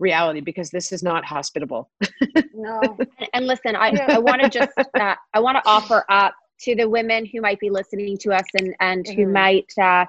reality 0.00 0.40
because 0.40 0.70
this 0.70 0.90
is 0.90 1.02
not 1.02 1.24
hospitable. 1.24 1.90
no. 2.54 2.80
And 3.32 3.46
listen, 3.46 3.76
I, 3.76 3.90
I 4.08 4.18
want 4.18 4.42
to 4.42 4.48
just, 4.48 4.72
uh, 4.78 5.14
I 5.34 5.40
want 5.40 5.56
to 5.56 5.68
offer 5.68 6.04
up 6.08 6.34
to 6.62 6.74
the 6.74 6.88
women 6.88 7.24
who 7.24 7.40
might 7.40 7.58
be 7.60 7.70
listening 7.70 8.18
to 8.18 8.32
us 8.32 8.44
and 8.58 8.74
and 8.80 9.04
mm-hmm. 9.04 9.20
who 9.20 9.28
might 9.28 9.72
uh, 9.80 10.04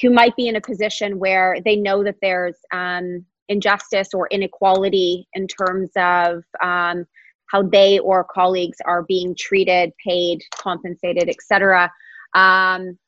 who 0.00 0.10
might 0.10 0.34
be 0.36 0.48
in 0.48 0.56
a 0.56 0.60
position 0.60 1.18
where 1.18 1.58
they 1.64 1.76
know 1.76 2.02
that 2.04 2.16
there's 2.22 2.56
um, 2.72 3.24
injustice 3.48 4.14
or 4.14 4.28
inequality 4.28 5.26
in 5.34 5.46
terms 5.46 5.90
of 5.96 6.42
um, 6.62 7.04
how 7.50 7.62
they 7.62 7.98
or 7.98 8.24
colleagues 8.24 8.78
are 8.86 9.02
being 9.02 9.34
treated, 9.38 9.92
paid, 10.04 10.40
compensated, 10.54 11.28
etc. 11.28 11.90
Um, 12.34 12.98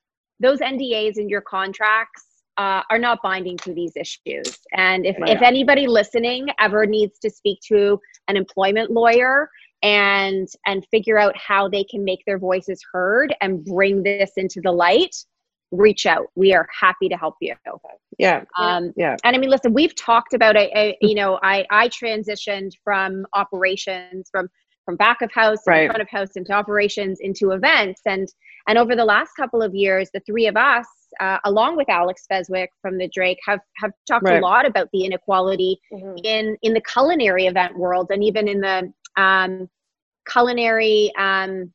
those 0.40 0.58
NDAs 0.58 1.16
in 1.16 1.28
your 1.28 1.40
contracts 1.40 2.24
uh, 2.58 2.82
are 2.90 2.98
not 2.98 3.20
binding 3.22 3.56
to 3.58 3.72
these 3.72 3.92
issues. 3.96 4.58
And 4.72 5.06
if, 5.06 5.16
if 5.20 5.42
anybody 5.42 5.86
listening 5.86 6.48
ever 6.60 6.86
needs 6.86 7.18
to 7.20 7.30
speak 7.30 7.60
to 7.68 7.98
an 8.28 8.36
employment 8.36 8.90
lawyer 8.90 9.48
and 9.82 10.48
and 10.66 10.86
figure 10.90 11.18
out 11.18 11.36
how 11.36 11.68
they 11.68 11.84
can 11.84 12.04
make 12.04 12.22
their 12.26 12.38
voices 12.38 12.80
heard 12.92 13.34
and 13.40 13.64
bring 13.64 14.02
this 14.02 14.32
into 14.36 14.60
the 14.60 14.70
light, 14.70 15.14
reach 15.72 16.06
out. 16.06 16.26
We 16.36 16.54
are 16.54 16.68
happy 16.78 17.08
to 17.08 17.16
help 17.16 17.36
you. 17.40 17.54
Yeah. 18.18 18.44
Um, 18.58 18.92
yeah. 18.96 19.16
And 19.24 19.34
I 19.34 19.38
mean, 19.38 19.50
listen, 19.50 19.72
we've 19.72 19.94
talked 19.96 20.34
about 20.34 20.54
it. 20.56 20.96
You 21.00 21.14
know, 21.14 21.40
I 21.42 21.66
I 21.70 21.88
transitioned 21.88 22.72
from 22.84 23.26
operations 23.34 24.28
from 24.30 24.48
from 24.84 24.96
back 24.96 25.22
of 25.22 25.30
house 25.32 25.58
right. 25.66 25.88
front 25.88 26.02
of 26.02 26.08
house 26.08 26.30
into 26.36 26.52
operations 26.52 27.18
into 27.20 27.52
events 27.52 28.00
and 28.06 28.28
and 28.66 28.78
over 28.78 28.96
the 28.96 29.04
last 29.04 29.30
couple 29.38 29.62
of 29.62 29.74
years 29.74 30.10
the 30.12 30.20
three 30.26 30.46
of 30.46 30.56
us 30.56 30.86
uh, 31.20 31.38
along 31.44 31.76
with 31.76 31.88
alex 31.88 32.26
feswick 32.30 32.68
from 32.80 32.98
the 32.98 33.08
drake 33.08 33.38
have 33.46 33.60
have 33.76 33.90
talked 34.06 34.24
right. 34.24 34.38
a 34.38 34.40
lot 34.40 34.66
about 34.66 34.88
the 34.92 35.04
inequality 35.04 35.78
mm-hmm. 35.92 36.16
in 36.24 36.56
in 36.62 36.72
the 36.74 36.80
culinary 36.80 37.46
event 37.46 37.76
world 37.76 38.08
and 38.10 38.22
even 38.22 38.48
in 38.48 38.60
the 38.60 38.92
um, 39.16 39.68
culinary 40.30 41.12
um, 41.18 41.72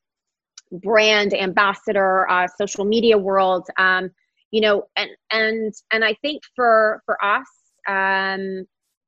brand 0.71 1.33
ambassador 1.33 2.29
uh, 2.29 2.47
social 2.59 2.85
media 2.85 3.17
world 3.17 3.67
um, 3.77 4.09
you 4.51 4.61
know 4.61 4.83
and 4.95 5.09
and 5.31 5.73
and 5.91 6.03
i 6.03 6.13
think 6.21 6.41
for 6.55 7.01
for 7.05 7.23
us 7.23 7.47
um, 7.87 8.65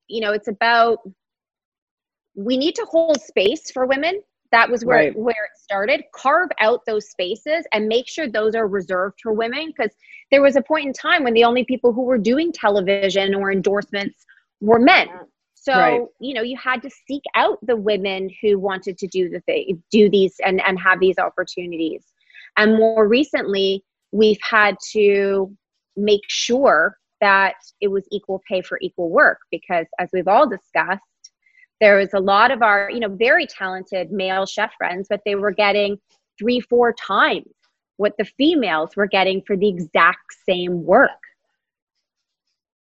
you 0.07 0.21
know 0.21 0.31
it's 0.31 0.47
about 0.47 0.99
we 2.35 2.57
need 2.57 2.75
to 2.75 2.85
hold 2.89 3.21
space 3.21 3.71
for 3.71 3.85
women 3.85 4.21
that 4.51 4.69
was 4.69 4.83
where 4.83 4.97
right. 4.97 5.17
where 5.17 5.45
it 5.45 5.61
started 5.61 6.03
carve 6.13 6.49
out 6.59 6.81
those 6.85 7.09
spaces 7.09 7.65
and 7.73 7.87
make 7.87 8.07
sure 8.07 8.27
those 8.27 8.55
are 8.55 8.67
reserved 8.67 9.19
for 9.21 9.33
women 9.33 9.67
because 9.67 9.91
there 10.31 10.41
was 10.41 10.55
a 10.55 10.61
point 10.61 10.87
in 10.87 10.93
time 10.93 11.23
when 11.23 11.33
the 11.33 11.43
only 11.43 11.63
people 11.63 11.93
who 11.93 12.03
were 12.03 12.17
doing 12.17 12.51
television 12.51 13.35
or 13.35 13.51
endorsements 13.51 14.25
were 14.61 14.79
men 14.79 15.07
so 15.55 15.73
right. 15.73 16.01
you 16.19 16.33
know 16.33 16.41
you 16.41 16.57
had 16.57 16.81
to 16.81 16.89
seek 16.89 17.23
out 17.35 17.57
the 17.65 17.75
women 17.75 18.29
who 18.41 18.57
wanted 18.57 18.97
to 18.97 19.07
do 19.07 19.29
the 19.29 19.39
thing 19.41 19.81
do 19.91 20.09
these 20.09 20.35
and 20.45 20.61
and 20.65 20.79
have 20.79 20.99
these 20.99 21.17
opportunities 21.17 22.03
and 22.57 22.75
more 22.75 23.07
recently 23.07 23.83
we've 24.11 24.41
had 24.41 24.75
to 24.91 25.55
make 25.95 26.21
sure 26.27 26.95
that 27.21 27.55
it 27.81 27.89
was 27.89 28.05
equal 28.11 28.41
pay 28.47 28.61
for 28.61 28.79
equal 28.81 29.09
work 29.09 29.39
because 29.51 29.85
as 29.99 30.09
we've 30.13 30.27
all 30.27 30.47
discussed 30.47 31.01
there 31.79 31.97
was 31.97 32.13
a 32.13 32.19
lot 32.19 32.51
of 32.51 32.61
our 32.61 32.89
you 32.91 32.99
know 32.99 33.09
very 33.09 33.45
talented 33.45 34.11
male 34.11 34.45
chef 34.45 34.71
friends 34.77 35.07
but 35.09 35.21
they 35.25 35.35
were 35.35 35.51
getting 35.51 35.97
three 36.37 36.59
four 36.59 36.93
times 36.93 37.45
what 37.97 38.13
the 38.17 38.25
females 38.25 38.95
were 38.95 39.07
getting 39.07 39.41
for 39.45 39.57
the 39.57 39.67
exact 39.67 40.33
same 40.47 40.83
work 40.83 41.11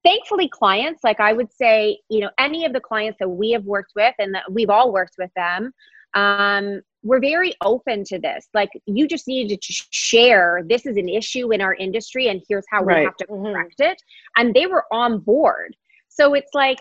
thankfully 0.04 0.50
clients 0.50 1.04
like 1.04 1.20
i 1.20 1.34
would 1.34 1.52
say 1.52 2.00
you 2.10 2.20
know 2.20 2.30
any 2.38 2.66
of 2.66 2.74
the 2.74 2.80
clients 2.80 3.18
that 3.20 3.30
we 3.30 3.52
have 3.52 3.64
worked 3.64 3.94
with 3.96 4.14
and 4.20 4.34
that 4.34 4.52
we've 4.52 4.70
all 4.70 4.92
worked 4.92 5.16
with 5.18 5.32
them 5.36 5.72
um, 6.14 6.82
we're 7.04 7.20
very 7.20 7.54
open 7.62 8.04
to 8.06 8.18
this 8.18 8.48
like 8.54 8.70
you 8.86 9.08
just 9.08 9.28
needed 9.28 9.62
to 9.62 9.74
share 9.92 10.64
this 10.68 10.86
is 10.86 10.98
an 10.98 11.10
issue 11.10 11.52
in 11.52 11.62
our 11.62 11.76
industry 11.76 12.28
and 12.28 12.42
here's 12.48 12.66
how 12.72 12.84
right. 12.84 13.00
we 13.00 13.04
have 13.04 13.18
to 13.18 13.26
mm-hmm. 13.28 13.54
correct 13.54 13.76
mm-hmm. 13.80 13.92
it 13.92 14.02
and 14.36 14.54
they 14.54 14.66
were 14.66 14.86
on 14.92 15.20
board 15.20 15.76
so 16.08 16.34
it's 16.34 16.54
like 16.54 16.80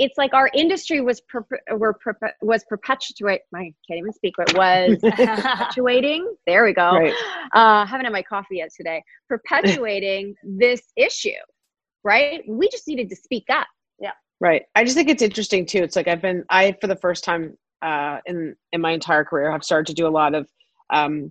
it's 0.00 0.16
like 0.16 0.32
our 0.32 0.50
industry 0.54 1.02
was 1.02 1.20
per, 1.20 1.44
were 1.76 1.92
per, 1.92 2.16
was 2.40 2.64
perpetuate. 2.64 3.42
I 3.54 3.72
can't 3.86 3.98
even 3.98 4.14
speak. 4.14 4.32
But 4.36 4.54
was 4.56 4.98
perpetuating. 5.02 6.34
There 6.46 6.64
we 6.64 6.72
go. 6.72 6.92
Right. 6.92 7.14
Uh, 7.52 7.84
haven't 7.84 8.06
had 8.06 8.12
my 8.12 8.22
coffee 8.22 8.56
yet 8.56 8.70
today. 8.74 9.04
Perpetuating 9.28 10.34
this 10.42 10.80
issue, 10.96 11.30
right? 12.02 12.42
We 12.48 12.70
just 12.70 12.88
needed 12.88 13.10
to 13.10 13.16
speak 13.16 13.44
up. 13.50 13.66
Yeah. 13.98 14.12
Right. 14.40 14.62
I 14.74 14.84
just 14.84 14.96
think 14.96 15.10
it's 15.10 15.22
interesting 15.22 15.66
too. 15.66 15.82
It's 15.82 15.96
like 15.96 16.08
I've 16.08 16.22
been 16.22 16.44
I 16.48 16.74
for 16.80 16.86
the 16.86 16.96
first 16.96 17.22
time 17.22 17.58
uh, 17.82 18.18
in 18.24 18.56
in 18.72 18.80
my 18.80 18.92
entire 18.92 19.24
career 19.24 19.52
have 19.52 19.62
started 19.62 19.86
to 19.88 19.94
do 19.94 20.06
a 20.06 20.08
lot 20.08 20.34
of 20.34 20.48
um, 20.90 21.30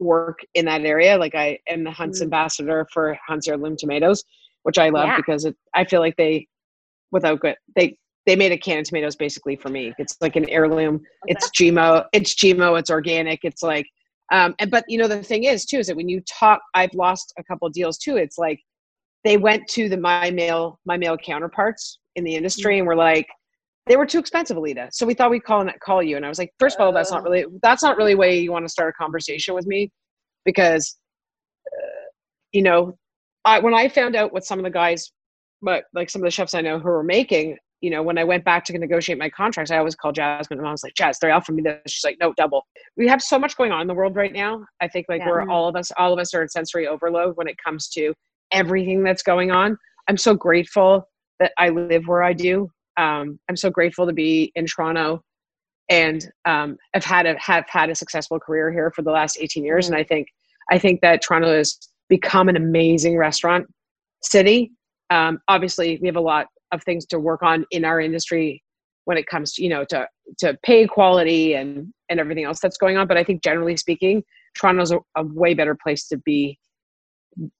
work 0.00 0.40
in 0.54 0.64
that 0.64 0.80
area. 0.80 1.16
Like 1.16 1.36
I 1.36 1.60
am 1.68 1.84
the 1.84 1.92
Hunt's 1.92 2.18
mm. 2.18 2.24
ambassador 2.24 2.84
for 2.92 3.16
Hunt's 3.24 3.46
Heirloom 3.46 3.76
Tomatoes, 3.76 4.24
which 4.64 4.78
I 4.78 4.88
love 4.88 5.06
yeah. 5.06 5.16
because 5.16 5.44
it, 5.44 5.54
I 5.72 5.84
feel 5.84 6.00
like 6.00 6.16
they 6.16 6.48
without 7.12 7.40
good 7.40 7.56
they 7.76 7.96
they 8.26 8.36
made 8.36 8.52
a 8.52 8.58
can 8.58 8.78
of 8.78 8.84
tomatoes 8.84 9.16
basically 9.16 9.56
for 9.56 9.68
me. 9.68 9.92
It's 9.98 10.16
like 10.20 10.36
an 10.36 10.48
heirloom. 10.48 10.96
Okay. 10.96 11.04
It's 11.26 11.50
GMO. 11.50 12.04
It's 12.12 12.34
GMO. 12.34 12.78
It's 12.78 12.90
organic. 12.90 13.40
It's 13.42 13.62
like, 13.62 13.86
um, 14.30 14.54
and 14.58 14.70
but 14.70 14.84
you 14.88 14.98
know 14.98 15.08
the 15.08 15.22
thing 15.22 15.44
is 15.44 15.66
too 15.66 15.78
is 15.78 15.88
that 15.88 15.96
when 15.96 16.08
you 16.08 16.20
talk, 16.22 16.60
I've 16.74 16.94
lost 16.94 17.32
a 17.38 17.44
couple 17.44 17.68
deals 17.68 17.98
too. 17.98 18.16
It's 18.16 18.38
like 18.38 18.60
they 19.24 19.36
went 19.36 19.66
to 19.68 19.88
the 19.88 19.96
my 19.96 20.30
male 20.30 20.78
my 20.84 20.96
male 20.96 21.16
counterparts 21.16 21.98
in 22.16 22.24
the 22.24 22.34
industry 22.34 22.74
mm-hmm. 22.74 22.80
and 22.80 22.86
were 22.86 22.96
like, 22.96 23.26
they 23.86 23.96
were 23.96 24.06
too 24.06 24.18
expensive, 24.18 24.56
Alida. 24.56 24.88
So 24.92 25.04
we 25.04 25.14
thought 25.14 25.30
we'd 25.30 25.44
call 25.44 25.62
and 25.62 25.72
call 25.80 26.02
you. 26.02 26.16
And 26.16 26.24
I 26.24 26.28
was 26.28 26.38
like, 26.38 26.52
first 26.58 26.76
of 26.78 26.86
all, 26.86 26.92
that's 26.92 27.10
not 27.10 27.24
really 27.24 27.44
that's 27.62 27.82
not 27.82 27.96
really 27.96 28.14
way 28.14 28.38
you 28.38 28.52
want 28.52 28.64
to 28.64 28.68
start 28.68 28.90
a 28.90 29.02
conversation 29.02 29.54
with 29.54 29.66
me, 29.66 29.90
because, 30.44 30.96
uh, 31.66 32.06
you 32.52 32.62
know, 32.62 32.96
I 33.44 33.58
when 33.58 33.74
I 33.74 33.88
found 33.88 34.14
out 34.14 34.32
what 34.32 34.44
some 34.44 34.60
of 34.60 34.64
the 34.64 34.70
guys 34.70 35.10
but 35.62 35.84
like 35.94 36.10
some 36.10 36.22
of 36.22 36.26
the 36.26 36.30
chefs 36.30 36.54
I 36.54 36.60
know 36.60 36.78
who 36.78 36.88
were 36.88 37.04
making, 37.04 37.56
you 37.80 37.90
know, 37.90 38.02
when 38.02 38.18
I 38.18 38.24
went 38.24 38.44
back 38.44 38.64
to 38.66 38.78
negotiate 38.78 39.18
my 39.18 39.28
contracts, 39.28 39.70
I 39.70 39.78
always 39.78 39.96
called 39.96 40.14
Jasmine 40.14 40.58
and 40.58 40.68
I 40.68 40.70
was 40.70 40.82
like, 40.82 40.94
Jazz, 40.94 41.18
they're 41.18 41.32
offering 41.32 41.56
me 41.56 41.62
this. 41.62 41.80
She's 41.88 42.04
like, 42.04 42.18
no, 42.20 42.32
double. 42.36 42.66
We 42.96 43.08
have 43.08 43.20
so 43.20 43.38
much 43.38 43.56
going 43.56 43.72
on 43.72 43.80
in 43.80 43.86
the 43.86 43.94
world 43.94 44.14
right 44.14 44.32
now. 44.32 44.64
I 44.80 44.88
think 44.88 45.06
like 45.08 45.20
yeah. 45.20 45.28
we're 45.28 45.48
all 45.48 45.68
of 45.68 45.76
us, 45.76 45.90
all 45.96 46.12
of 46.12 46.18
us 46.18 46.32
are 46.34 46.42
in 46.42 46.48
sensory 46.48 46.86
overload 46.86 47.36
when 47.36 47.48
it 47.48 47.56
comes 47.64 47.88
to 47.90 48.14
everything 48.52 49.02
that's 49.02 49.22
going 49.22 49.50
on. 49.50 49.76
I'm 50.08 50.16
so 50.16 50.34
grateful 50.34 51.08
that 51.40 51.52
I 51.58 51.70
live 51.70 52.06
where 52.06 52.22
I 52.22 52.32
do. 52.32 52.70
Um, 52.96 53.38
I'm 53.48 53.56
so 53.56 53.70
grateful 53.70 54.06
to 54.06 54.12
be 54.12 54.52
in 54.54 54.66
Toronto 54.66 55.22
and 55.88 56.24
um, 56.44 56.76
I've 56.94 57.04
had 57.04 57.26
a, 57.26 57.36
have 57.38 57.64
had 57.68 57.90
a 57.90 57.94
successful 57.94 58.38
career 58.38 58.70
here 58.72 58.92
for 58.94 59.02
the 59.02 59.10
last 59.10 59.38
18 59.40 59.64
years. 59.64 59.86
Mm-hmm. 59.86 59.94
And 59.94 60.00
I 60.00 60.04
think, 60.04 60.28
I 60.70 60.78
think 60.78 61.00
that 61.00 61.22
Toronto 61.22 61.54
has 61.54 61.78
become 62.08 62.48
an 62.48 62.56
amazing 62.56 63.16
restaurant 63.16 63.66
city 64.22 64.70
um, 65.12 65.40
obviously, 65.48 65.98
we 66.00 66.08
have 66.08 66.16
a 66.16 66.20
lot 66.20 66.46
of 66.72 66.82
things 66.82 67.04
to 67.06 67.18
work 67.18 67.42
on 67.42 67.66
in 67.70 67.84
our 67.84 68.00
industry 68.00 68.62
when 69.04 69.18
it 69.18 69.26
comes 69.26 69.52
to 69.52 69.62
you 69.62 69.68
know 69.68 69.84
to 69.84 70.08
to 70.38 70.56
pay 70.62 70.86
quality 70.86 71.54
and 71.54 71.92
and 72.08 72.18
everything 72.18 72.44
else 72.44 72.60
that's 72.60 72.78
going 72.78 72.96
on. 72.96 73.06
But 73.06 73.18
I 73.18 73.24
think 73.24 73.42
generally 73.42 73.76
speaking, 73.76 74.22
Toronto's 74.58 74.90
a, 74.90 74.98
a 75.16 75.24
way 75.24 75.54
better 75.54 75.76
place 75.80 76.08
to 76.08 76.16
be 76.16 76.58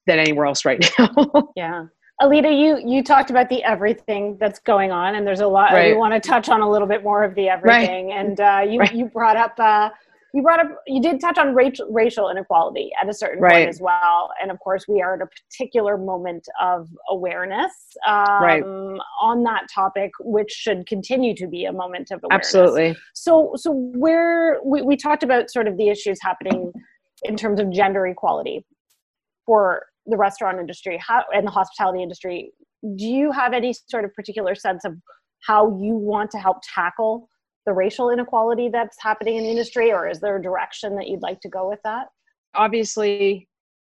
than 0.06 0.18
anywhere 0.18 0.46
else 0.46 0.64
right 0.64 0.84
now. 0.98 1.50
yeah. 1.56 1.86
Alida, 2.20 2.52
you 2.52 2.80
you 2.84 3.02
talked 3.02 3.30
about 3.30 3.48
the 3.48 3.62
everything 3.64 4.36
that's 4.38 4.60
going 4.60 4.92
on, 4.92 5.16
and 5.16 5.26
there's 5.26 5.40
a 5.40 5.46
lot. 5.46 5.72
Right. 5.72 5.92
We 5.92 5.98
want 5.98 6.14
to 6.14 6.20
touch 6.20 6.48
on 6.48 6.60
a 6.60 6.70
little 6.70 6.86
bit 6.86 7.02
more 7.02 7.24
of 7.24 7.34
the 7.34 7.48
everything, 7.48 8.08
right. 8.08 8.16
and 8.16 8.40
uh, 8.40 8.62
you 8.68 8.78
right. 8.78 8.94
you 8.94 9.06
brought 9.06 9.36
up 9.36 9.58
uh, 9.58 9.90
you 10.32 10.42
brought 10.42 10.60
up 10.60 10.68
you 10.86 11.00
did 11.00 11.20
touch 11.20 11.38
on 11.38 11.54
racial, 11.54 11.86
racial 11.90 12.30
inequality 12.30 12.90
at 13.00 13.08
a 13.08 13.14
certain 13.14 13.40
right. 13.40 13.52
point 13.52 13.68
as 13.68 13.80
well 13.80 14.30
and 14.40 14.50
of 14.50 14.58
course 14.60 14.86
we 14.88 15.02
are 15.02 15.14
at 15.14 15.22
a 15.22 15.26
particular 15.26 15.96
moment 15.98 16.46
of 16.60 16.88
awareness 17.10 17.72
um, 18.06 18.42
right. 18.42 18.62
on 19.20 19.42
that 19.44 19.66
topic 19.72 20.10
which 20.20 20.50
should 20.50 20.86
continue 20.86 21.34
to 21.34 21.46
be 21.46 21.64
a 21.64 21.72
moment 21.72 22.10
of 22.10 22.20
awareness 22.24 22.46
absolutely 22.46 22.96
so 23.14 23.52
so 23.56 23.72
where 23.72 24.58
we, 24.64 24.82
we 24.82 24.96
talked 24.96 25.22
about 25.22 25.50
sort 25.50 25.68
of 25.68 25.76
the 25.76 25.88
issues 25.88 26.18
happening 26.22 26.72
in 27.24 27.36
terms 27.36 27.60
of 27.60 27.70
gender 27.70 28.06
equality 28.06 28.64
for 29.46 29.86
the 30.06 30.16
restaurant 30.16 30.58
industry 30.58 31.00
how, 31.06 31.24
and 31.34 31.46
the 31.46 31.50
hospitality 31.50 32.02
industry 32.02 32.52
do 32.96 33.06
you 33.06 33.30
have 33.30 33.52
any 33.52 33.72
sort 33.88 34.04
of 34.04 34.12
particular 34.14 34.54
sense 34.54 34.84
of 34.84 34.94
how 35.46 35.78
you 35.80 35.94
want 35.94 36.30
to 36.30 36.38
help 36.38 36.58
tackle 36.74 37.28
the 37.66 37.72
racial 37.72 38.10
inequality 38.10 38.68
that's 38.68 38.96
happening 39.00 39.36
in 39.36 39.44
the 39.44 39.50
industry 39.50 39.92
or 39.92 40.08
is 40.08 40.20
there 40.20 40.36
a 40.36 40.42
direction 40.42 40.96
that 40.96 41.08
you'd 41.08 41.22
like 41.22 41.40
to 41.40 41.48
go 41.48 41.68
with 41.68 41.80
that 41.84 42.08
obviously 42.54 43.48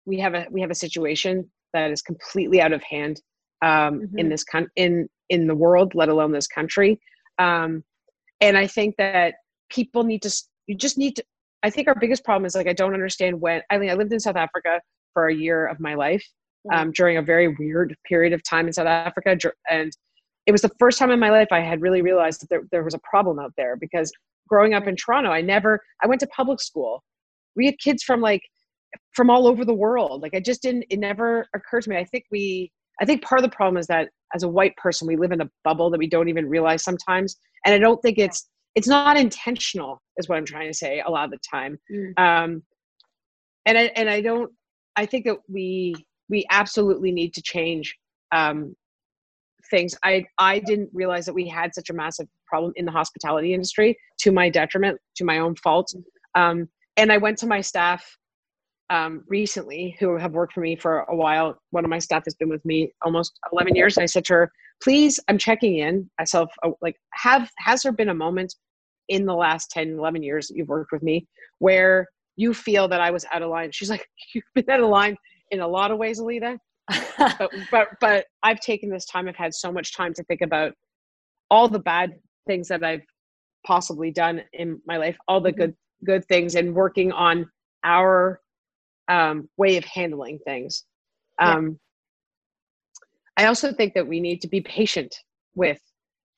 we 0.05 0.19
have 0.19 0.35
a 0.35 0.47
we 0.51 0.61
have 0.61 0.71
a 0.71 0.75
situation 0.75 1.51
that 1.73 1.91
is 1.91 2.03
completely 2.03 2.61
out 2.61 2.73
of 2.73 2.83
hand 2.83 3.21
um, 3.63 4.01
mm-hmm. 4.01 4.19
in 4.19 4.29
this 4.29 4.45
con- 4.45 4.71
in 4.77 5.09
in 5.29 5.47
the 5.47 5.55
world 5.55 5.95
let 5.95 6.09
alone 6.09 6.33
this 6.33 6.49
country 6.49 7.01
um, 7.39 7.83
and 8.41 8.57
i 8.57 8.67
think 8.67 8.97
that 8.97 9.35
people 9.71 10.03
need 10.03 10.23
to 10.23 10.33
you 10.67 10.77
just 10.77 10.99
need 10.99 11.17
to 11.17 11.25
i 11.63 11.71
think 11.71 11.89
our 11.89 11.95
biggest 11.95 12.25
problem 12.25 12.45
is 12.45 12.55
like 12.55 12.69
i 12.69 12.73
don't 12.73 12.95
understand 12.95 13.41
when 13.41 13.63
i 13.71 13.79
mean 13.79 13.91
i 13.91 13.95
lived 13.95 14.13
in 14.13 14.21
south 14.21 14.37
africa 14.37 14.81
for 15.13 15.29
a 15.29 15.35
year 15.35 15.67
of 15.67 15.79
my 15.81 15.95
life 15.95 16.25
mm-hmm. 16.67 16.79
um, 16.79 16.93
during 16.93 17.17
a 17.17 17.23
very 17.23 17.49
weird 17.59 17.97
period 18.07 18.33
of 18.33 18.43
time 18.43 18.67
in 18.67 18.73
south 18.73 18.87
africa 18.87 19.37
and 19.71 19.93
it 20.47 20.53
was 20.53 20.63
the 20.63 20.71
first 20.79 20.99
time 20.99 21.11
in 21.11 21.21
my 21.21 21.31
life 21.31 21.49
I 21.51 21.61
had 21.61 21.81
really 21.81 22.03
realized 22.03 22.41
that 22.43 22.49
there, 22.49 22.63
there 22.73 22.85
was 22.85 22.95
a 22.95 23.01
problem 23.09 23.39
out 23.39 23.53
there 23.57 23.77
because 23.77 24.13
growing 24.49 24.75
up 24.75 24.87
in 24.87 24.97
Toronto, 24.97 25.31
I 25.31 25.41
never, 25.41 25.81
I 26.03 26.07
went 26.07 26.21
to 26.21 26.27
public 26.29 26.61
school 26.61 27.03
we 27.57 27.67
had 27.67 27.79
kids 27.79 28.03
from 28.03 28.21
like 28.21 28.43
from 29.15 29.31
all 29.31 29.47
over 29.47 29.65
the 29.65 29.75
world. 29.75 30.23
Like 30.23 30.35
I 30.35 30.41
just 30.41 30.63
didn't. 30.63 30.85
It 30.91 30.99
never 30.99 31.47
occurred 31.55 31.83
to 31.83 31.91
me. 31.91 31.97
I 31.97 32.05
think 32.05 32.25
we. 32.31 32.71
I 33.01 33.05
think 33.05 33.23
part 33.23 33.43
of 33.43 33.51
the 33.51 33.55
problem 33.55 33.79
is 33.79 33.87
that 33.87 34.11
as 34.35 34.43
a 34.43 34.49
white 34.49 34.77
person, 34.77 35.09
we 35.09 35.17
live 35.17 35.33
in 35.33 35.41
a 35.41 35.51
bubble 35.65 35.91
that 35.91 35.99
we 35.99 36.09
don't 36.09 36.29
even 36.29 36.49
realize 36.49 36.85
sometimes. 36.85 37.37
And 37.65 37.75
I 37.75 37.79
don't 37.79 38.01
think 38.03 38.19
it's 38.19 38.49
it's 38.75 38.89
not 38.89 39.17
intentional, 39.17 40.01
is 40.17 40.29
what 40.29 40.39
I'm 40.39 40.45
trying 40.45 40.71
to 40.71 40.77
say 40.77 41.03
a 41.05 41.11
lot 41.11 41.25
of 41.25 41.31
the 41.31 41.39
time. 41.51 41.79
Mm. 41.93 42.19
Um, 42.19 42.63
and 43.67 43.79
I 43.79 43.83
and 43.97 44.09
I 44.09 44.21
don't. 44.21 44.51
I 44.97 45.07
think 45.07 45.25
that 45.25 45.39
we 45.49 45.95
we 46.29 46.47
absolutely 46.51 47.13
need 47.13 47.35
to 47.35 47.43
change 47.43 47.97
um, 48.33 48.75
things. 49.73 49.97
I 50.05 50.25
I 50.39 50.61
didn't 50.61 50.91
realize 50.93 51.27
that 51.27 51.35
we 51.35 51.49
had 51.49 51.75
such 51.75 51.91
a 51.91 51.95
massive 51.95 52.29
problem 52.47 52.73
in 52.77 52.85
the 52.85 52.93
hospitality 52.93 53.55
industry 53.55 53.99
to 54.21 54.31
my 54.31 54.49
detriment, 54.49 54.99
to 55.17 55.25
my 55.25 55.39
own 55.39 55.57
fault. 55.57 55.93
Um, 56.37 56.69
and 56.97 57.11
I 57.11 57.17
went 57.17 57.39
to 57.39 57.47
my 57.47 57.61
staff 57.61 58.05
um, 58.91 59.25
recently 59.27 59.97
who 59.99 60.17
have 60.19 60.33
worked 60.33 60.53
for 60.53 60.61
me 60.61 60.77
for 60.77 61.01
a 61.09 61.17
while. 61.17 61.59
One 61.71 61.85
of 61.85 61.91
my 61.91 61.99
staff 61.99 62.25
has 62.27 62.35
been 62.35 62.51
with 62.51 62.65
me 62.65 62.93
almost 63.03 63.33
11 63.53 63.75
years. 63.75 63.97
And 63.97 64.03
I 64.03 64.07
said 64.07 64.25
to 64.27 64.35
her, 64.35 64.53
please, 64.83 65.19
I'm 65.29 65.39
checking 65.39 65.79
in 65.79 66.11
myself. 66.19 66.51
Uh, 66.63 66.71
like, 66.83 66.97
have, 67.15 67.51
has 67.59 67.83
there 67.83 67.93
been 67.93 68.11
a 68.11 68.15
moment 68.15 68.55
in 69.09 69.25
the 69.25 69.35
last 69.35 69.71
10, 69.71 69.97
11 69.99 70.23
years 70.23 70.49
that 70.49 70.57
you've 70.57 70.69
worked 70.69 70.93
with 70.93 71.03
me 71.03 71.27
where 71.59 72.07
you 72.37 72.53
feel 72.53 72.87
that 72.89 73.01
I 73.01 73.11
was 73.11 73.25
out 73.33 73.41
of 73.41 73.49
line? 73.49 73.71
She's 73.73 73.91
like, 73.91 74.07
you've 74.35 74.45
been 74.55 74.69
out 74.69 74.81
of 74.81 74.91
line 74.91 75.17
in 75.51 75.61
a 75.61 75.69
lot 75.69 75.91
of 75.91 75.99
ways, 75.99 76.21
Alida. 76.21 76.59
But, 77.19 77.51
but, 77.71 77.89
but 78.01 78.27
I've 78.43 78.61
taken 78.61 78.91
this 78.91 79.07
time. 79.07 79.29
I've 79.29 79.37
had 79.37 79.55
so 79.55 79.73
much 79.73 79.95
time 79.95 80.13
to 80.15 80.25
think 80.25 80.41
about 80.41 80.73
all 81.51 81.69
the 81.69 81.79
bad 81.79 82.15
things 82.47 82.69
that 82.69 82.83
I've 82.83 83.03
possibly 83.67 84.11
done 84.11 84.43
in 84.53 84.81
my 84.87 84.97
life, 84.97 85.17
all 85.29 85.41
the 85.41 85.51
mm-hmm. 85.51 85.61
good, 85.61 85.77
good 86.05 86.25
things 86.27 86.55
and 86.55 86.75
working 86.75 87.13
on 87.13 87.49
our 87.85 88.41
um, 89.09 89.49
way 89.57 89.77
of 89.77 89.85
handling 89.85 90.39
things. 90.45 90.85
Um, 91.41 91.79
yeah. 93.39 93.45
I 93.45 93.47
also 93.49 93.73
think 93.73 93.95
that 93.95 94.07
we 94.07 94.21
need 94.21 94.41
to 94.43 94.49
be 94.49 94.61
patient 94.61 95.15
with 95.55 95.81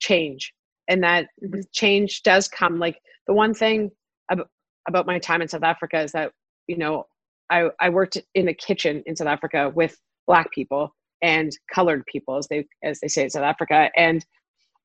change 0.00 0.52
and 0.88 1.02
that 1.02 1.26
mm-hmm. 1.42 1.60
change 1.72 2.22
does 2.22 2.48
come. 2.48 2.78
Like 2.78 2.98
the 3.26 3.34
one 3.34 3.54
thing 3.54 3.90
about, 4.30 4.48
about 4.88 5.06
my 5.06 5.18
time 5.18 5.42
in 5.42 5.48
South 5.48 5.62
Africa 5.62 6.00
is 6.00 6.12
that, 6.12 6.32
you 6.66 6.76
know, 6.76 7.04
I, 7.50 7.68
I 7.80 7.90
worked 7.90 8.18
in 8.34 8.48
a 8.48 8.54
kitchen 8.54 9.02
in 9.06 9.16
South 9.16 9.28
Africa 9.28 9.70
with 9.74 9.96
black 10.26 10.50
people 10.52 10.94
and 11.22 11.52
colored 11.72 12.02
people 12.10 12.36
as 12.36 12.46
they 12.48 12.66
as 12.82 13.00
they 13.00 13.08
say 13.08 13.24
in 13.24 13.30
South 13.30 13.44
Africa 13.44 13.90
and 13.96 14.24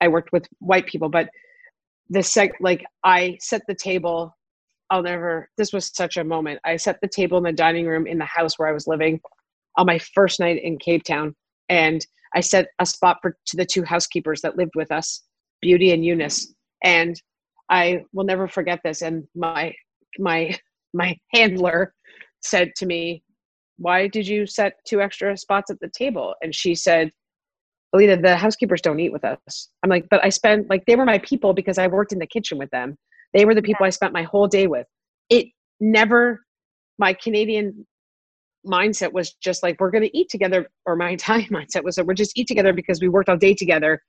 I 0.01 0.07
worked 0.07 0.31
with 0.31 0.47
white 0.59 0.87
people 0.87 1.09
but 1.09 1.29
the 2.09 2.23
sec 2.23 2.51
like 2.59 2.83
I 3.03 3.37
set 3.39 3.61
the 3.67 3.75
table 3.75 4.35
I'll 4.89 5.03
never, 5.03 5.49
this 5.57 5.71
was 5.71 5.91
such 5.95 6.17
a 6.17 6.23
moment. 6.23 6.59
I 6.65 6.75
set 6.77 6.99
the 7.01 7.07
table 7.07 7.37
in 7.37 7.43
the 7.43 7.53
dining 7.53 7.85
room 7.85 8.07
in 8.07 8.17
the 8.17 8.25
house 8.25 8.57
where 8.57 8.67
I 8.67 8.73
was 8.73 8.87
living 8.87 9.19
on 9.77 9.85
my 9.85 9.99
first 9.99 10.39
night 10.39 10.61
in 10.63 10.79
Cape 10.79 11.03
Town. 11.03 11.35
And 11.69 12.05
I 12.35 12.41
set 12.41 12.67
a 12.79 12.85
spot 12.85 13.17
for 13.21 13.37
to 13.47 13.57
the 13.57 13.65
two 13.65 13.83
housekeepers 13.83 14.41
that 14.41 14.57
lived 14.57 14.73
with 14.75 14.91
us, 14.91 15.23
Beauty 15.61 15.91
and 15.91 16.03
Eunice. 16.03 16.53
And 16.83 17.21
I 17.69 18.03
will 18.13 18.23
never 18.23 18.47
forget 18.47 18.79
this. 18.83 19.01
And 19.03 19.27
my, 19.35 19.73
my, 20.17 20.57
my 20.93 21.15
handler 21.33 21.93
said 22.41 22.71
to 22.77 22.85
me, 22.87 23.23
why 23.79 24.07
did 24.07 24.27
you 24.27 24.45
set 24.45 24.73
two 24.85 25.01
extra 25.01 25.35
spots 25.37 25.71
at 25.71 25.79
the 25.79 25.89
table? 25.89 26.35
And 26.41 26.53
she 26.53 26.75
said, 26.75 27.11
Alida, 27.93 28.17
the 28.21 28.35
housekeepers 28.35 28.81
don't 28.81 28.99
eat 28.99 29.11
with 29.11 29.25
us. 29.25 29.69
I'm 29.81 29.89
like, 29.89 30.07
but 30.09 30.23
I 30.23 30.29
spent 30.29 30.69
like 30.69 30.85
they 30.85 30.95
were 30.95 31.05
my 31.05 31.17
people 31.19 31.53
because 31.53 31.77
I 31.77 31.87
worked 31.87 32.11
in 32.11 32.19
the 32.19 32.27
kitchen 32.27 32.57
with 32.57 32.69
them. 32.69 32.97
They 33.33 33.45
were 33.45 33.55
the 33.55 33.61
people 33.61 33.83
yeah. 33.83 33.87
I 33.87 33.91
spent 33.91 34.13
my 34.13 34.23
whole 34.23 34.47
day 34.47 34.67
with. 34.67 34.85
It 35.29 35.47
never, 35.79 36.41
my 36.97 37.13
Canadian 37.13 37.87
mindset 38.67 39.13
was 39.13 39.33
just 39.35 39.63
like, 39.63 39.79
we're 39.79 39.91
going 39.91 40.03
to 40.03 40.17
eat 40.17 40.29
together, 40.29 40.69
or 40.85 40.95
my 40.95 41.11
Italian 41.11 41.49
mindset 41.49 41.83
was 41.83 41.95
that 41.95 42.05
we're 42.05 42.13
just 42.13 42.37
eat 42.37 42.47
together 42.47 42.73
because 42.73 43.01
we 43.01 43.09
worked 43.09 43.29
all 43.29 43.37
day 43.37 43.55
together 43.55 44.01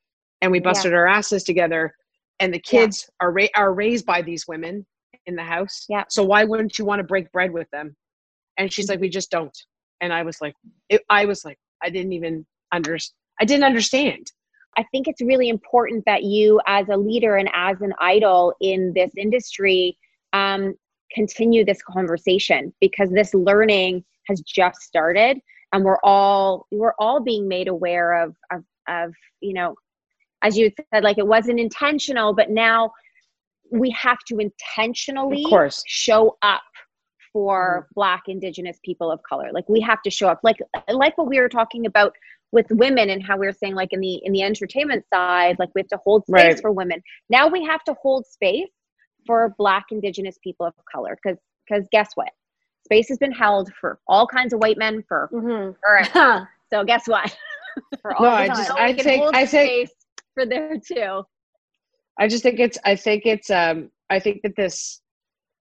and 0.43 0.51
we 0.51 0.59
busted 0.59 0.93
yeah. 0.93 0.99
our 0.99 1.07
asses 1.07 1.45
together. 1.45 1.95
And 2.41 2.53
the 2.53 2.59
kids 2.59 3.07
yeah. 3.07 3.27
are, 3.27 3.33
ra- 3.33 3.55
are 3.55 3.75
raised 3.75 4.05
by 4.05 4.23
these 4.23 4.47
women 4.49 4.85
in 5.27 5.37
the 5.37 5.45
house. 5.45 5.85
Yeah. 5.89 6.05
So 6.09 6.23
why 6.25 6.45
wouldn't 6.45 6.79
you 6.79 6.85
want 6.85 7.01
to 7.01 7.05
break 7.05 7.31
bread 7.33 7.53
with 7.53 7.69
them? 7.71 7.95
And 8.61 8.71
she's 8.71 8.91
like, 8.91 9.01
we 9.01 9.09
just 9.09 9.31
don't. 9.31 9.57
And 10.03 10.13
I 10.13 10.23
was 10.23 10.43
like, 10.43 10.55
it, 10.91 11.01
I 11.09 11.25
was 11.25 11.47
like, 11.47 11.59
I 11.83 11.89
didn't 11.89 12.13
even 12.13 12.45
understand. 12.73 13.17
I 13.41 13.47
didn't 13.47 13.65
understand. 13.65 14.31
I 14.77 14.85
think 14.93 15.09
it's 15.09 15.23
really 15.23 15.49
important 15.49 16.05
that 16.05 16.25
you, 16.25 16.61
as 16.67 16.87
a 16.91 16.97
leader 16.97 17.37
and 17.37 17.49
as 17.55 17.81
an 17.81 17.95
idol 18.01 18.53
in 18.61 18.93
this 18.95 19.11
industry, 19.17 19.97
um, 20.35 20.75
continue 21.11 21.65
this 21.65 21.81
conversation 21.83 22.73
because 22.83 23.09
this 23.11 23.33
learning 23.33 24.05
has 24.29 24.43
just 24.43 24.83
started, 24.83 25.39
and 25.73 25.83
we're 25.83 25.99
all 26.05 26.67
we're 26.71 26.95
all 26.99 27.21
being 27.21 27.49
made 27.49 27.67
aware 27.67 28.23
of 28.23 28.37
of, 28.53 28.63
of 28.89 29.15
you 29.41 29.55
know, 29.55 29.75
as 30.43 30.59
you 30.59 30.71
said, 30.93 31.03
like 31.03 31.17
it 31.17 31.27
wasn't 31.27 31.59
intentional, 31.59 32.35
but 32.35 32.51
now 32.51 32.93
we 33.73 33.91
have 33.91 34.19
to 34.29 34.39
intentionally 34.39 35.45
show 35.87 36.37
up 36.43 36.61
for 37.33 37.83
mm-hmm. 37.83 37.95
black 37.95 38.23
indigenous 38.29 38.79
people 38.85 39.11
of 39.11 39.21
color. 39.23 39.51
Like 39.53 39.69
we 39.69 39.81
have 39.81 40.03
to 40.03 40.11
show 40.11 40.29
up. 40.29 40.41
Like 40.43 40.59
like 40.89 41.17
what 41.19 41.29
we 41.29 41.41
were 41.41 41.49
talking 41.49 41.87
about 41.87 42.15
with 42.53 42.67
women 42.71 43.11
and 43.11 43.23
how 43.23 43.37
we 43.37 43.47
were 43.47 43.53
saying 43.53 43.75
like 43.75 43.93
in 43.93 44.01
the 44.01 44.21
in 44.25 44.33
the 44.33 44.43
entertainment 44.43 45.05
side 45.13 45.57
like 45.59 45.69
we 45.75 45.81
have 45.81 45.89
to 45.89 45.99
hold 46.05 46.27
space 46.27 46.55
right. 46.55 46.61
for 46.61 46.73
women. 46.73 47.03
Now 47.29 47.49
we 47.49 47.65
have 47.65 47.85
to 47.85 47.95
hold 48.03 48.27
space 48.27 48.69
for 49.27 49.55
black 49.59 49.87
indigenous 49.91 50.39
people 50.43 50.67
of 50.67 50.75
color 50.91 51.19
because 51.23 51.39
because 51.69 51.87
guess 51.93 52.11
what? 52.15 52.31
Space 52.85 53.09
has 53.09 53.19
been 53.19 53.33
held 53.33 53.71
for 53.81 54.01
all 54.09 54.27
kinds 54.27 54.53
of 54.53 54.61
white 54.61 54.79
men 54.79 55.05
for 55.07 55.29
mm-hmm. 55.33 56.45
so 56.73 56.85
guess 56.85 57.07
what? 57.07 57.35
For 58.03 58.13
all 58.17 58.25
no, 58.25 58.31
I 58.31 58.49
just 58.49 58.71
I 58.73 58.93
think 58.93 59.35
I 59.35 59.47
think 59.47 59.91
for 60.35 60.45
there 60.45 60.75
too. 60.77 61.23
I 62.19 62.27
just 62.27 62.43
think 62.43 62.59
it's 62.59 62.77
I 62.85 62.97
think 62.97 63.27
it's 63.27 63.49
um 63.49 63.91
I 64.11 64.19
think 64.19 64.43
that 64.43 64.57
this 64.57 65.00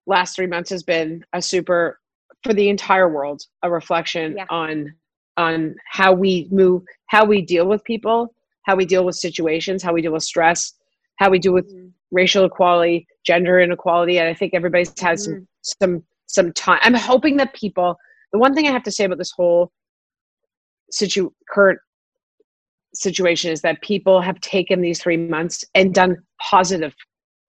last 0.09 0.35
three 0.35 0.47
months 0.47 0.69
has 0.71 0.83
been 0.83 1.23
a 1.33 1.41
super 1.41 1.99
for 2.43 2.53
the 2.53 2.69
entire 2.69 3.09
world 3.09 3.41
a 3.63 3.71
reflection 3.71 4.35
yeah. 4.37 4.45
on 4.49 4.93
on 5.37 5.75
how 5.89 6.11
we 6.11 6.49
move, 6.51 6.83
how 7.07 7.23
we 7.23 7.41
deal 7.41 7.65
with 7.65 7.81
people, 7.85 8.33
how 8.63 8.75
we 8.75 8.85
deal 8.85 9.05
with 9.05 9.15
situations, 9.15 9.81
how 9.81 9.93
we 9.93 10.01
deal 10.01 10.11
with 10.11 10.23
stress, 10.23 10.73
how 11.15 11.29
we 11.29 11.39
deal 11.39 11.53
with 11.53 11.73
mm-hmm. 11.73 11.87
racial 12.11 12.43
equality, 12.43 13.07
gender 13.25 13.61
inequality. 13.61 14.19
And 14.19 14.27
I 14.27 14.33
think 14.33 14.53
everybody's 14.53 14.89
had 14.99 15.17
mm-hmm. 15.17 15.17
some 15.17 15.47
some 15.79 16.03
some 16.27 16.53
time. 16.53 16.79
I'm 16.81 16.93
hoping 16.93 17.37
that 17.37 17.53
people. 17.53 17.95
The 18.33 18.39
one 18.39 18.53
thing 18.53 18.67
I 18.67 18.71
have 18.71 18.83
to 18.83 18.91
say 18.91 19.05
about 19.05 19.17
this 19.17 19.31
whole 19.31 19.71
situ 20.91 21.31
current 21.49 21.79
situation 22.93 23.51
is 23.51 23.61
that 23.61 23.81
people 23.81 24.21
have 24.21 24.39
taken 24.41 24.81
these 24.81 25.01
three 25.01 25.17
months 25.17 25.63
and 25.75 25.93
done 25.93 26.17
positive 26.41 26.93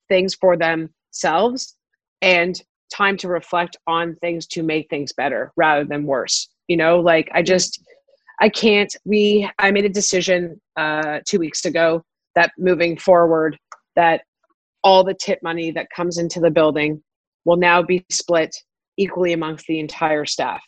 things 0.09 0.35
for 0.35 0.57
themselves 0.57 1.77
and 2.23 2.61
time 2.93 3.17
to 3.17 3.29
reflect 3.29 3.77
on 3.87 4.17
things 4.17 4.47
to 4.47 4.63
make 4.63 4.89
things 4.91 5.13
better 5.13 5.53
rather 5.57 5.85
than 5.85 6.05
worse 6.05 6.49
you 6.69 6.77
know 6.77 6.99
like 6.99 7.29
i 7.35 7.43
just 7.43 7.83
i 8.41 8.49
can't 8.49 8.97
we 9.05 9.49
i 9.59 9.71
made 9.71 9.85
a 9.85 9.89
decision 9.89 10.61
uh 10.77 11.19
two 11.27 11.39
weeks 11.39 11.65
ago 11.65 12.03
that 12.35 12.51
moving 12.59 12.97
forward 12.97 13.57
that 13.97 14.23
all 14.83 15.05
the 15.05 15.15
tip 15.15 15.39
money 15.43 15.71
that 15.71 15.89
comes 15.95 16.19
into 16.19 16.41
the 16.41 16.51
building 16.51 17.03
will 17.45 17.57
now 17.57 17.83
be 17.83 18.05
split 18.11 18.55
equally 18.97 19.33
amongst 19.33 19.67
the 19.67 19.79
entire 19.79 20.25
staff. 20.25 20.63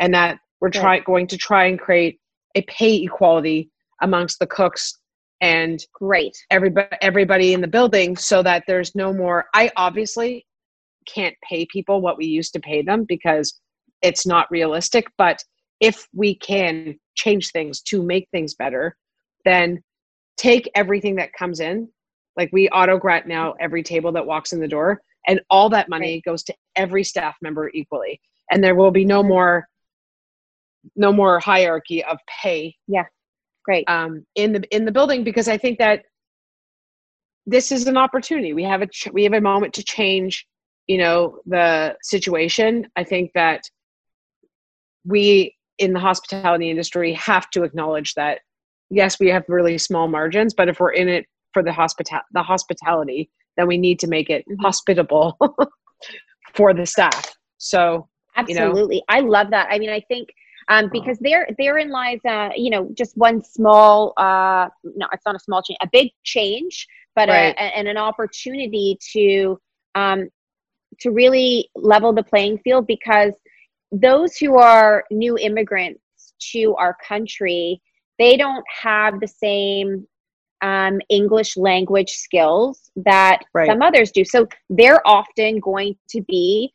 And 0.00 0.14
that 0.14 0.38
we're 0.60 0.70
trying 0.70 1.02
going 1.04 1.26
to 1.28 1.36
try 1.36 1.66
and 1.66 1.78
create 1.78 2.18
a 2.54 2.62
pay 2.62 2.96
equality 2.96 3.70
amongst 4.02 4.38
the 4.38 4.46
cooks 4.46 4.92
and 5.40 5.78
great. 5.92 6.36
everybody 6.50 6.88
everybody 7.00 7.54
in 7.54 7.60
the 7.60 7.68
building 7.68 8.16
so 8.16 8.42
that 8.42 8.64
there's 8.66 8.96
no 8.96 9.12
more 9.12 9.44
i 9.54 9.70
obviously 9.76 10.44
can't 11.12 11.34
pay 11.48 11.66
people 11.66 12.00
what 12.00 12.18
we 12.18 12.26
used 12.26 12.52
to 12.52 12.60
pay 12.60 12.82
them 12.82 13.04
because 13.08 13.58
it's 14.02 14.26
not 14.26 14.46
realistic. 14.50 15.06
But 15.16 15.42
if 15.80 16.06
we 16.14 16.34
can 16.36 16.98
change 17.16 17.50
things 17.50 17.80
to 17.82 18.02
make 18.02 18.28
things 18.30 18.54
better 18.54 18.96
then 19.44 19.82
take 20.36 20.70
everything 20.74 21.16
that 21.16 21.32
comes 21.32 21.60
in. 21.60 21.88
Like 22.36 22.50
we 22.52 22.68
auto 22.68 22.98
grant 22.98 23.26
now 23.26 23.54
every 23.60 23.82
table 23.82 24.12
that 24.12 24.26
walks 24.26 24.52
in 24.52 24.60
the 24.60 24.68
door 24.68 25.00
and 25.26 25.40
all 25.50 25.68
that 25.70 25.88
money 25.88 26.14
right. 26.14 26.24
goes 26.24 26.44
to 26.44 26.54
every 26.76 27.02
staff 27.02 27.34
member 27.42 27.70
equally. 27.74 28.20
And 28.50 28.62
there 28.62 28.76
will 28.76 28.90
be 28.90 29.04
no 29.04 29.22
more 29.22 29.66
no 30.94 31.12
more 31.12 31.40
hierarchy 31.40 32.04
of 32.04 32.18
pay 32.42 32.74
yeah. 32.86 33.02
Great. 33.64 33.84
um 33.88 34.24
in 34.36 34.52
the 34.52 34.62
in 34.74 34.84
the 34.84 34.92
building 34.92 35.24
because 35.24 35.48
i 35.48 35.58
think 35.58 35.78
that 35.78 36.02
this 37.46 37.72
is 37.72 37.86
an 37.86 37.96
opportunity. 37.96 38.52
We 38.52 38.62
have 38.64 38.82
a 38.82 38.86
ch- 38.86 39.08
we 39.12 39.24
have 39.24 39.32
a 39.32 39.40
moment 39.40 39.72
to 39.74 39.82
change 39.82 40.46
you 40.88 40.98
know 40.98 41.38
the 41.46 41.96
situation 42.02 42.86
i 42.96 43.04
think 43.04 43.30
that 43.34 43.62
we 45.04 45.54
in 45.78 45.92
the 45.92 46.00
hospitality 46.00 46.70
industry 46.70 47.12
have 47.12 47.48
to 47.50 47.62
acknowledge 47.62 48.14
that 48.14 48.40
yes 48.90 49.20
we 49.20 49.28
have 49.28 49.44
really 49.48 49.78
small 49.78 50.08
margins 50.08 50.54
but 50.54 50.68
if 50.68 50.80
we're 50.80 50.90
in 50.90 51.08
it 51.08 51.26
for 51.52 51.62
the 51.62 51.72
hospital 51.72 52.18
the 52.32 52.42
hospitality 52.42 53.30
then 53.56 53.66
we 53.66 53.78
need 53.78 53.98
to 54.00 54.06
make 54.06 54.30
it 54.30 54.44
mm-hmm. 54.48 54.62
hospitable 54.62 55.36
for 56.54 56.74
the 56.74 56.86
staff 56.86 57.36
So 57.58 58.08
absolutely, 58.36 58.96
you 58.96 59.00
know, 59.00 59.16
I 59.16 59.20
love 59.20 59.50
that. 59.50 59.68
I 59.70 59.78
mean, 59.78 59.90
I 59.90 60.00
think 60.00 60.30
um, 60.68 60.88
because 60.92 61.18
there 61.20 61.48
therein 61.58 61.90
lies 61.90 62.20
uh, 62.26 62.50
you 62.56 62.70
know 62.70 62.88
just 62.94 63.16
one 63.16 63.42
small 63.42 64.12
uh, 64.16 64.68
no 64.84 65.06
it's 65.12 65.26
not 65.26 65.34
a 65.34 65.40
small 65.40 65.62
change 65.62 65.78
a 65.82 65.88
big 65.90 66.10
change 66.24 66.86
but 67.16 67.28
right. 67.28 67.54
a, 67.58 67.62
a, 67.62 67.76
and 67.76 67.88
an 67.88 67.96
opportunity 67.96 68.96
to 69.12 69.58
um, 69.94 70.28
to 71.00 71.10
really 71.10 71.70
level 71.74 72.12
the 72.12 72.22
playing 72.22 72.58
field 72.58 72.86
because 72.86 73.32
those 73.92 74.36
who 74.36 74.56
are 74.56 75.04
new 75.10 75.38
immigrants 75.38 76.00
to 76.38 76.74
our 76.76 76.96
country 77.06 77.80
they 78.18 78.36
don't 78.36 78.64
have 78.82 79.20
the 79.20 79.28
same 79.28 80.06
um, 80.60 81.00
English 81.08 81.56
language 81.56 82.10
skills 82.10 82.90
that 82.96 83.40
right. 83.54 83.68
some 83.68 83.80
others 83.80 84.10
do. 84.10 84.24
So 84.24 84.48
they're 84.68 85.06
often 85.06 85.60
going 85.60 85.96
to 86.10 86.20
be 86.22 86.72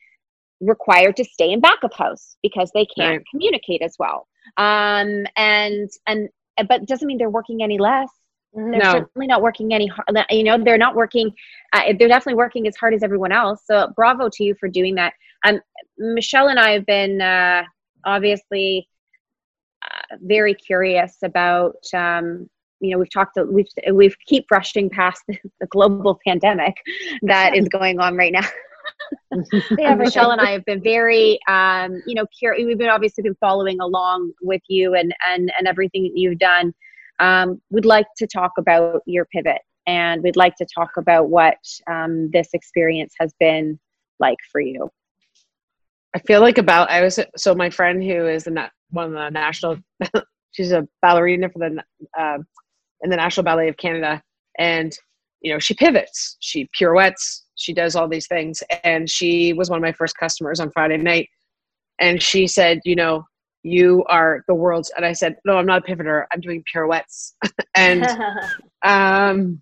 required 0.60 1.16
to 1.16 1.24
stay 1.24 1.52
in 1.52 1.60
backup 1.60 1.92
house 1.94 2.36
because 2.42 2.70
they 2.74 2.86
can't 2.86 3.18
right. 3.18 3.26
communicate 3.30 3.82
as 3.82 3.96
well. 3.98 4.26
Um, 4.56 5.26
and 5.36 5.90
and 6.06 6.28
but 6.68 6.86
doesn't 6.86 7.06
mean 7.06 7.18
they're 7.18 7.30
working 7.30 7.62
any 7.62 7.78
less. 7.78 8.08
They're 8.54 8.78
no. 8.78 8.92
certainly 8.92 9.26
not 9.26 9.42
working 9.42 9.74
any 9.74 9.86
hard. 9.86 10.08
You 10.30 10.44
know, 10.44 10.62
they're 10.62 10.78
not 10.78 10.94
working. 10.94 11.32
Uh, 11.72 11.92
they're 11.98 12.08
definitely 12.08 12.34
working 12.34 12.68
as 12.68 12.76
hard 12.76 12.94
as 12.94 13.02
everyone 13.02 13.32
else. 13.32 13.62
So 13.64 13.92
bravo 13.96 14.28
to 14.32 14.44
you 14.44 14.54
for 14.54 14.68
doing 14.68 14.94
that. 14.94 15.12
Um, 15.44 15.60
Michelle 15.98 16.48
and 16.48 16.58
I 16.58 16.70
have 16.70 16.86
been 16.86 17.20
uh, 17.20 17.64
obviously 18.04 18.88
uh, 19.82 20.16
very 20.22 20.54
curious 20.54 21.16
about 21.22 21.76
um, 21.94 22.48
you 22.80 22.90
know 22.90 22.98
we've 22.98 23.10
talked 23.10 23.38
we've 23.48 23.66
we've 23.92 24.16
keep 24.26 24.50
rushing 24.50 24.88
past 24.88 25.22
the, 25.26 25.36
the 25.60 25.66
global 25.66 26.18
pandemic 26.24 26.74
that 27.22 27.56
is 27.56 27.68
going 27.68 27.98
on 27.98 28.16
right 28.16 28.32
now 28.32 28.46
yeah, 29.78 29.94
Michelle 29.94 30.30
and 30.30 30.40
I 30.40 30.50
have 30.50 30.64
been 30.64 30.82
very, 30.82 31.38
um, 31.48 32.02
you 32.06 32.14
know, 32.14 32.26
curious. 32.38 32.64
We've 32.66 32.78
been 32.78 32.88
obviously 32.88 33.22
been 33.22 33.36
following 33.36 33.80
along 33.80 34.32
with 34.42 34.62
you 34.68 34.94
and 34.94 35.14
and 35.28 35.52
and 35.58 35.66
everything 35.66 36.04
that 36.04 36.12
you've 36.14 36.38
done. 36.38 36.74
Um, 37.20 37.60
we'd 37.70 37.84
like 37.84 38.06
to 38.18 38.26
talk 38.26 38.52
about 38.58 39.02
your 39.06 39.24
pivot, 39.26 39.60
and 39.86 40.22
we'd 40.22 40.36
like 40.36 40.56
to 40.56 40.66
talk 40.74 40.90
about 40.96 41.28
what 41.28 41.58
um, 41.90 42.30
this 42.32 42.48
experience 42.52 43.14
has 43.18 43.32
been 43.38 43.78
like 44.18 44.38
for 44.50 44.60
you. 44.60 44.90
I 46.14 46.20
feel 46.20 46.40
like 46.40 46.58
about 46.58 46.90
I 46.90 47.02
was 47.02 47.18
so 47.36 47.54
my 47.54 47.70
friend 47.70 48.02
who 48.02 48.26
is 48.26 48.44
the 48.44 48.70
one 48.90 49.06
of 49.06 49.12
the 49.12 49.30
national, 49.30 49.78
she's 50.52 50.72
a 50.72 50.86
ballerina 51.02 51.48
for 51.50 51.58
the 51.58 51.82
uh, 52.18 52.38
in 53.02 53.10
the 53.10 53.16
National 53.16 53.44
Ballet 53.44 53.68
of 53.68 53.76
Canada, 53.76 54.22
and 54.58 54.96
you 55.40 55.52
know 55.52 55.58
she 55.58 55.74
pivots, 55.74 56.36
she 56.40 56.68
pirouettes, 56.78 57.44
she 57.56 57.72
does 57.72 57.96
all 57.96 58.08
these 58.08 58.28
things. 58.28 58.62
And 58.84 59.10
she 59.10 59.52
was 59.52 59.70
one 59.70 59.78
of 59.78 59.82
my 59.82 59.92
first 59.92 60.16
customers 60.16 60.60
on 60.60 60.70
friday 60.70 60.96
night. 60.96 61.28
And 62.00 62.22
she 62.22 62.46
said 62.46 62.80
you 62.84 62.96
know 62.96 63.24
you 63.64 64.04
are 64.08 64.44
the 64.46 64.54
world's 64.54 64.92
and 64.94 65.04
i 65.04 65.12
said 65.12 65.36
no 65.44 65.56
i'm 65.56 65.66
not 65.66 65.82
a 65.82 65.92
pivoter. 65.92 66.26
I'm 66.32 66.40
doing 66.40 66.62
pirouettes. 66.72 67.34
And 67.76 68.06
um 68.84 69.60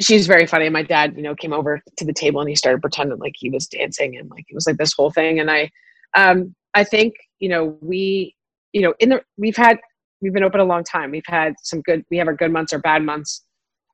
she's 0.00 0.26
very 0.26 0.46
funny. 0.46 0.68
My 0.70 0.82
dad 0.82 1.14
you 1.16 1.22
know 1.22 1.34
came 1.34 1.52
over 1.52 1.82
to 1.98 2.04
the 2.06 2.12
table 2.14 2.40
and 2.40 2.48
he 2.48 2.56
started 2.56 2.80
pretending 2.80 3.18
like 3.18 3.34
he 3.36 3.50
was 3.50 3.66
dancing 3.66 4.16
and 4.16 4.30
like 4.30 4.46
it 4.48 4.54
was 4.54 4.66
like 4.66 4.78
this 4.78 4.94
whole 4.96 5.10
thing. 5.10 5.40
And 5.40 5.50
i 5.50 5.68
um 6.16 6.54
i 6.74 6.84
think 6.84 7.14
you 7.40 7.48
know 7.48 7.76
we 7.82 8.34
you 8.72 8.82
know 8.82 8.94
in 9.00 9.10
the 9.10 9.20
we've 9.36 9.56
had 9.56 9.78
we've 10.22 10.32
been 10.32 10.44
open 10.44 10.60
a 10.60 10.64
long 10.64 10.84
time. 10.84 11.10
We've 11.10 11.22
had 11.26 11.54
some 11.62 11.82
good 11.82 12.04
we 12.10 12.18
have 12.18 12.28
our 12.28 12.34
good 12.34 12.52
months 12.52 12.72
or 12.72 12.78
bad 12.78 13.02
months. 13.02 13.44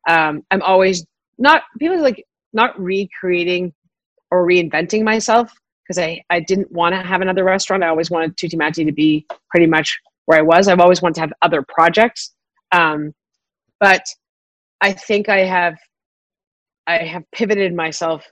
Um 0.08 0.42
i'm 0.50 0.62
always 0.62 1.04
not 1.38 1.62
people 1.78 2.00
like 2.00 2.24
not 2.52 2.78
recreating 2.78 3.72
or 4.30 4.46
reinventing 4.46 5.02
myself 5.02 5.52
because 5.87 5.99
I, 5.99 6.22
I 6.30 6.41
didn't 6.41 6.70
want 6.72 6.95
to 6.95 7.03
have 7.03 7.20
another 7.20 7.45
restaurant. 7.45 7.82
I 7.82 7.89
always 7.89 8.11
wanted 8.11 8.37
Tutti 8.37 8.57
Matti 8.57 8.84
to 8.84 8.93
be 8.93 9.26
pretty 9.51 9.66
much 9.66 9.99
where 10.26 10.39
I 10.39 10.43
was. 10.43 10.68
I've 10.68 10.80
always 10.80 11.03
wanted 11.03 11.14
to 11.16 11.20
have 11.20 11.32
other 11.43 11.62
projects. 11.62 12.34
Um, 12.72 13.14
but 13.80 14.05
I 14.80 14.93
think 14.93 15.28
I 15.28 15.45
have 15.45 15.76
I 16.87 16.99
have 16.99 17.24
pivoted 17.32 17.74
myself 17.74 18.24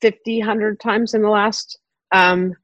50, 0.00 0.38
100 0.38 0.80
times 0.80 1.14
in 1.14 1.22
the 1.22 1.28
last 1.28 1.78
um, 2.12 2.54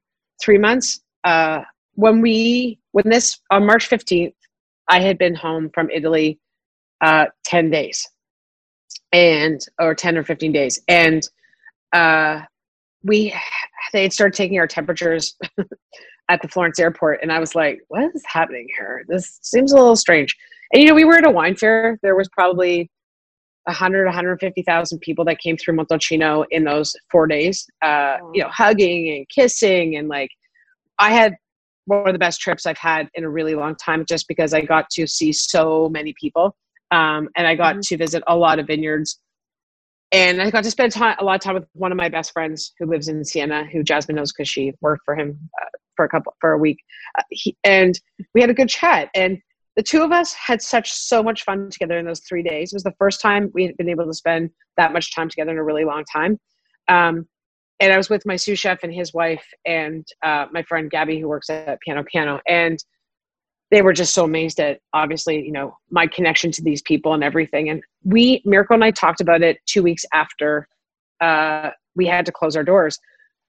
three 0.41 0.57
months. 0.57 0.99
Uh, 1.23 1.61
when 1.93 2.21
we, 2.21 2.77
when 2.91 3.07
this, 3.09 3.39
on 3.49 3.65
March 3.65 3.89
15th, 3.89 4.33
I 4.89 4.99
had 4.99 5.17
been 5.17 5.33
home 5.33 5.69
from 5.73 5.89
Italy 5.89 6.39
uh, 6.99 7.27
10 7.45 7.69
days 7.69 8.05
and 9.13 9.61
or 9.79 9.95
10 9.95 10.17
or 10.17 10.23
15 10.23 10.51
days 10.51 10.81
and 10.87 11.23
uh 11.93 12.41
we 13.03 13.33
they 13.93 14.03
had 14.03 14.13
started 14.13 14.35
taking 14.35 14.59
our 14.59 14.67
temperatures 14.67 15.35
at 16.29 16.41
the 16.41 16.47
florence 16.47 16.79
airport 16.79 17.19
and 17.21 17.31
i 17.31 17.39
was 17.39 17.55
like 17.55 17.79
what 17.87 18.03
is 18.15 18.23
happening 18.25 18.67
here 18.77 19.03
this 19.07 19.39
seems 19.41 19.71
a 19.71 19.75
little 19.75 19.95
strange 19.95 20.35
and 20.73 20.81
you 20.81 20.87
know 20.87 20.95
we 20.95 21.05
were 21.05 21.15
at 21.15 21.25
a 21.25 21.31
wine 21.31 21.55
fair 21.55 21.97
there 22.03 22.15
was 22.15 22.29
probably 22.29 22.89
100 23.65 24.05
150000 24.05 24.99
people 24.99 25.25
that 25.25 25.39
came 25.39 25.57
through 25.57 25.75
montalcino 25.75 26.45
in 26.51 26.63
those 26.63 26.95
four 27.11 27.27
days 27.27 27.65
uh 27.83 28.17
you 28.33 28.41
know 28.41 28.49
hugging 28.49 29.15
and 29.15 29.27
kissing 29.29 29.95
and 29.95 30.07
like 30.07 30.29
i 30.99 31.11
had 31.11 31.35
one 31.85 32.07
of 32.07 32.13
the 32.13 32.19
best 32.19 32.41
trips 32.41 32.65
i've 32.65 32.77
had 32.77 33.09
in 33.15 33.23
a 33.23 33.29
really 33.29 33.55
long 33.55 33.75
time 33.75 34.05
just 34.07 34.27
because 34.27 34.53
i 34.53 34.61
got 34.61 34.89
to 34.89 35.07
see 35.07 35.31
so 35.31 35.87
many 35.89 36.13
people 36.19 36.55
um, 36.91 37.29
and 37.35 37.45
I 37.45 37.55
got 37.55 37.75
mm-hmm. 37.75 37.81
to 37.81 37.97
visit 37.97 38.23
a 38.27 38.35
lot 38.35 38.59
of 38.59 38.67
vineyards. 38.67 39.19
And 40.11 40.41
I 40.41 40.49
got 40.49 40.63
to 40.63 40.71
spend 40.71 40.93
time, 40.93 41.17
a 41.19 41.23
lot 41.23 41.35
of 41.35 41.41
time 41.41 41.55
with 41.55 41.67
one 41.73 41.91
of 41.91 41.97
my 41.97 42.07
best 42.07 42.31
friends 42.31 42.73
who 42.79 42.85
lives 42.85 43.09
in 43.09 43.25
Siena, 43.25 43.65
who 43.65 43.83
Jasmine 43.83 44.15
knows 44.15 44.31
because 44.31 44.47
she 44.47 44.73
worked 44.79 45.03
for 45.03 45.15
him 45.15 45.37
uh, 45.61 45.65
for 45.95 46.05
a 46.05 46.09
couple 46.09 46.33
for 46.39 46.53
a 46.53 46.57
week. 46.57 46.77
Uh, 47.17 47.23
he, 47.29 47.57
and 47.63 47.99
we 48.33 48.39
had 48.39 48.49
a 48.49 48.53
good 48.53 48.69
chat. 48.69 49.09
And 49.13 49.37
the 49.75 49.83
two 49.83 50.01
of 50.01 50.11
us 50.11 50.33
had 50.33 50.61
such 50.61 50.91
so 50.91 51.21
much 51.21 51.43
fun 51.43 51.69
together 51.69 51.97
in 51.97 52.05
those 52.05 52.21
three 52.21 52.41
days. 52.41 52.71
It 52.71 52.75
was 52.75 52.83
the 52.83 52.95
first 52.97 53.21
time 53.21 53.51
we 53.53 53.65
had 53.65 53.75
been 53.77 53.89
able 53.89 54.05
to 54.05 54.13
spend 54.13 54.49
that 54.77 54.93
much 54.93 55.13
time 55.13 55.29
together 55.29 55.51
in 55.51 55.57
a 55.57 55.63
really 55.63 55.85
long 55.85 56.03
time. 56.11 56.39
Um, 56.87 57.27
and 57.79 57.93
I 57.93 57.97
was 57.97 58.09
with 58.09 58.25
my 58.25 58.37
sous 58.37 58.57
chef 58.57 58.79
and 58.83 58.93
his 58.93 59.13
wife 59.13 59.45
and 59.65 60.07
uh, 60.23 60.45
my 60.51 60.63
friend 60.63 60.89
Gabby, 60.89 61.19
who 61.19 61.27
works 61.27 61.49
at 61.49 61.79
Piano 61.81 62.03
Piano. 62.11 62.39
And 62.47 62.83
they 63.71 63.81
were 63.81 63.93
just 63.93 64.13
so 64.13 64.23
amazed 64.23 64.59
at 64.59 64.79
obviously 64.93 65.43
you 65.45 65.51
know 65.51 65.77
my 65.91 66.07
connection 66.07 66.51
to 66.51 66.61
these 66.61 66.81
people 66.81 67.13
and 67.13 67.23
everything. 67.23 67.69
And 67.69 67.83
we 68.03 68.41
miracle 68.45 68.73
and 68.73 68.83
i 68.83 68.91
talked 68.91 69.21
about 69.21 69.41
it 69.41 69.57
two 69.65 69.83
weeks 69.83 70.05
after 70.13 70.67
uh, 71.21 71.71
we 71.95 72.05
had 72.05 72.25
to 72.25 72.31
close 72.31 72.55
our 72.55 72.63
doors. 72.63 72.97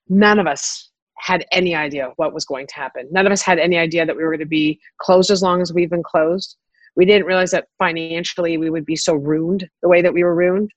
None 0.08 0.38
of 0.38 0.46
us 0.46 0.90
had 1.18 1.44
any 1.52 1.74
idea 1.74 2.12
what 2.16 2.32
was 2.32 2.44
going 2.44 2.66
to 2.68 2.74
happen. 2.74 3.08
None 3.10 3.26
of 3.26 3.32
us 3.32 3.42
had 3.42 3.58
any 3.58 3.76
idea 3.76 4.06
that 4.06 4.16
we 4.16 4.22
were 4.22 4.30
going 4.30 4.40
to 4.40 4.46
be 4.46 4.80
closed 5.00 5.30
as 5.30 5.42
long 5.42 5.60
as 5.60 5.72
we've 5.72 5.90
been 5.90 6.02
closed. 6.02 6.56
We 6.96 7.04
didn't 7.04 7.26
realize 7.26 7.50
that 7.50 7.66
financially 7.78 8.56
we 8.56 8.70
would 8.70 8.86
be 8.86 8.96
so 8.96 9.14
ruined 9.14 9.68
the 9.82 9.88
way 9.88 10.00
that 10.00 10.14
we 10.14 10.24
were 10.24 10.34
ruined. 10.34 10.70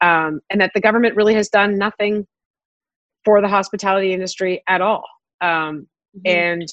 Um, 0.00 0.40
and 0.50 0.60
that 0.60 0.72
the 0.74 0.80
government 0.80 1.16
really 1.16 1.34
has 1.34 1.48
done 1.48 1.78
nothing 1.78 2.26
for 3.24 3.40
the 3.40 3.48
hospitality 3.48 4.12
industry 4.12 4.62
at 4.68 4.80
all. 4.82 5.04
Um, 5.40 5.86
mm-hmm. 6.16 6.20
and 6.26 6.68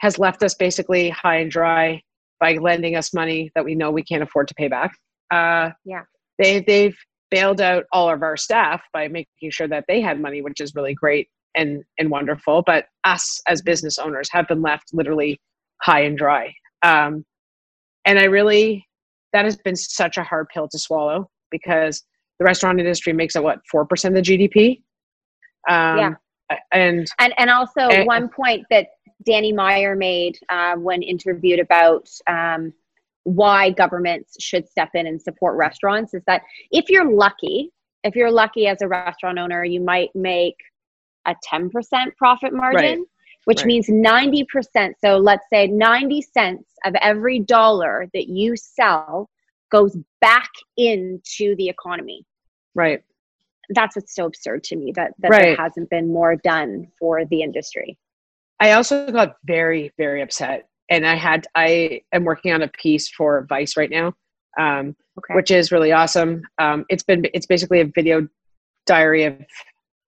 has 0.00 0.18
left 0.18 0.42
us 0.42 0.54
basically 0.54 1.10
high 1.10 1.36
and 1.36 1.50
dry 1.50 2.00
by 2.40 2.54
lending 2.54 2.96
us 2.96 3.14
money 3.14 3.50
that 3.54 3.64
we 3.64 3.74
know 3.74 3.90
we 3.90 4.02
can't 4.02 4.22
afford 4.22 4.48
to 4.48 4.54
pay 4.54 4.68
back. 4.68 4.92
Uh, 5.30 5.70
yeah, 5.84 6.02
they 6.38 6.60
they've 6.60 6.96
bailed 7.30 7.60
out 7.60 7.84
all 7.92 8.08
of 8.08 8.22
our 8.22 8.36
staff 8.36 8.82
by 8.92 9.08
making 9.08 9.50
sure 9.50 9.66
that 9.68 9.84
they 9.88 10.00
had 10.00 10.20
money, 10.20 10.42
which 10.42 10.60
is 10.60 10.74
really 10.74 10.94
great 10.94 11.28
and 11.54 11.82
and 11.98 12.10
wonderful. 12.10 12.62
But 12.64 12.86
us 13.04 13.40
as 13.48 13.62
business 13.62 13.98
owners 13.98 14.28
have 14.30 14.48
been 14.48 14.62
left 14.62 14.84
literally 14.92 15.40
high 15.82 16.00
and 16.00 16.16
dry. 16.16 16.52
Um, 16.82 17.24
and 18.04 18.18
I 18.18 18.24
really 18.24 18.86
that 19.32 19.44
has 19.44 19.56
been 19.56 19.76
such 19.76 20.16
a 20.16 20.22
hard 20.22 20.48
pill 20.52 20.68
to 20.68 20.78
swallow 20.78 21.28
because 21.50 22.02
the 22.38 22.44
restaurant 22.44 22.78
industry 22.80 23.12
makes 23.12 23.36
it 23.36 23.42
what 23.42 23.58
four 23.70 23.84
percent 23.84 24.16
of 24.16 24.24
the 24.24 24.38
GDP. 24.38 24.82
Um, 25.68 25.98
yeah. 25.98 26.10
And 26.72 27.06
and 27.18 27.32
and 27.38 27.50
also 27.50 27.80
and, 27.80 28.06
one 28.06 28.28
point 28.28 28.66
that 28.70 28.88
Danny 29.24 29.52
Meyer 29.52 29.96
made 29.96 30.38
uh, 30.48 30.76
when 30.76 31.02
interviewed 31.02 31.60
about 31.60 32.08
um, 32.26 32.72
why 33.24 33.70
governments 33.70 34.36
should 34.38 34.68
step 34.68 34.90
in 34.94 35.06
and 35.06 35.20
support 35.20 35.56
restaurants 35.56 36.14
is 36.14 36.22
that 36.26 36.42
if 36.70 36.88
you're 36.88 37.10
lucky, 37.10 37.72
if 38.04 38.14
you're 38.14 38.30
lucky 38.30 38.66
as 38.66 38.82
a 38.82 38.88
restaurant 38.88 39.38
owner, 39.38 39.64
you 39.64 39.80
might 39.80 40.10
make 40.14 40.56
a 41.26 41.34
10% 41.50 41.70
profit 42.16 42.52
margin, 42.52 42.98
right. 42.98 43.08
which 43.46 43.58
right. 43.58 43.66
means 43.66 43.88
90%. 43.88 44.92
So 45.02 45.16
let's 45.16 45.44
say 45.50 45.66
90 45.66 46.22
cents 46.22 46.68
of 46.84 46.94
every 47.00 47.40
dollar 47.40 48.08
that 48.12 48.28
you 48.28 48.56
sell 48.56 49.30
goes 49.72 49.96
back 50.20 50.50
into 50.76 51.56
the 51.56 51.68
economy. 51.68 52.24
Right. 52.74 53.02
That's 53.70 53.96
what's 53.96 54.14
so 54.14 54.26
absurd 54.26 54.64
to 54.64 54.76
me 54.76 54.92
that, 54.96 55.14
that 55.20 55.30
right. 55.30 55.42
there 55.42 55.56
hasn't 55.56 55.88
been 55.88 56.12
more 56.12 56.36
done 56.36 56.88
for 56.98 57.24
the 57.24 57.40
industry. 57.40 57.96
I 58.60 58.72
also 58.72 59.10
got 59.10 59.36
very, 59.44 59.92
very 59.98 60.22
upset. 60.22 60.68
And 60.90 61.06
I 61.06 61.14
had, 61.14 61.46
I 61.54 62.02
am 62.12 62.24
working 62.24 62.52
on 62.52 62.62
a 62.62 62.68
piece 62.68 63.08
for 63.08 63.46
Vice 63.48 63.76
right 63.76 63.90
now, 63.90 64.12
um, 64.58 64.94
okay. 65.18 65.34
which 65.34 65.50
is 65.50 65.72
really 65.72 65.92
awesome. 65.92 66.42
Um, 66.58 66.84
it's 66.88 67.02
been, 67.02 67.26
it's 67.32 67.46
basically 67.46 67.80
a 67.80 67.86
video 67.86 68.28
diary 68.86 69.24
of 69.24 69.36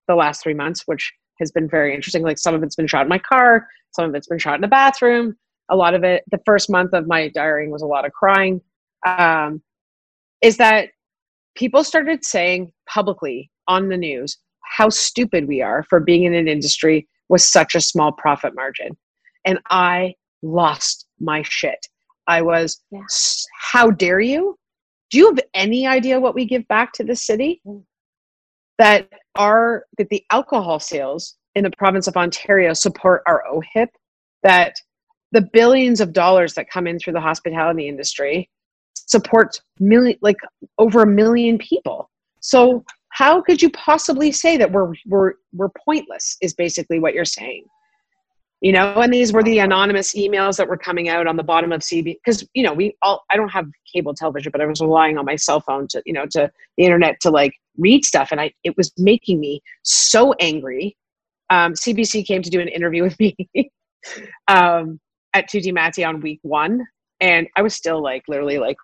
the 0.07 0.14
last 0.14 0.42
three 0.42 0.55
months, 0.55 0.82
which 0.86 1.12
has 1.40 1.51
been 1.51 1.68
very 1.68 1.94
interesting. 1.94 2.22
Like 2.22 2.38
some 2.38 2.55
of 2.55 2.62
it's 2.62 2.76
been 2.76 2.86
shot 2.86 3.03
in 3.03 3.09
my 3.09 3.18
car, 3.18 3.66
some 3.92 4.05
of 4.09 4.14
it's 4.14 4.26
been 4.26 4.38
shot 4.38 4.57
in 4.57 4.61
the 4.61 4.68
bathroom. 4.68 5.36
A 5.70 5.76
lot 5.76 5.94
of 5.94 6.05
it, 6.05 6.22
the 6.30 6.40
first 6.47 6.70
month 6.70 6.92
of 6.92 7.07
my 7.07 7.28
diarying 7.28 7.70
was 7.70 7.82
a 7.82 7.86
lot 7.86 8.05
of 8.05 8.12
crying. 8.12 8.61
Um, 9.07 9.62
is 10.42 10.59
that 10.59 10.90
people 11.57 11.82
started 11.82 12.24
saying 12.24 12.72
publicly 12.88 13.51
on 13.66 13.88
the 13.88 13.97
news 13.97 14.38
how 14.62 14.88
stupid 14.88 15.49
we 15.49 15.62
are 15.62 15.84
for 15.88 16.01
being 16.01 16.24
in 16.24 16.34
an 16.34 16.49
industry 16.49 17.09
with 17.28 17.42
such 17.42 17.74
a 17.74 17.80
small 17.80 18.12
profit 18.12 18.54
margin. 18.54 18.96
And 19.44 19.58
I 19.70 20.14
lost 20.42 21.06
my 21.20 21.42
shit. 21.42 21.86
I 22.26 22.42
was, 22.42 22.80
yeah. 22.90 23.00
how 23.58 23.90
dare 23.90 24.20
you? 24.20 24.58
Do 25.10 25.18
you 25.18 25.26
have 25.26 25.40
any 25.54 25.86
idea 25.86 26.18
what 26.20 26.34
we 26.34 26.44
give 26.44 26.66
back 26.68 26.92
to 26.94 27.04
the 27.04 27.14
city? 27.14 27.60
Mm. 27.66 27.84
That 28.78 29.08
our 29.36 29.86
that 29.96 30.10
the 30.10 30.24
alcohol 30.30 30.80
sales 30.80 31.36
in 31.54 31.64
the 31.64 31.70
province 31.78 32.06
of 32.06 32.16
Ontario 32.16 32.74
support 32.74 33.22
our 33.26 33.42
OHIP, 33.50 33.88
that 34.42 34.74
the 35.32 35.48
billions 35.52 36.00
of 36.00 36.12
dollars 36.12 36.54
that 36.54 36.68
come 36.68 36.86
in 36.86 36.98
through 36.98 37.14
the 37.14 37.20
hospitality 37.20 37.88
industry 37.88 38.50
support 38.94 39.60
million 39.78 40.18
like 40.20 40.36
over 40.78 41.02
a 41.02 41.06
million 41.06 41.58
people. 41.58 42.10
So 42.40 42.84
how 43.16 43.40
could 43.40 43.62
you 43.62 43.70
possibly 43.70 44.30
say 44.30 44.58
that 44.58 44.70
we're 44.70 44.92
we're 45.06 45.32
we're 45.54 45.70
pointless 45.86 46.36
is 46.42 46.52
basically 46.52 46.98
what 46.98 47.14
you're 47.14 47.24
saying. 47.24 47.64
You 48.60 48.72
know 48.72 49.00
and 49.00 49.12
these 49.12 49.32
were 49.32 49.42
the 49.42 49.58
anonymous 49.60 50.14
emails 50.14 50.58
that 50.58 50.68
were 50.68 50.76
coming 50.76 51.08
out 51.08 51.26
on 51.26 51.36
the 51.36 51.42
bottom 51.42 51.72
of 51.72 51.82
cb 51.82 52.16
because 52.24 52.42
you 52.54 52.62
know 52.62 52.72
we 52.72 52.96
all 53.02 53.22
i 53.30 53.36
don't 53.36 53.50
have 53.50 53.66
cable 53.92 54.14
television 54.14 54.50
but 54.50 54.62
i 54.62 54.66
was 54.66 54.80
relying 54.80 55.18
on 55.18 55.26
my 55.26 55.36
cell 55.36 55.60
phone 55.60 55.86
to 55.88 56.02
you 56.06 56.14
know 56.14 56.24
to 56.24 56.50
the 56.78 56.84
internet 56.84 57.20
to 57.20 57.28
like 57.28 57.52
read 57.76 58.02
stuff 58.02 58.28
and 58.32 58.40
i 58.40 58.50
it 58.64 58.74
was 58.78 58.92
making 58.96 59.38
me 59.40 59.62
so 59.82 60.32
angry. 60.40 60.96
Um, 61.50 61.74
cbc 61.74 62.26
came 62.26 62.40
to 62.40 62.50
do 62.50 62.60
an 62.60 62.68
interview 62.68 63.02
with 63.02 63.20
me 63.20 63.36
um, 64.48 64.98
at 65.34 65.48
tutti 65.48 65.70
matti 65.70 66.02
on 66.02 66.22
week 66.22 66.40
one 66.42 66.82
and 67.20 67.46
i 67.56 67.62
was 67.62 67.74
still 67.74 68.02
like 68.02 68.22
literally 68.26 68.58
like 68.58 68.76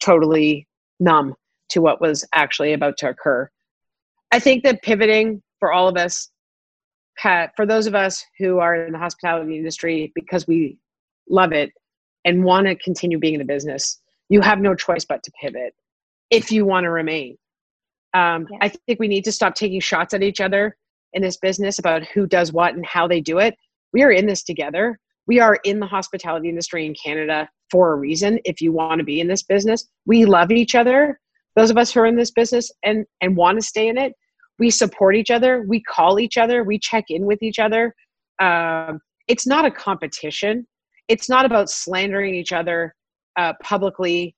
totally 0.00 0.68
numb 1.00 1.34
to 1.72 1.80
what 1.80 2.00
was 2.00 2.26
actually 2.34 2.72
about 2.72 2.96
to 2.96 3.08
occur 3.08 3.48
i 4.30 4.38
think 4.38 4.62
that 4.62 4.82
pivoting 4.82 5.42
for 5.58 5.72
all 5.72 5.88
of 5.88 5.96
us 5.96 6.30
for 7.56 7.66
those 7.66 7.86
of 7.86 7.94
us 7.94 8.24
who 8.38 8.58
are 8.58 8.74
in 8.74 8.92
the 8.92 8.98
hospitality 8.98 9.56
industry 9.56 10.12
because 10.14 10.46
we 10.46 10.78
love 11.28 11.52
it 11.52 11.70
and 12.24 12.44
want 12.44 12.66
to 12.66 12.76
continue 12.76 13.18
being 13.18 13.34
in 13.34 13.40
the 13.40 13.44
business, 13.44 14.00
you 14.28 14.40
have 14.40 14.60
no 14.60 14.74
choice 14.74 15.04
but 15.04 15.22
to 15.22 15.32
pivot 15.40 15.74
if 16.30 16.50
you 16.50 16.64
want 16.64 16.84
to 16.84 16.90
remain. 16.90 17.36
Um, 18.14 18.46
I 18.60 18.68
think 18.68 18.98
we 18.98 19.08
need 19.08 19.24
to 19.24 19.32
stop 19.32 19.54
taking 19.54 19.80
shots 19.80 20.14
at 20.14 20.22
each 20.22 20.40
other 20.40 20.76
in 21.12 21.22
this 21.22 21.36
business 21.36 21.78
about 21.78 22.04
who 22.06 22.26
does 22.26 22.52
what 22.52 22.74
and 22.74 22.84
how 22.84 23.06
they 23.06 23.20
do 23.20 23.38
it. 23.38 23.54
We 23.92 24.02
are 24.02 24.10
in 24.10 24.26
this 24.26 24.42
together. 24.42 24.98
We 25.26 25.40
are 25.40 25.58
in 25.64 25.80
the 25.80 25.86
hospitality 25.86 26.48
industry 26.48 26.86
in 26.86 26.94
Canada 26.94 27.48
for 27.70 27.92
a 27.92 27.96
reason. 27.96 28.38
If 28.44 28.60
you 28.60 28.72
want 28.72 28.98
to 28.98 29.04
be 29.04 29.20
in 29.20 29.28
this 29.28 29.42
business, 29.42 29.86
we 30.06 30.24
love 30.24 30.50
each 30.50 30.74
other. 30.74 31.18
Those 31.56 31.70
of 31.70 31.76
us 31.76 31.92
who 31.92 32.00
are 32.00 32.06
in 32.06 32.16
this 32.16 32.30
business 32.30 32.70
and 32.84 33.04
and 33.20 33.36
want 33.36 33.58
to 33.60 33.66
stay 33.66 33.88
in 33.88 33.98
it, 33.98 34.12
we 34.58 34.70
support 34.70 35.16
each 35.16 35.30
other 35.30 35.64
we 35.68 35.82
call 35.82 36.18
each 36.18 36.36
other 36.38 36.64
we 36.64 36.78
check 36.78 37.04
in 37.08 37.26
with 37.26 37.42
each 37.42 37.58
other. 37.58 37.94
Um, 38.40 39.00
it's 39.28 39.46
not 39.46 39.64
a 39.64 39.70
competition. 39.70 40.66
It's 41.08 41.28
not 41.28 41.44
about 41.44 41.70
slandering 41.70 42.34
each 42.34 42.52
other 42.52 42.94
uh, 43.36 43.52
publicly 43.62 44.34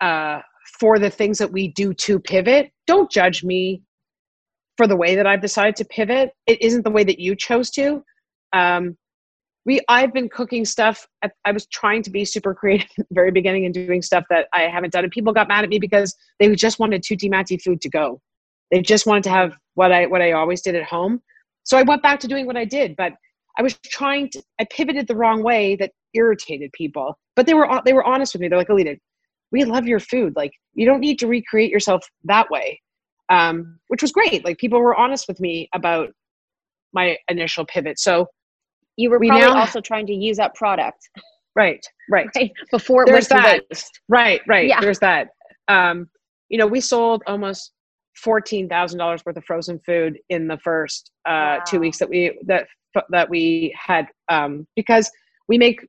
uh, 0.00 0.40
for 0.80 0.98
the 0.98 1.10
things 1.10 1.38
that 1.38 1.52
we 1.52 1.68
do 1.68 1.92
to 1.94 2.18
pivot. 2.18 2.70
Don't 2.86 3.10
judge 3.10 3.44
me 3.44 3.82
for 4.76 4.86
the 4.86 4.96
way 4.96 5.14
that 5.14 5.26
i've 5.26 5.40
decided 5.40 5.76
to 5.76 5.84
pivot. 5.84 6.30
It 6.46 6.60
isn't 6.60 6.82
the 6.82 6.90
way 6.90 7.04
that 7.04 7.20
you 7.20 7.36
chose 7.36 7.70
to. 7.72 8.02
Um, 8.52 8.96
we 9.66 9.80
i've 9.88 10.12
been 10.12 10.28
cooking 10.28 10.64
stuff 10.64 11.06
i 11.44 11.52
was 11.52 11.66
trying 11.66 12.02
to 12.02 12.10
be 12.10 12.24
super 12.24 12.54
creative 12.54 12.88
at 12.98 13.08
the 13.08 13.14
very 13.14 13.30
beginning 13.30 13.64
and 13.64 13.74
doing 13.74 14.02
stuff 14.02 14.24
that 14.30 14.46
i 14.52 14.62
haven't 14.62 14.92
done 14.92 15.04
and 15.04 15.12
people 15.12 15.32
got 15.32 15.48
mad 15.48 15.64
at 15.64 15.70
me 15.70 15.78
because 15.78 16.14
they 16.38 16.54
just 16.54 16.78
wanted 16.78 17.02
tutti 17.02 17.28
matti 17.28 17.56
food 17.58 17.80
to 17.80 17.88
go 17.88 18.20
they 18.70 18.80
just 18.80 19.06
wanted 19.06 19.24
to 19.24 19.30
have 19.30 19.52
what 19.74 19.92
I 19.92 20.06
what 20.06 20.22
I 20.22 20.32
always 20.32 20.62
did 20.62 20.74
at 20.74 20.84
home. 20.84 21.20
So 21.64 21.78
I 21.78 21.82
went 21.82 22.02
back 22.02 22.20
to 22.20 22.28
doing 22.28 22.46
what 22.46 22.56
I 22.56 22.64
did, 22.64 22.96
but 22.96 23.12
I 23.58 23.62
was 23.62 23.78
trying 23.84 24.30
to 24.30 24.42
I 24.60 24.66
pivoted 24.70 25.06
the 25.06 25.16
wrong 25.16 25.42
way 25.42 25.76
that 25.76 25.92
irritated 26.14 26.72
people. 26.72 27.18
But 27.36 27.46
they 27.46 27.54
were 27.54 27.68
they 27.84 27.92
were 27.92 28.04
honest 28.04 28.34
with 28.34 28.40
me. 28.40 28.48
They're 28.48 28.58
like, 28.58 28.70
Alida, 28.70 28.96
we 29.52 29.64
love 29.64 29.86
your 29.86 30.00
food. 30.00 30.34
Like 30.36 30.52
you 30.74 30.86
don't 30.86 31.00
need 31.00 31.18
to 31.20 31.26
recreate 31.26 31.70
yourself 31.70 32.04
that 32.24 32.50
way. 32.50 32.80
Um, 33.30 33.78
which 33.88 34.02
was 34.02 34.12
great. 34.12 34.44
Like 34.44 34.58
people 34.58 34.80
were 34.80 34.96
honest 34.96 35.26
with 35.28 35.40
me 35.40 35.68
about 35.74 36.10
my 36.92 37.16
initial 37.28 37.64
pivot. 37.64 37.98
So 37.98 38.26
you 38.96 39.10
were 39.10 39.18
we 39.18 39.28
probably 39.28 39.46
now, 39.46 39.56
also 39.56 39.80
trying 39.80 40.06
to 40.06 40.14
use 40.14 40.38
up 40.38 40.54
product. 40.54 41.08
Right, 41.56 41.84
right. 42.10 42.28
right. 42.36 42.52
Before 42.70 43.02
it 43.02 43.06
There's 43.06 43.28
went 43.30 43.42
that. 43.42 43.62
Waste. 43.70 44.00
Right, 44.08 44.40
right. 44.46 44.68
Yeah. 44.68 44.80
There's 44.80 44.98
that. 45.00 45.28
Um, 45.68 46.08
you 46.48 46.58
know, 46.58 46.66
we 46.66 46.80
sold 46.80 47.22
almost 47.26 47.72
fourteen 48.16 48.68
thousand 48.68 48.98
dollars 48.98 49.22
worth 49.24 49.36
of 49.36 49.44
frozen 49.44 49.80
food 49.84 50.18
in 50.28 50.46
the 50.46 50.58
first 50.58 51.10
uh, 51.26 51.58
wow. 51.58 51.62
two 51.66 51.80
weeks 51.80 51.98
that 51.98 52.08
we 52.08 52.38
that 52.46 52.66
that 53.10 53.28
we 53.28 53.74
had 53.76 54.06
um, 54.28 54.66
because 54.76 55.10
we 55.48 55.58
make 55.58 55.86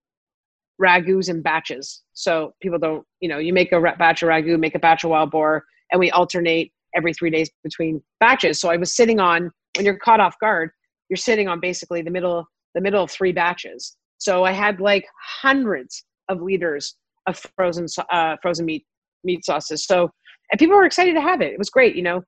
ragouts 0.81 1.29
in 1.29 1.41
batches. 1.41 2.03
So 2.13 2.53
people 2.61 2.79
don't, 2.79 3.05
you 3.21 3.29
know, 3.29 3.37
you 3.37 3.53
make 3.53 3.71
a 3.71 3.79
batch 3.79 4.23
of 4.23 4.29
ragu, 4.29 4.59
make 4.59 4.75
a 4.75 4.79
batch 4.79 5.03
of 5.03 5.11
wild 5.11 5.31
boar, 5.31 5.63
and 5.91 5.99
we 5.99 6.11
alternate 6.11 6.71
every 6.95 7.13
three 7.13 7.29
days 7.29 7.49
between 7.63 8.01
batches. 8.19 8.59
So 8.59 8.69
I 8.69 8.77
was 8.77 8.95
sitting 8.95 9.19
on 9.19 9.51
when 9.75 9.85
you're 9.85 9.97
caught 9.97 10.19
off 10.19 10.35
guard, 10.39 10.71
you're 11.09 11.17
sitting 11.17 11.47
on 11.47 11.59
basically 11.59 12.01
the 12.01 12.11
middle 12.11 12.47
the 12.75 12.81
middle 12.81 13.03
of 13.03 13.09
three 13.09 13.31
batches. 13.31 13.97
So 14.19 14.43
I 14.43 14.51
had 14.51 14.79
like 14.79 15.05
hundreds 15.41 16.03
of 16.29 16.41
liters 16.41 16.95
of 17.27 17.43
frozen 17.55 17.87
uh, 18.11 18.35
frozen 18.41 18.65
meat 18.65 18.85
meat 19.23 19.43
sauces. 19.43 19.85
So 19.85 20.11
and 20.51 20.59
people 20.59 20.75
were 20.75 20.85
excited 20.85 21.15
to 21.15 21.21
have 21.21 21.41
it. 21.41 21.53
It 21.53 21.57
was 21.57 21.69
great, 21.69 21.95
you 21.95 22.03
know. 22.03 22.21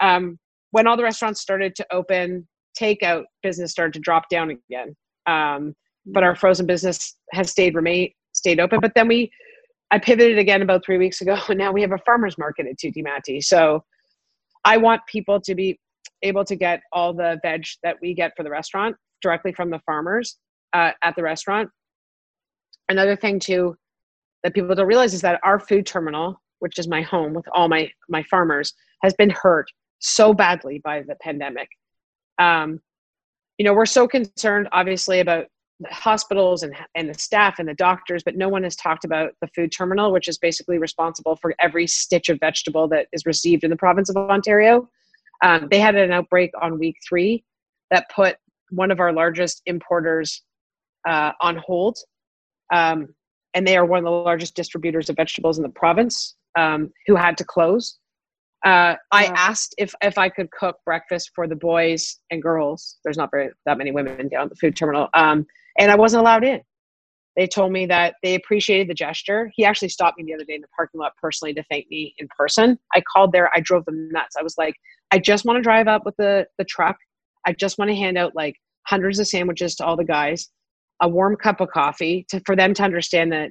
Um, 0.00 0.38
when 0.72 0.86
all 0.86 0.96
the 0.96 1.02
restaurants 1.02 1.40
started 1.40 1.74
to 1.76 1.86
open, 1.92 2.46
takeout 2.78 3.24
business 3.42 3.70
started 3.70 3.94
to 3.94 4.00
drop 4.00 4.28
down 4.30 4.50
again. 4.50 4.94
Um, 5.26 5.74
but 6.06 6.22
our 6.22 6.34
frozen 6.34 6.66
business 6.66 7.16
has 7.32 7.50
stayed 7.50 7.74
remain 7.74 8.10
stayed 8.32 8.60
open. 8.60 8.80
But 8.80 8.92
then 8.94 9.08
we, 9.08 9.30
I 9.90 9.98
pivoted 9.98 10.38
again 10.38 10.62
about 10.62 10.84
three 10.84 10.98
weeks 10.98 11.20
ago, 11.20 11.36
and 11.48 11.58
now 11.58 11.72
we 11.72 11.82
have 11.82 11.92
a 11.92 11.98
farmers 11.98 12.36
market 12.38 12.66
at 12.66 12.78
Tutti 12.78 13.02
Matti. 13.02 13.40
So 13.40 13.84
I 14.64 14.76
want 14.76 15.02
people 15.06 15.40
to 15.40 15.54
be 15.54 15.78
able 16.22 16.44
to 16.44 16.56
get 16.56 16.80
all 16.92 17.12
the 17.12 17.38
veg 17.42 17.64
that 17.82 17.96
we 18.00 18.14
get 18.14 18.32
for 18.36 18.42
the 18.42 18.50
restaurant 18.50 18.96
directly 19.22 19.52
from 19.52 19.70
the 19.70 19.80
farmers 19.80 20.36
uh, 20.72 20.90
at 21.02 21.16
the 21.16 21.22
restaurant. 21.22 21.70
Another 22.88 23.16
thing 23.16 23.38
too 23.38 23.76
that 24.42 24.54
people 24.54 24.74
don't 24.74 24.86
realize 24.86 25.14
is 25.14 25.20
that 25.20 25.40
our 25.44 25.60
food 25.60 25.86
terminal 25.86 26.42
which 26.62 26.78
is 26.78 26.86
my 26.86 27.02
home 27.02 27.34
with 27.34 27.44
all 27.52 27.68
my 27.68 27.90
my 28.08 28.22
farmers, 28.30 28.72
has 29.02 29.12
been 29.14 29.30
hurt 29.30 29.66
so 29.98 30.32
badly 30.32 30.80
by 30.84 31.02
the 31.02 31.16
pandemic. 31.16 31.68
Um, 32.38 32.80
you 33.58 33.64
know, 33.64 33.74
we're 33.74 33.84
so 33.84 34.06
concerned, 34.06 34.68
obviously, 34.70 35.18
about 35.18 35.46
the 35.80 35.88
hospitals 35.92 36.62
and 36.62 36.72
and 36.94 37.10
the 37.10 37.18
staff 37.18 37.58
and 37.58 37.68
the 37.68 37.74
doctors, 37.74 38.22
but 38.22 38.36
no 38.36 38.48
one 38.48 38.62
has 38.62 38.76
talked 38.76 39.04
about 39.04 39.32
the 39.40 39.48
food 39.48 39.72
terminal, 39.72 40.12
which 40.12 40.28
is 40.28 40.38
basically 40.38 40.78
responsible 40.78 41.34
for 41.34 41.52
every 41.58 41.88
stitch 41.88 42.28
of 42.28 42.38
vegetable 42.38 42.86
that 42.88 43.08
is 43.12 43.26
received 43.26 43.64
in 43.64 43.70
the 43.70 43.76
province 43.76 44.08
of 44.08 44.16
Ontario. 44.16 44.88
Um, 45.44 45.66
they 45.68 45.80
had 45.80 45.96
an 45.96 46.12
outbreak 46.12 46.52
on 46.62 46.78
week 46.78 46.96
three 47.06 47.42
that 47.90 48.08
put 48.14 48.36
one 48.72 48.90
of 48.90 49.00
our 49.00 49.12
largest 49.12 49.62
importers 49.66 50.42
uh, 51.08 51.32
on 51.40 51.56
hold. 51.56 51.98
Um, 52.72 53.14
and 53.54 53.66
they 53.66 53.76
are 53.76 53.84
one 53.84 53.98
of 53.98 54.04
the 54.04 54.10
largest 54.10 54.56
distributors 54.56 55.10
of 55.10 55.16
vegetables 55.16 55.58
in 55.58 55.62
the 55.62 55.68
province 55.68 56.36
um, 56.58 56.90
who 57.06 57.16
had 57.16 57.36
to 57.38 57.44
close. 57.44 57.98
Uh, 58.64 58.94
I 59.10 59.26
asked 59.34 59.74
if 59.76 59.92
if 60.02 60.18
I 60.18 60.28
could 60.28 60.50
cook 60.52 60.76
breakfast 60.86 61.32
for 61.34 61.48
the 61.48 61.56
boys 61.56 62.20
and 62.30 62.40
girls. 62.40 62.98
There's 63.02 63.16
not 63.16 63.30
very 63.30 63.50
that 63.66 63.76
many 63.76 63.90
women 63.90 64.28
down 64.28 64.44
at 64.44 64.50
the 64.50 64.56
food 64.56 64.76
terminal, 64.76 65.08
um, 65.14 65.46
and 65.78 65.90
I 65.90 65.96
wasn't 65.96 66.20
allowed 66.20 66.44
in. 66.44 66.60
They 67.36 67.46
told 67.48 67.72
me 67.72 67.86
that 67.86 68.14
they 68.22 68.34
appreciated 68.34 68.88
the 68.88 68.94
gesture. 68.94 69.50
He 69.56 69.64
actually 69.64 69.88
stopped 69.88 70.18
me 70.18 70.24
the 70.24 70.34
other 70.34 70.44
day 70.44 70.54
in 70.54 70.60
the 70.60 70.68
parking 70.76 71.00
lot 71.00 71.12
personally 71.20 71.54
to 71.54 71.64
thank 71.70 71.88
me 71.88 72.14
in 72.18 72.28
person. 72.36 72.78
I 72.94 73.02
called 73.12 73.32
there. 73.32 73.50
I 73.54 73.60
drove 73.60 73.84
them 73.84 74.10
nuts. 74.12 74.36
I 74.38 74.42
was 74.42 74.56
like, 74.58 74.74
I 75.10 75.18
just 75.18 75.44
want 75.44 75.56
to 75.56 75.62
drive 75.62 75.88
up 75.88 76.04
with 76.04 76.16
the 76.16 76.46
the 76.58 76.64
truck. 76.64 76.96
I 77.44 77.52
just 77.52 77.78
want 77.78 77.90
to 77.90 77.96
hand 77.96 78.16
out 78.16 78.36
like 78.36 78.56
hundreds 78.86 79.18
of 79.18 79.26
sandwiches 79.26 79.74
to 79.76 79.84
all 79.84 79.96
the 79.96 80.04
guys, 80.04 80.48
a 81.00 81.08
warm 81.08 81.36
cup 81.36 81.60
of 81.60 81.68
coffee 81.68 82.26
to 82.30 82.40
for 82.46 82.56
them 82.56 82.74
to 82.74 82.82
understand 82.82 83.32
that 83.32 83.50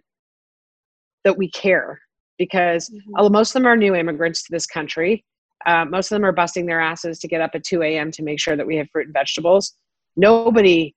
that 1.23 1.37
we 1.37 1.49
care 1.51 1.99
because 2.37 2.89
mm-hmm. 2.89 3.31
most 3.31 3.49
of 3.51 3.53
them 3.61 3.67
are 3.67 3.77
new 3.77 3.95
immigrants 3.95 4.43
to 4.43 4.49
this 4.51 4.65
country. 4.65 5.23
Uh, 5.67 5.85
most 5.85 6.11
of 6.11 6.15
them 6.15 6.25
are 6.25 6.31
busting 6.31 6.65
their 6.65 6.81
asses 6.81 7.19
to 7.19 7.27
get 7.27 7.39
up 7.39 7.51
at 7.53 7.63
2 7.63 7.83
a.m. 7.83 8.09
to 8.11 8.23
make 8.23 8.39
sure 8.39 8.57
that 8.57 8.65
we 8.65 8.75
have 8.75 8.87
fruit 8.91 9.05
and 9.05 9.13
vegetables. 9.13 9.73
Nobody 10.15 10.95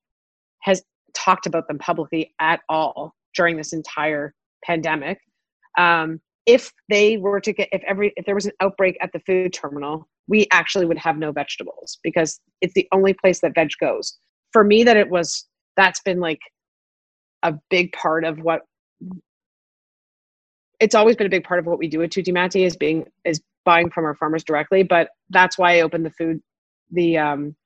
has 0.62 0.82
talked 1.12 1.46
about 1.46 1.68
them 1.68 1.78
publicly 1.78 2.32
at 2.40 2.60
all 2.70 3.14
during 3.34 3.56
this 3.56 3.74
entire 3.74 4.32
pandemic. 4.64 5.18
Um, 5.76 6.20
if 6.46 6.72
they 6.88 7.16
were 7.16 7.40
to 7.40 7.52
get 7.52 7.68
if 7.72 7.82
every 7.86 8.12
if 8.16 8.26
there 8.26 8.34
was 8.34 8.46
an 8.46 8.52
outbreak 8.60 8.96
at 9.00 9.10
the 9.12 9.20
food 9.20 9.52
terminal 9.52 10.08
we 10.26 10.46
actually 10.52 10.86
would 10.86 10.98
have 10.98 11.18
no 11.18 11.32
vegetables 11.32 11.98
because 12.02 12.40
it's 12.60 12.74
the 12.74 12.88
only 12.92 13.14
place 13.14 13.40
that 13.40 13.54
veg 13.54 13.70
goes 13.80 14.18
for 14.52 14.64
me 14.64 14.84
that 14.84 14.96
it 14.96 15.08
was 15.08 15.46
that's 15.76 16.00
been 16.00 16.20
like 16.20 16.40
a 17.42 17.54
big 17.70 17.92
part 17.92 18.24
of 18.24 18.38
what 18.40 18.62
it's 20.80 20.94
always 20.94 21.16
been 21.16 21.26
a 21.26 21.30
big 21.30 21.44
part 21.44 21.60
of 21.60 21.66
what 21.66 21.78
we 21.78 21.88
do 21.88 22.02
at 22.02 22.10
Tutti 22.10 22.32
Matti 22.32 22.64
is 22.64 22.76
being 22.76 23.04
is 23.24 23.40
buying 23.64 23.90
from 23.90 24.04
our 24.04 24.14
farmers 24.14 24.44
directly 24.44 24.82
but 24.82 25.08
that's 25.30 25.56
why 25.56 25.76
i 25.76 25.80
opened 25.80 26.04
the 26.04 26.10
food 26.10 26.40
the 26.90 27.16
um 27.16 27.56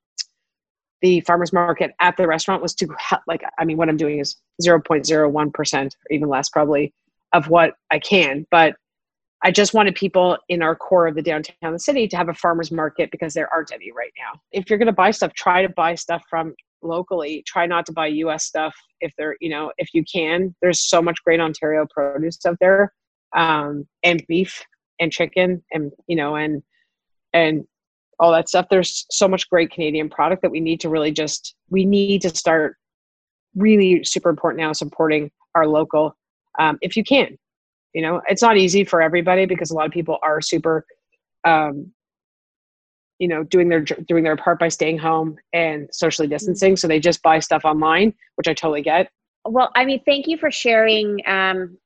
the 1.01 1.21
farmers 1.21 1.53
market 1.53 1.91
at 1.99 2.15
the 2.17 2.27
restaurant 2.27 2.61
was 2.61 2.73
to 2.75 2.87
like 3.27 3.41
i 3.57 3.65
mean 3.65 3.77
what 3.77 3.89
i'm 3.89 3.97
doing 3.97 4.19
is 4.19 4.37
0.01% 4.61 5.85
or 5.85 5.89
even 6.09 6.29
less 6.29 6.49
probably 6.49 6.93
of 7.33 7.47
what 7.49 7.73
I 7.91 7.99
can. 7.99 8.45
But 8.51 8.75
I 9.43 9.51
just 9.51 9.73
wanted 9.73 9.95
people 9.95 10.37
in 10.49 10.61
our 10.61 10.75
core 10.75 11.07
of 11.07 11.15
the 11.15 11.21
downtown 11.21 11.73
the 11.73 11.79
city 11.79 12.07
to 12.09 12.17
have 12.17 12.29
a 12.29 12.33
farmers 12.33 12.71
market 12.71 13.09
because 13.11 13.33
there 13.33 13.51
aren't 13.53 13.71
any 13.71 13.91
right 13.91 14.11
now. 14.17 14.39
If 14.51 14.69
you're 14.69 14.79
going 14.79 14.87
to 14.87 14.93
buy 14.93 15.11
stuff, 15.11 15.33
try 15.33 15.61
to 15.61 15.69
buy 15.69 15.95
stuff 15.95 16.23
from 16.29 16.53
locally. 16.81 17.43
Try 17.47 17.65
not 17.65 17.85
to 17.85 17.93
buy 17.93 18.07
US 18.07 18.45
stuff 18.45 18.75
if 18.99 19.13
they're, 19.17 19.37
you 19.39 19.49
know, 19.49 19.71
if 19.77 19.89
you 19.93 20.03
can. 20.11 20.55
There's 20.61 20.81
so 20.81 21.01
much 21.01 21.23
great 21.23 21.39
Ontario 21.39 21.85
produce 21.89 22.45
out 22.45 22.57
there. 22.59 22.93
Um, 23.35 23.87
and 24.03 24.23
beef 24.27 24.65
and 24.99 25.11
chicken 25.11 25.63
and 25.71 25.91
you 26.07 26.15
know 26.15 26.35
and 26.35 26.61
and 27.33 27.63
all 28.19 28.31
that 28.31 28.49
stuff. 28.49 28.67
There's 28.69 29.05
so 29.09 29.27
much 29.27 29.49
great 29.49 29.71
Canadian 29.71 30.09
product 30.09 30.41
that 30.41 30.51
we 30.51 30.59
need 30.59 30.81
to 30.81 30.89
really 30.89 31.11
just 31.11 31.55
we 31.69 31.85
need 31.85 32.21
to 32.23 32.29
start 32.29 32.75
really 33.55 34.03
super 34.03 34.29
important 34.29 34.61
now 34.61 34.73
supporting 34.73 35.31
our 35.55 35.67
local 35.67 36.15
um, 36.59 36.77
if 36.81 36.97
you 36.97 37.03
can. 37.03 37.37
You 37.93 38.01
know, 38.01 38.21
it's 38.27 38.41
not 38.41 38.57
easy 38.57 38.83
for 38.83 39.01
everybody 39.01 39.45
because 39.45 39.71
a 39.71 39.75
lot 39.75 39.85
of 39.85 39.91
people 39.91 40.19
are 40.21 40.41
super, 40.41 40.85
um, 41.43 41.91
you 43.17 43.27
know, 43.27 43.43
doing 43.43 43.69
their 43.69 43.81
doing 43.81 44.23
their 44.23 44.35
part 44.35 44.59
by 44.59 44.67
staying 44.67 44.99
home 44.99 45.37
and 45.53 45.89
socially 45.91 46.27
mm-hmm. 46.27 46.35
distancing. 46.35 46.75
So 46.77 46.87
they 46.87 46.99
just 46.99 47.23
buy 47.23 47.39
stuff 47.39 47.65
online, 47.65 48.13
which 48.35 48.47
I 48.47 48.53
totally 48.53 48.81
get. 48.81 49.09
Well, 49.45 49.71
I 49.75 49.85
mean, 49.85 50.01
thank 50.05 50.27
you 50.27 50.37
for 50.37 50.51
sharing 50.51 51.19
um, 51.25 51.77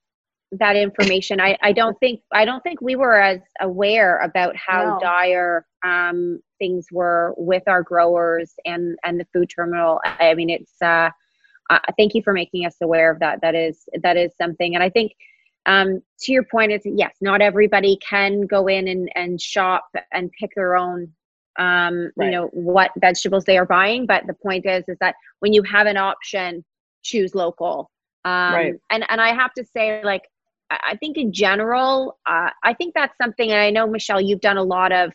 that 0.60 0.76
information. 0.76 1.39
I, 1.39 1.58
I 1.62 1.72
don't 1.72 1.97
think 1.99 2.22
I 2.32 2.45
don't 2.45 2.62
think 2.62 2.82
we 2.82 2.95
were 2.95 3.20
as 3.20 3.39
aware 3.62 4.20
about 4.20 4.56
how 4.56 4.95
no. 4.95 4.99
dire 4.99 5.66
um, 5.86 6.39
things 6.60 6.88
were 6.91 7.34
with 7.38 7.64
our 7.68 7.84
growers 7.84 8.54
and 8.66 8.97
and 9.04 9.20
the 9.20 9.28
food 9.34 9.49
terminal. 9.56 9.99
I 10.06 10.34
mean, 10.34 10.49
it's 10.49 10.82
uh, 10.82 11.10
uh, 11.70 11.80
thank 11.97 12.14
you 12.14 12.22
for 12.24 12.34
making 12.34 12.66
us 12.66 12.76
aware 12.82 13.12
of 13.12 13.20
that. 13.20 13.41
That 13.41 13.56
is 13.56 13.84
that 14.01 14.18
is 14.18 14.32
something, 14.39 14.76
and 14.76 14.84
I 14.84 14.89
think 14.89 15.14
um, 15.66 16.01
to 16.20 16.32
your 16.32 16.43
point, 16.43 16.72
it's 16.72 16.86
yes, 16.86 17.14
not 17.22 17.41
everybody 17.41 17.97
can 18.07 18.41
go 18.41 18.68
in 18.68 18.88
and, 18.88 19.09
and 19.16 19.39
shop 19.39 19.86
and 20.11 20.32
pick 20.39 20.51
their 20.55 20.76
own 20.76 21.14
um, 21.59 22.11
right. 22.16 22.26
you 22.26 22.32
know 22.32 22.47
what 22.53 22.91
vegetables 22.99 23.45
they 23.45 23.57
are 23.57 23.66
buying. 23.66 24.05
But 24.05 24.26
the 24.28 24.34
point 24.34 24.66
is, 24.66 24.84
is 24.88 24.97
that 24.99 25.16
when 25.39 25.53
you 25.53 25.64
have 25.64 25.88
an 25.88 25.97
option, 25.97 26.64
choose 27.03 27.36
local. 27.36 27.89
Um, 28.26 28.53
right. 28.53 28.74
And 28.89 29.05
and 29.09 29.22
I 29.22 29.34
have 29.34 29.53
to 29.53 29.66
say, 29.66 30.03
like 30.03 30.24
I 30.70 30.95
think 30.97 31.18
in 31.18 31.32
general, 31.32 32.18
uh, 32.26 32.49
I 32.64 32.74
think 32.74 32.93
that's 32.93 33.16
something. 33.22 33.51
And 33.51 33.59
I 33.59 33.70
know 33.70 33.88
Michelle, 33.88 34.22
you've 34.22 34.41
done 34.41 34.57
a 34.57 34.64
lot 34.64 34.91
of 34.91 35.11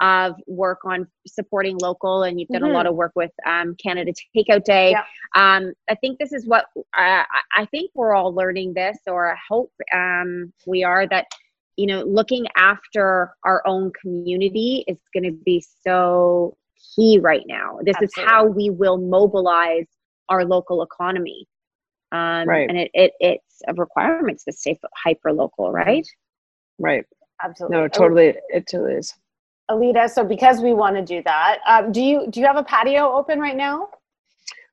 of 0.00 0.34
work 0.46 0.80
on 0.84 1.06
supporting 1.26 1.76
local 1.80 2.22
and 2.22 2.38
you've 2.38 2.48
done 2.48 2.62
mm-hmm. 2.62 2.70
a 2.70 2.74
lot 2.74 2.84
mm-hmm. 2.84 2.90
of 2.90 2.96
work 2.96 3.12
with 3.14 3.32
um, 3.46 3.74
canada 3.82 4.12
takeout 4.36 4.64
day 4.64 4.90
yeah. 4.92 5.02
um, 5.34 5.72
i 5.90 5.94
think 5.96 6.18
this 6.18 6.32
is 6.32 6.46
what 6.46 6.66
I, 6.94 7.24
I 7.56 7.66
think 7.66 7.90
we're 7.94 8.14
all 8.14 8.32
learning 8.32 8.74
this 8.74 8.98
or 9.06 9.32
i 9.32 9.36
hope 9.48 9.72
um, 9.94 10.52
we 10.66 10.84
are 10.84 11.06
that 11.08 11.26
you 11.76 11.86
know 11.86 12.02
looking 12.02 12.46
after 12.56 13.32
our 13.44 13.62
own 13.66 13.92
community 14.00 14.84
is 14.86 14.98
going 15.14 15.24
to 15.24 15.32
be 15.32 15.64
so 15.84 16.56
key 16.94 17.18
right 17.18 17.44
now 17.46 17.78
this 17.82 17.96
Absolutely. 17.96 18.22
is 18.22 18.28
how 18.28 18.46
we 18.46 18.70
will 18.70 18.98
mobilize 18.98 19.86
our 20.28 20.44
local 20.44 20.82
economy 20.82 21.46
um, 22.12 22.48
right. 22.48 22.68
and 22.68 22.78
it, 22.78 22.90
it 22.94 23.12
it's 23.20 23.62
a 23.66 23.74
requirement 23.74 24.40
to 24.46 24.52
stay 24.52 24.78
hyper 24.94 25.32
local 25.32 25.72
right 25.72 26.06
right 26.78 27.04
absolutely 27.42 27.76
no 27.76 27.88
totally 27.88 28.34
it 28.48 28.66
totally 28.70 28.94
is 28.94 29.14
Alida, 29.70 30.08
so 30.08 30.24
because 30.24 30.60
we 30.60 30.72
want 30.72 30.96
to 30.96 31.02
do 31.02 31.22
that, 31.24 31.58
um, 31.66 31.92
do 31.92 32.00
you 32.00 32.26
do 32.30 32.40
you 32.40 32.46
have 32.46 32.56
a 32.56 32.64
patio 32.64 33.12
open 33.12 33.38
right 33.38 33.56
now? 33.56 33.88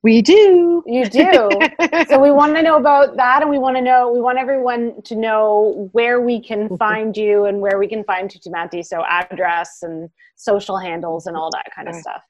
We 0.04 0.22
do. 0.22 0.84
You 0.86 1.06
do. 1.10 1.50
so 2.08 2.20
we 2.20 2.30
want 2.30 2.56
to 2.56 2.62
know 2.62 2.78
about 2.78 3.18
that, 3.18 3.42
and 3.42 3.50
we 3.50 3.58
want 3.58 3.76
to 3.76 3.82
know. 3.82 4.12
We 4.12 4.22
want 4.22 4.38
everyone 4.38 5.02
to 5.04 5.16
know 5.16 5.90
where 5.94 6.22
we 6.22 6.40
can 6.40 6.78
find 6.78 7.18
you 7.18 7.46
and 7.46 7.60
where 7.60 7.80
we 7.80 7.88
can 7.88 8.04
find 8.04 8.30
Tutti 8.30 8.50
Matti. 8.52 8.84
So 8.84 9.04
address 9.04 9.80
and 9.82 10.10
social 10.36 10.78
handles 10.78 11.26
and 11.26 11.36
all 11.36 11.50
that 11.52 11.66
kind 11.76 11.90
of 11.90 11.96
stuff. 11.96 12.22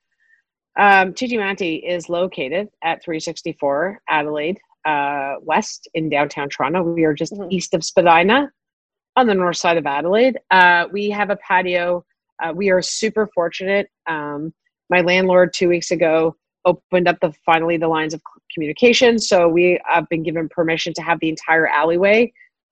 Um, 0.77 1.13
Tutti 1.13 1.75
is 1.75 2.09
located 2.09 2.69
at 2.83 3.03
364 3.03 4.01
Adelaide 4.07 4.59
uh, 4.85 5.35
West 5.41 5.89
in 5.93 6.09
downtown 6.09 6.49
Toronto. 6.49 6.81
We 6.81 7.03
are 7.03 7.13
just 7.13 7.33
mm-hmm. 7.33 7.51
east 7.51 7.73
of 7.73 7.83
Spadina 7.83 8.51
on 9.15 9.27
the 9.27 9.33
north 9.33 9.57
side 9.57 9.77
of 9.77 9.85
Adelaide. 9.85 10.39
Uh, 10.51 10.85
we 10.91 11.09
have 11.09 11.29
a 11.29 11.35
patio 11.37 12.05
uh, 12.43 12.53
we 12.53 12.69
are 12.69 12.81
super 12.81 13.29
fortunate. 13.33 13.89
Um, 14.07 14.53
my 14.89 15.01
landlord 15.01 15.53
two 15.53 15.69
weeks 15.69 15.91
ago 15.91 16.35
opened 16.65 17.07
up 17.07 17.17
the 17.21 17.33
finally 17.45 17.77
the 17.77 17.87
lines 17.87 18.13
of 18.13 18.21
communication, 18.53 19.19
so 19.19 19.47
we 19.47 19.79
have 19.85 20.07
been 20.09 20.23
given 20.23 20.49
permission 20.49 20.93
to 20.93 21.01
have 21.01 21.19
the 21.19 21.29
entire 21.29 21.67
alleyway 21.67 22.31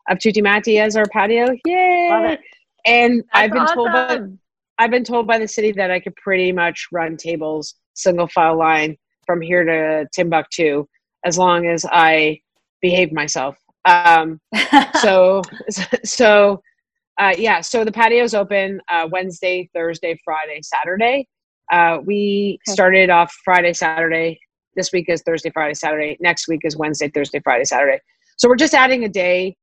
of 0.10 0.20
Tutti 0.20 0.42
Matti 0.42 0.80
as 0.80 0.96
our 0.96 1.06
patio. 1.12 1.48
Yay! 1.66 2.38
And 2.86 3.20
That's 3.20 3.28
I've 3.34 3.52
been 3.52 3.62
awesome. 3.62 3.76
told 3.76 3.92
by 3.92 4.20
I've 4.80 4.92
been 4.92 5.04
told 5.04 5.28
by 5.28 5.38
the 5.38 5.48
city 5.48 5.72
that 5.74 5.92
I 5.92 6.00
could 6.00 6.16
pretty 6.16 6.52
much 6.52 6.88
run 6.92 7.18
tables 7.18 7.76
single 7.94 8.28
file 8.28 8.58
line 8.58 8.98
from 9.26 9.40
here 9.40 9.64
to 9.64 10.08
Timbuktu 10.14 10.86
as 11.26 11.38
long 11.38 11.68
as 11.68 11.86
I 11.90 12.42
behave 12.82 13.12
myself. 13.14 13.56
Um, 13.86 14.42
so 15.02 15.42
so 16.04 16.62
uh, 17.20 17.34
yeah, 17.38 17.62
so 17.62 17.84
the 17.84 17.92
patio's 17.92 18.34
open 18.34 18.82
uh, 18.90 19.08
Wednesday, 19.12 19.70
Thursday, 19.74 20.20
Friday, 20.26 20.60
Saturday. 20.64 21.28
Uh, 21.72 22.00
we 22.04 22.60
okay. 22.68 22.74
started 22.74 23.10
off 23.10 23.34
Friday, 23.46 23.74
Saturday. 23.74 24.40
This 24.76 24.92
week 24.92 25.06
is 25.10 25.22
Thursday, 25.22 25.52
Friday, 25.52 25.76
Saturday. 25.76 26.18
Next 26.20 26.48
week 26.48 26.62
is 26.64 26.76
Wednesday, 26.76 27.10
Thursday, 27.10 27.40
Friday, 27.44 27.66
Saturday. 27.66 28.00
So 28.38 28.50
we're 28.50 28.56
just 28.56 28.74
adding 28.74 29.04
a 29.04 29.10
day. 29.10 29.56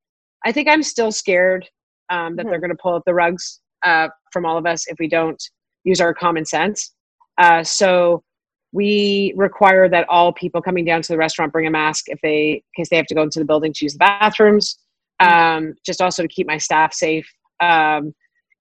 I 0.45 0.51
think 0.53 0.69
I'm 0.69 0.81
still 0.81 1.11
scared 1.11 1.67
um, 2.09 2.35
that 2.35 2.43
mm-hmm. 2.43 2.51
they're 2.51 2.59
going 2.59 2.71
to 2.71 2.77
pull 2.81 2.95
up 2.95 3.03
the 3.05 3.13
rugs 3.13 3.59
uh, 3.83 4.07
from 4.31 4.45
all 4.45 4.57
of 4.57 4.65
us 4.65 4.87
if 4.87 4.95
we 4.99 5.09
don't 5.09 5.41
use 5.83 5.99
our 5.99 6.13
common 6.13 6.45
sense. 6.45 6.93
Uh, 7.37 7.63
so 7.63 8.23
we 8.71 9.33
require 9.35 9.89
that 9.89 10.07
all 10.07 10.31
people 10.31 10.61
coming 10.61 10.85
down 10.85 11.01
to 11.01 11.09
the 11.09 11.17
restaurant 11.17 11.51
bring 11.51 11.67
a 11.67 11.71
mask 11.71 12.05
if 12.07 12.19
they, 12.23 12.51
in 12.51 12.61
case 12.77 12.89
they 12.89 12.95
have 12.95 13.07
to 13.07 13.15
go 13.15 13.23
into 13.23 13.39
the 13.39 13.45
building 13.45 13.73
to 13.73 13.85
use 13.85 13.93
the 13.93 13.99
bathrooms. 13.99 14.77
Mm-hmm. 15.21 15.67
Um, 15.67 15.73
just 15.85 16.01
also 16.01 16.21
to 16.21 16.27
keep 16.29 16.47
my 16.47 16.57
staff 16.57 16.93
safe 16.93 17.29
um, 17.61 18.13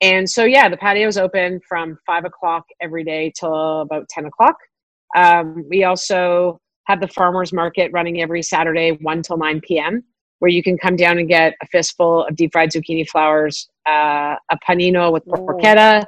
and 0.03 0.29
so, 0.29 0.45
yeah, 0.45 0.69
the 0.69 0.77
patio 0.77 1.09
is 1.09 1.19
open 1.19 1.61
from 1.69 1.99
five 2.07 2.25
o'clock 2.25 2.65
every 2.81 3.05
day 3.05 3.33
till 3.39 3.83
about 3.83 4.09
10 4.09 4.27
o'clock. 4.27 4.57
Um, 5.15 5.65
we 5.69 5.85
also 5.85 6.59
have 6.87 7.01
the 7.01 7.09
farmers 7.09 7.53
market 7.53 7.91
running 7.93 8.23
every 8.23 8.43
Saturday, 8.43 8.93
1 8.93 9.23
till 9.23 9.37
9 9.37 9.61
p.m., 9.61 10.03
where 10.39 10.51
you 10.51 10.63
can 10.63 10.79
come 10.79 10.97
down 10.97 11.19
and 11.19 11.29
get 11.29 11.55
a 11.63 11.67
fistful 11.67 12.25
of 12.25 12.35
deep 12.35 12.53
fried 12.53 12.71
zucchini 12.71 13.07
flowers, 13.07 13.69
uh, 13.87 14.37
a 14.51 14.59
panino 14.67 15.13
with 15.13 15.25
porchetta, 15.27 16.05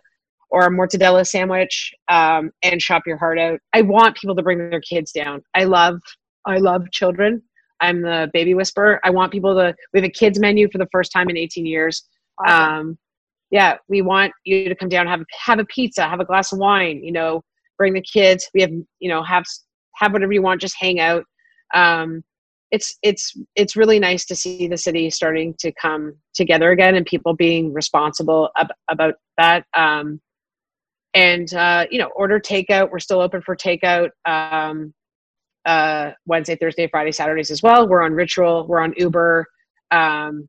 or 0.51 0.67
a 0.67 0.71
mortadella 0.71 1.27
sandwich, 1.27 1.93
um, 2.09 2.51
and 2.63 2.81
shop 2.81 3.03
your 3.07 3.19
heart 3.19 3.39
out. 3.39 3.61
I 3.75 3.83
want 3.83 4.17
people 4.17 4.35
to 4.37 4.43
bring 4.43 4.71
their 4.71 4.81
kids 4.81 5.13
down. 5.13 5.43
I 5.55 5.65
love, 5.65 6.01
I 6.47 6.59
love 6.59 6.91
children. 6.93 7.43
I'm 7.81 8.01
the 8.01 8.31
baby 8.33 8.55
whisperer. 8.55 9.01
I 9.05 9.11
want 9.11 9.33
people 9.33 9.55
to. 9.57 9.75
We 9.93 10.01
have 10.01 10.09
a 10.09 10.13
kids 10.13 10.39
menu 10.39 10.69
for 10.71 10.79
the 10.79 10.89
first 10.93 11.13
time 11.13 11.29
in 11.29 11.37
18 11.37 11.67
years. 11.67 12.05
Awesome. 12.47 12.75
Um, 12.75 12.99
yeah, 13.51 13.77
we 13.89 14.01
want 14.01 14.33
you 14.45 14.69
to 14.69 14.75
come 14.75 14.89
down, 14.89 15.07
have 15.07 15.23
have 15.45 15.59
a 15.59 15.65
pizza, 15.67 16.09
have 16.09 16.21
a 16.21 16.25
glass 16.25 16.53
of 16.53 16.59
wine. 16.59 17.03
You 17.05 17.13
know, 17.13 17.43
bring 17.79 17.93
the 17.93 18.03
kids. 18.03 18.49
We 18.55 18.63
have 18.63 18.71
you 19.01 19.09
know 19.09 19.23
have 19.23 19.45
have 19.97 20.13
whatever 20.13 20.33
you 20.33 20.43
want. 20.43 20.61
Just 20.61 20.77
hang 20.79 21.01
out. 21.01 21.25
Um, 21.75 22.23
it's 22.71 22.97
it's 23.03 23.37
it's 23.55 23.77
really 23.77 23.99
nice 23.99 24.25
to 24.27 24.35
see 24.35 24.67
the 24.67 24.79
city 24.79 25.11
starting 25.11 25.55
to 25.59 25.71
come 25.73 26.15
together 26.35 26.71
again 26.71 26.95
and 26.95 27.05
people 27.05 27.35
being 27.35 27.73
responsible 27.73 28.51
ab- 28.57 28.73
about 28.91 29.15
that. 29.37 29.67
Um, 29.75 30.21
and 31.15 31.53
uh, 31.53 31.87
you 31.91 31.99
know, 31.99 32.11
order 32.17 32.41
takeout. 32.41 32.91
We're 32.91 32.99
still 33.01 33.21
open 33.21 33.43
for 33.43 33.55
takeout. 33.55 34.09
Um, 34.25 34.95
uh, 35.67 36.13
Wednesday, 36.27 36.57
Thursday, 36.57 36.89
Friday, 36.89 37.13
Saturdays 37.13 37.51
as 37.51 37.63
well. 37.63 37.87
We're 37.87 38.03
on 38.03 38.13
Ritual. 38.15 38.67
We're 38.67 38.81
on 38.81 38.95
Uber. 38.97 39.47
Um, 39.91 40.49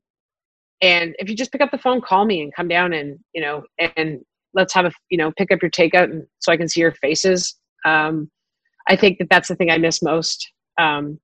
and 0.83 1.15
if 1.17 1.29
you 1.29 1.35
just 1.35 1.51
pick 1.53 1.61
up 1.61 1.71
the 1.71 1.77
phone, 1.77 2.01
call 2.01 2.25
me 2.25 2.41
and 2.41 2.53
come 2.53 2.67
down 2.67 2.91
and, 2.91 3.17
you 3.33 3.41
know, 3.41 3.63
and 3.95 4.19
let's 4.53 4.73
have 4.73 4.83
a, 4.83 4.91
you 5.09 5.17
know, 5.17 5.31
pick 5.37 5.49
up 5.49 5.61
your 5.61 5.71
takeout 5.71 6.11
and 6.11 6.27
so 6.39 6.51
I 6.51 6.57
can 6.57 6.67
see 6.67 6.81
your 6.81 6.91
faces. 6.91 7.55
Um, 7.85 8.29
I 8.89 8.97
think 8.97 9.17
that 9.19 9.29
that's 9.29 9.47
the 9.47 9.55
thing 9.55 9.71
I 9.71 9.77
miss 9.77 10.03
most. 10.03 10.51
Um, 10.77 11.19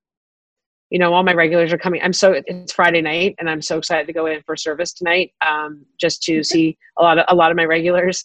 you 0.89 0.97
know, 0.97 1.13
all 1.13 1.23
my 1.23 1.33
regulars 1.33 1.73
are 1.73 1.77
coming. 1.77 2.01
I'm 2.01 2.13
so 2.13 2.41
it's 2.45 2.71
Friday 2.71 3.01
night, 3.01 3.35
and 3.37 3.49
I'm 3.49 3.61
so 3.61 3.77
excited 3.77 4.07
to 4.07 4.13
go 4.13 4.25
in 4.27 4.41
for 4.45 4.55
service 4.55 4.93
tonight, 4.93 5.33
um, 5.45 5.85
just 5.99 6.23
to 6.23 6.41
see 6.41 6.77
a 6.97 7.03
lot 7.03 7.19
of 7.19 7.25
a 7.27 7.35
lot 7.35 7.51
of 7.51 7.57
my 7.57 7.65
regulars. 7.65 8.23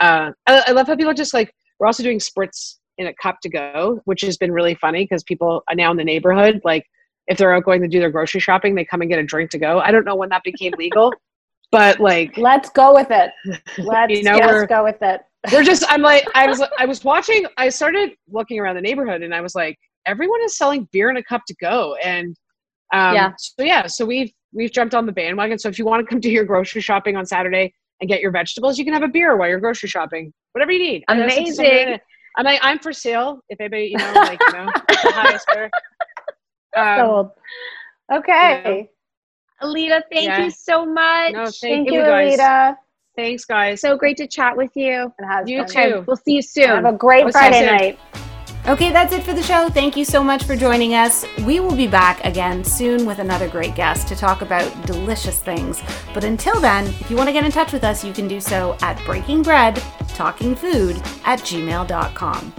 Uh, 0.00 0.30
I, 0.46 0.64
I 0.68 0.70
love 0.72 0.86
how 0.86 0.94
people 0.94 1.10
are 1.10 1.14
just 1.14 1.34
like 1.34 1.52
we're 1.80 1.86
also 1.86 2.02
doing 2.04 2.20
spritz 2.20 2.76
in 2.98 3.08
a 3.08 3.14
cup 3.14 3.40
to 3.42 3.48
go, 3.48 4.00
which 4.04 4.20
has 4.20 4.36
been 4.36 4.52
really 4.52 4.76
funny 4.76 5.04
because 5.04 5.24
people 5.24 5.64
are 5.68 5.74
now 5.74 5.90
in 5.90 5.96
the 5.96 6.04
neighborhood, 6.04 6.60
like 6.62 6.84
if 7.26 7.38
they're 7.38 7.54
out 7.54 7.64
going 7.64 7.80
to 7.82 7.88
do 7.88 7.98
their 8.00 8.10
grocery 8.10 8.40
shopping, 8.40 8.74
they 8.74 8.84
come 8.84 9.00
and 9.00 9.10
get 9.10 9.18
a 9.18 9.22
drink 9.22 9.50
to 9.50 9.58
go. 9.58 9.80
I 9.80 9.90
don't 9.90 10.04
know 10.04 10.14
when 10.14 10.28
that 10.30 10.42
became 10.44 10.72
legal, 10.78 11.12
but 11.72 12.00
like, 12.00 12.36
let's 12.36 12.68
go 12.70 12.94
with 12.94 13.08
it. 13.10 13.30
Let's 13.78 14.12
you 14.12 14.22
know, 14.22 14.66
go 14.66 14.84
with 14.84 15.00
it. 15.02 15.22
They're 15.50 15.62
just, 15.62 15.84
I'm 15.88 16.02
like, 16.02 16.26
I 16.34 16.46
was, 16.46 16.62
I 16.78 16.86
was 16.86 17.02
watching, 17.04 17.46
I 17.56 17.68
started 17.68 18.12
looking 18.28 18.58
around 18.58 18.76
the 18.76 18.82
neighborhood 18.82 19.22
and 19.22 19.34
I 19.34 19.40
was 19.40 19.54
like, 19.54 19.78
everyone 20.06 20.42
is 20.44 20.56
selling 20.56 20.88
beer 20.92 21.10
in 21.10 21.16
a 21.16 21.22
cup 21.22 21.42
to 21.48 21.54
go. 21.60 21.96
And 22.04 22.36
um, 22.92 23.14
yeah. 23.14 23.32
so 23.38 23.64
yeah, 23.64 23.86
so 23.86 24.04
we've, 24.04 24.30
we've 24.52 24.70
jumped 24.70 24.94
on 24.94 25.06
the 25.06 25.12
bandwagon. 25.12 25.58
So 25.58 25.68
if 25.68 25.78
you 25.78 25.84
want 25.84 26.06
to 26.06 26.08
come 26.08 26.20
do 26.20 26.30
your 26.30 26.44
grocery 26.44 26.80
shopping 26.80 27.16
on 27.16 27.26
Saturday 27.26 27.74
and 28.00 28.08
get 28.08 28.20
your 28.20 28.30
vegetables, 28.30 28.78
you 28.78 28.84
can 28.84 28.94
have 28.94 29.02
a 29.02 29.08
beer 29.08 29.36
while 29.36 29.48
you're 29.48 29.60
grocery 29.60 29.88
shopping, 29.88 30.32
whatever 30.52 30.72
you 30.72 30.78
need. 30.78 31.04
Amazing. 31.08 31.98
I'm 32.36 32.44
like, 32.44 32.60
I'm 32.62 32.78
for 32.78 32.92
sale. 32.92 33.40
If 33.48 33.60
anybody, 33.60 33.86
you 33.86 33.98
know, 33.98 34.12
like, 34.14 34.40
you 34.40 34.52
know, 34.52 34.66
the 34.88 35.70
highest 36.74 37.00
bidder. 37.00 37.18
Um, 37.18 38.18
okay. 38.18 38.62
You 38.64 38.82
know. 38.82 38.88
Alida, 39.62 40.04
thank 40.12 40.26
yeah. 40.26 40.44
you 40.44 40.50
so 40.50 40.84
much. 40.84 41.32
No, 41.32 41.44
thank, 41.44 41.60
thank 41.60 41.90
you, 41.90 42.00
guys. 42.02 42.38
Alida. 42.38 42.78
Thanks, 43.16 43.44
guys. 43.44 43.80
So 43.80 43.96
great 43.96 44.16
to 44.16 44.26
chat 44.26 44.56
with 44.56 44.72
you. 44.74 45.12
It 45.18 45.24
has 45.24 45.48
you 45.48 45.64
been. 45.64 45.68
too. 45.68 46.04
We'll 46.06 46.16
see 46.16 46.34
you 46.34 46.42
soon. 46.42 46.68
Have 46.68 46.84
a 46.84 46.92
great 46.92 47.24
we'll 47.24 47.32
Friday 47.32 47.64
night. 47.64 47.98
Okay, 48.66 48.90
that's 48.90 49.12
it 49.12 49.22
for 49.22 49.34
the 49.34 49.42
show. 49.42 49.68
Thank 49.68 49.94
you 49.94 50.06
so 50.06 50.24
much 50.24 50.44
for 50.44 50.56
joining 50.56 50.94
us. 50.94 51.26
We 51.44 51.60
will 51.60 51.76
be 51.76 51.86
back 51.86 52.24
again 52.24 52.64
soon 52.64 53.04
with 53.04 53.18
another 53.18 53.46
great 53.46 53.74
guest 53.74 54.08
to 54.08 54.16
talk 54.16 54.40
about 54.40 54.86
delicious 54.86 55.38
things. 55.38 55.82
But 56.14 56.24
until 56.24 56.58
then, 56.60 56.86
if 56.86 57.10
you 57.10 57.16
want 57.16 57.28
to 57.28 57.32
get 57.34 57.44
in 57.44 57.52
touch 57.52 57.74
with 57.74 57.84
us, 57.84 58.02
you 58.02 58.14
can 58.14 58.26
do 58.26 58.40
so 58.40 58.76
at 58.80 58.96
breakingbread 59.00 59.74
talkingfood 60.14 60.96
at 61.26 61.40
gmail.com. 61.40 62.54